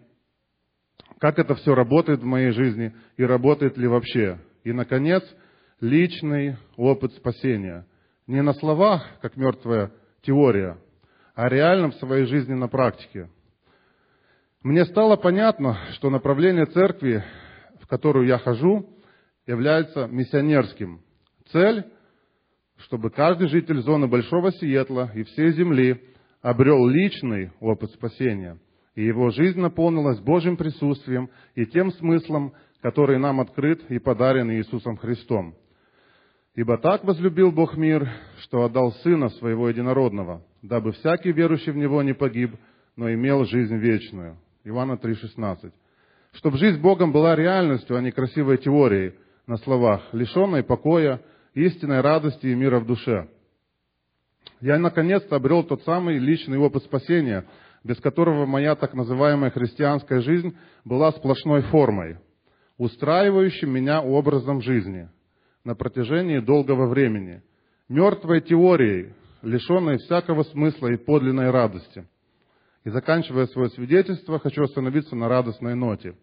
как 1.19 1.39
это 1.39 1.55
все 1.55 1.73
работает 1.73 2.19
в 2.19 2.25
моей 2.25 2.51
жизни 2.51 2.93
и 3.15 3.23
работает 3.23 3.77
ли 3.77 3.87
вообще. 3.87 4.39
И, 4.63 4.73
наконец, 4.73 5.23
личный 5.79 6.57
опыт 6.75 7.13
спасения. 7.13 7.85
Не 8.25 8.41
на 8.41 8.53
словах, 8.53 9.05
как 9.21 9.37
мертвая 9.37 9.91
теория, 10.21 10.77
а 11.35 11.49
реально 11.49 11.91
в 11.91 11.95
своей 11.95 12.25
жизни 12.25 12.53
на 12.53 12.67
практике. 12.67 13.29
Мне 14.63 14.85
стало 14.85 15.15
понятно, 15.15 15.77
что 15.93 16.09
направление 16.09 16.65
церкви, 16.65 17.23
в 17.81 17.87
которую 17.87 18.27
я 18.27 18.37
хожу, 18.37 18.89
является 19.45 20.07
миссионерским. 20.07 21.01
Цель, 21.51 21.85
чтобы 22.77 23.09
каждый 23.11 23.47
житель 23.47 23.79
зоны 23.81 24.07
Большого 24.07 24.51
Сиэтла 24.51 25.11
и 25.13 25.23
всей 25.23 25.51
земли 25.53 26.03
обрел 26.41 26.85
личный 26.87 27.51
опыт 27.59 27.91
спасения, 27.91 28.57
и 28.95 29.05
его 29.05 29.29
жизнь 29.29 29.59
наполнилась 29.59 30.19
Божьим 30.19 30.57
присутствием 30.57 31.29
и 31.55 31.65
тем 31.65 31.91
смыслом, 31.93 32.53
который 32.81 33.19
нам 33.19 33.39
открыт 33.39 33.89
и 33.89 33.99
подарен 33.99 34.51
Иисусом 34.51 34.97
Христом. 34.97 35.55
Ибо 36.57 36.79
так 36.79 37.03
возлюбил 37.03 37.51
Бог 37.51 37.77
мир, 37.77 38.09
что 38.39 38.63
отдал 38.63 38.91
Сына 39.03 39.29
Своего 39.29 39.69
Единородного, 39.69 40.41
дабы 40.63 40.91
всякий 40.91 41.31
верующий 41.31 41.71
в 41.71 41.77
Него 41.77 42.01
не 42.01 42.13
погиб, 42.13 42.55
но 42.95 43.13
имел 43.13 43.45
жизнь 43.45 43.75
вечную. 43.75 44.37
Иоанна 44.63 44.93
3,16. 44.93 45.71
Чтобы 46.31 46.57
жизнь 46.57 46.81
Богом 46.81 47.11
была 47.11 47.35
реальностью, 47.35 47.95
а 47.95 48.01
не 48.01 48.09
красивой 48.09 48.57
теорией 48.57 49.13
на 49.45 49.57
словах, 49.57 50.01
лишенной 50.13 50.63
покоя, 50.63 51.21
истинной 51.53 52.01
радости 52.01 52.47
и 52.47 52.55
мира 52.55 52.79
в 52.79 52.87
душе. 52.87 53.27
Я 54.59 54.79
наконец-то 54.79 55.35
обрел 55.35 55.63
тот 55.63 55.83
самый 55.83 56.17
личный 56.17 56.57
опыт 56.57 56.83
спасения, 56.85 57.45
без 57.83 57.97
которого 57.99 58.47
моя 58.47 58.73
так 58.73 58.95
называемая 58.95 59.51
христианская 59.51 60.21
жизнь 60.21 60.57
была 60.83 61.11
сплошной 61.11 61.61
формой, 61.61 62.17
устраивающим 62.79 63.69
меня 63.71 64.01
образом 64.01 64.63
жизни– 64.63 65.07
на 65.67 65.75
протяжении 65.75 66.39
долгого 66.39 66.87
времени, 66.87 67.41
мертвой 67.89 68.39
теорией, 68.39 69.13
лишенной 69.41 69.97
всякого 69.97 70.43
смысла 70.43 70.87
и 70.87 70.95
подлинной 70.95 71.51
радости. 71.51 72.07
И 72.85 72.89
заканчивая 72.89 73.47
свое 73.47 73.69
свидетельство, 73.71 74.39
хочу 74.39 74.63
остановиться 74.63 75.13
на 75.13 75.27
радостной 75.27 75.75
ноте. 75.75 76.15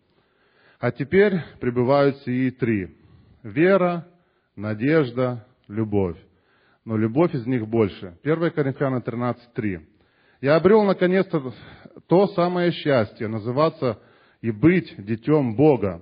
А 0.81 0.91
теперь 0.91 1.43
пребывают 1.61 2.17
сии 2.21 2.49
три. 2.49 2.97
Вера, 3.43 4.07
надежда, 4.57 5.47
любовь. 5.69 6.17
Но 6.87 6.97
любовь 6.97 7.35
из 7.35 7.47
них 7.47 7.69
больше. 7.69 8.17
1 8.23 8.51
Коринфянам 8.51 9.03
13.3. 9.03 9.83
Я 10.41 10.57
обрел 10.57 10.85
наконец-то 10.85 11.53
то 12.09 12.29
самое 12.29 12.73
счастье, 12.73 13.29
называться 13.29 13.99
и 14.41 14.51
быть 14.51 14.95
детем 14.97 15.55
Бога. 15.55 16.01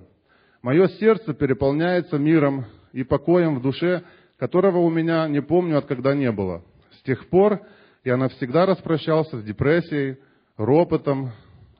Мое 0.61 0.87
сердце 0.87 1.33
переполняется 1.33 2.17
миром 2.17 2.67
и 2.93 3.03
покоем 3.03 3.59
в 3.59 3.61
душе, 3.61 4.03
которого 4.37 4.77
у 4.77 4.89
меня 4.89 5.27
не 5.27 5.41
помню 5.41 5.79
от 5.79 5.85
когда 5.87 6.13
не 6.15 6.31
было. 6.31 6.63
С 6.91 7.01
тех 7.01 7.27
пор 7.27 7.61
я 8.05 8.15
навсегда 8.15 8.65
распрощался 8.65 9.39
с 9.39 9.43
депрессией, 9.43 10.17
ропотом, 10.55 11.31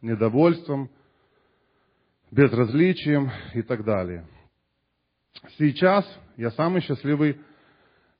недовольством, 0.01 0.89
безразличием 2.31 3.31
и 3.53 3.61
так 3.61 3.85
далее. 3.85 4.25
Сейчас 5.57 6.05
я 6.35 6.51
самый 6.51 6.81
счастливый 6.81 7.39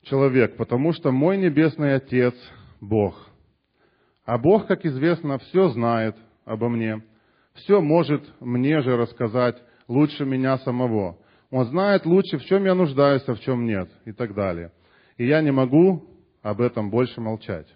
человек, 0.03 0.55
потому 0.55 0.93
что 0.93 1.11
мой 1.11 1.37
небесный 1.37 1.95
Отец– 1.95 2.35
Бог. 2.81 3.29
А 4.25 4.37
Бог, 4.37 4.67
как 4.67 4.85
известно, 4.85 5.37
все 5.39 5.69
знает 5.69 6.15
обо 6.45 6.69
мне, 6.69 7.01
все 7.53 7.81
может 7.81 8.23
мне 8.41 8.81
же 8.81 8.97
рассказать 8.97 9.61
лучше 9.87 10.25
меня 10.25 10.57
самого. 10.59 11.17
Он 11.53 11.65
знает 11.65 12.07
лучше, 12.07 12.39
в 12.39 12.45
чем 12.45 12.65
я 12.65 12.73
нуждаюсь, 12.73 13.21
а 13.27 13.35
в 13.35 13.39
чем 13.41 13.67
нет, 13.67 13.87
и 14.05 14.11
так 14.11 14.33
далее. 14.33 14.71
И 15.17 15.27
я 15.27 15.39
не 15.39 15.51
могу 15.51 16.03
об 16.41 16.59
этом 16.59 16.89
больше 16.89 17.21
молчать. 17.21 17.67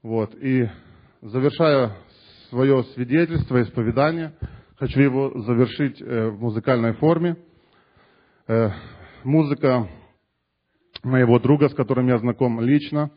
Вот. 0.00 0.32
И 0.36 0.70
завершая 1.22 1.96
свое 2.50 2.84
свидетельство, 2.94 3.60
исповедание, 3.60 4.32
хочу 4.76 5.00
его 5.00 5.40
завершить 5.40 6.00
э, 6.00 6.28
в 6.28 6.40
музыкальной 6.40 6.92
форме. 6.92 7.36
Э, 8.46 8.70
музыка 9.24 9.88
моего 11.02 11.40
друга, 11.40 11.68
с 11.68 11.74
которым 11.74 12.06
я 12.06 12.18
знаком 12.18 12.60
лично, 12.60 13.10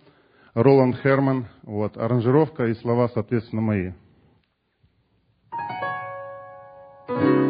Роланд 0.56 0.96
Херман. 1.04 1.46
Вот. 1.62 1.98
Аранжировка 1.98 2.66
и 2.66 2.74
слова, 2.74 3.10
соответственно, 3.10 3.62
мои. 3.62 3.92
спас, 7.08 7.45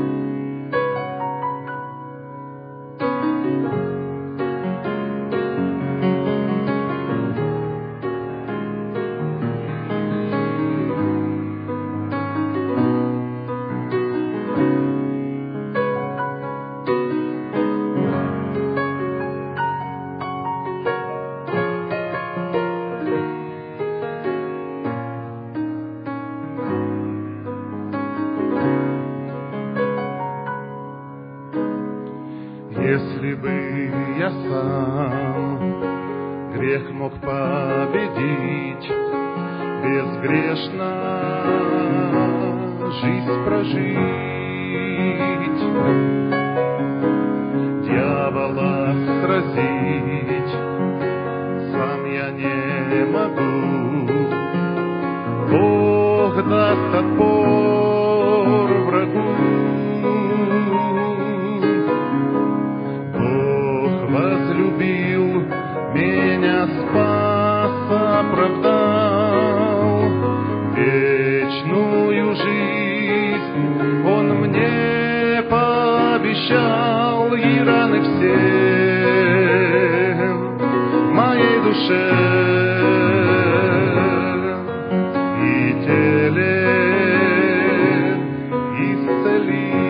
be. 89.45 89.84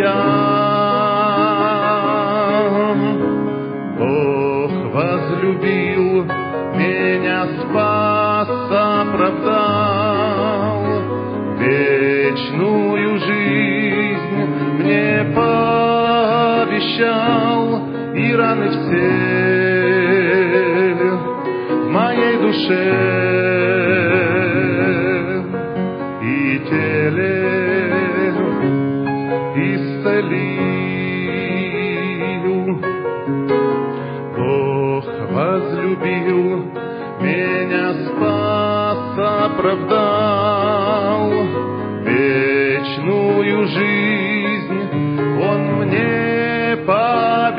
Я. 0.00 0.40
Бог 3.98 4.72
возлюбил 4.94 6.24
меня, 6.74 7.40
спас, 7.60 8.48
оправдал 8.70 10.00
вечную 11.58 13.18
жизнь 13.18 13.90
мне 14.78 15.32
пообещал 15.34 16.80
и 18.14 18.34
раны 18.34 18.68
все 18.70 19.10
в 21.74 21.88
моей 21.90 22.36
душе 22.38 23.09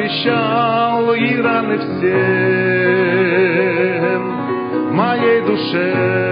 пообещал 0.02 1.14
и 1.14 1.36
раны 1.38 1.78
все 1.78 2.18
в 4.18 4.92
моей 4.94 5.42
душе 5.42 6.31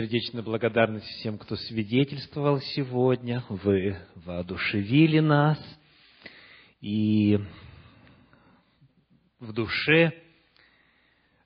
Сердечная 0.00 0.42
благодарность 0.42 1.04
всем, 1.04 1.36
кто 1.36 1.56
свидетельствовал 1.56 2.58
сегодня. 2.58 3.44
Вы 3.50 3.98
воодушевили 4.14 5.18
нас. 5.18 5.58
И 6.80 7.38
в 9.40 9.52
душе 9.52 10.14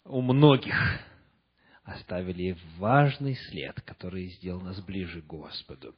у 0.05 0.21
многих 0.21 0.77
оставили 1.83 2.57
важный 2.79 3.35
след, 3.35 3.81
который 3.81 4.29
сделал 4.29 4.61
нас 4.61 4.81
ближе 4.81 5.21
к 5.23 5.27
Господу. 5.27 5.97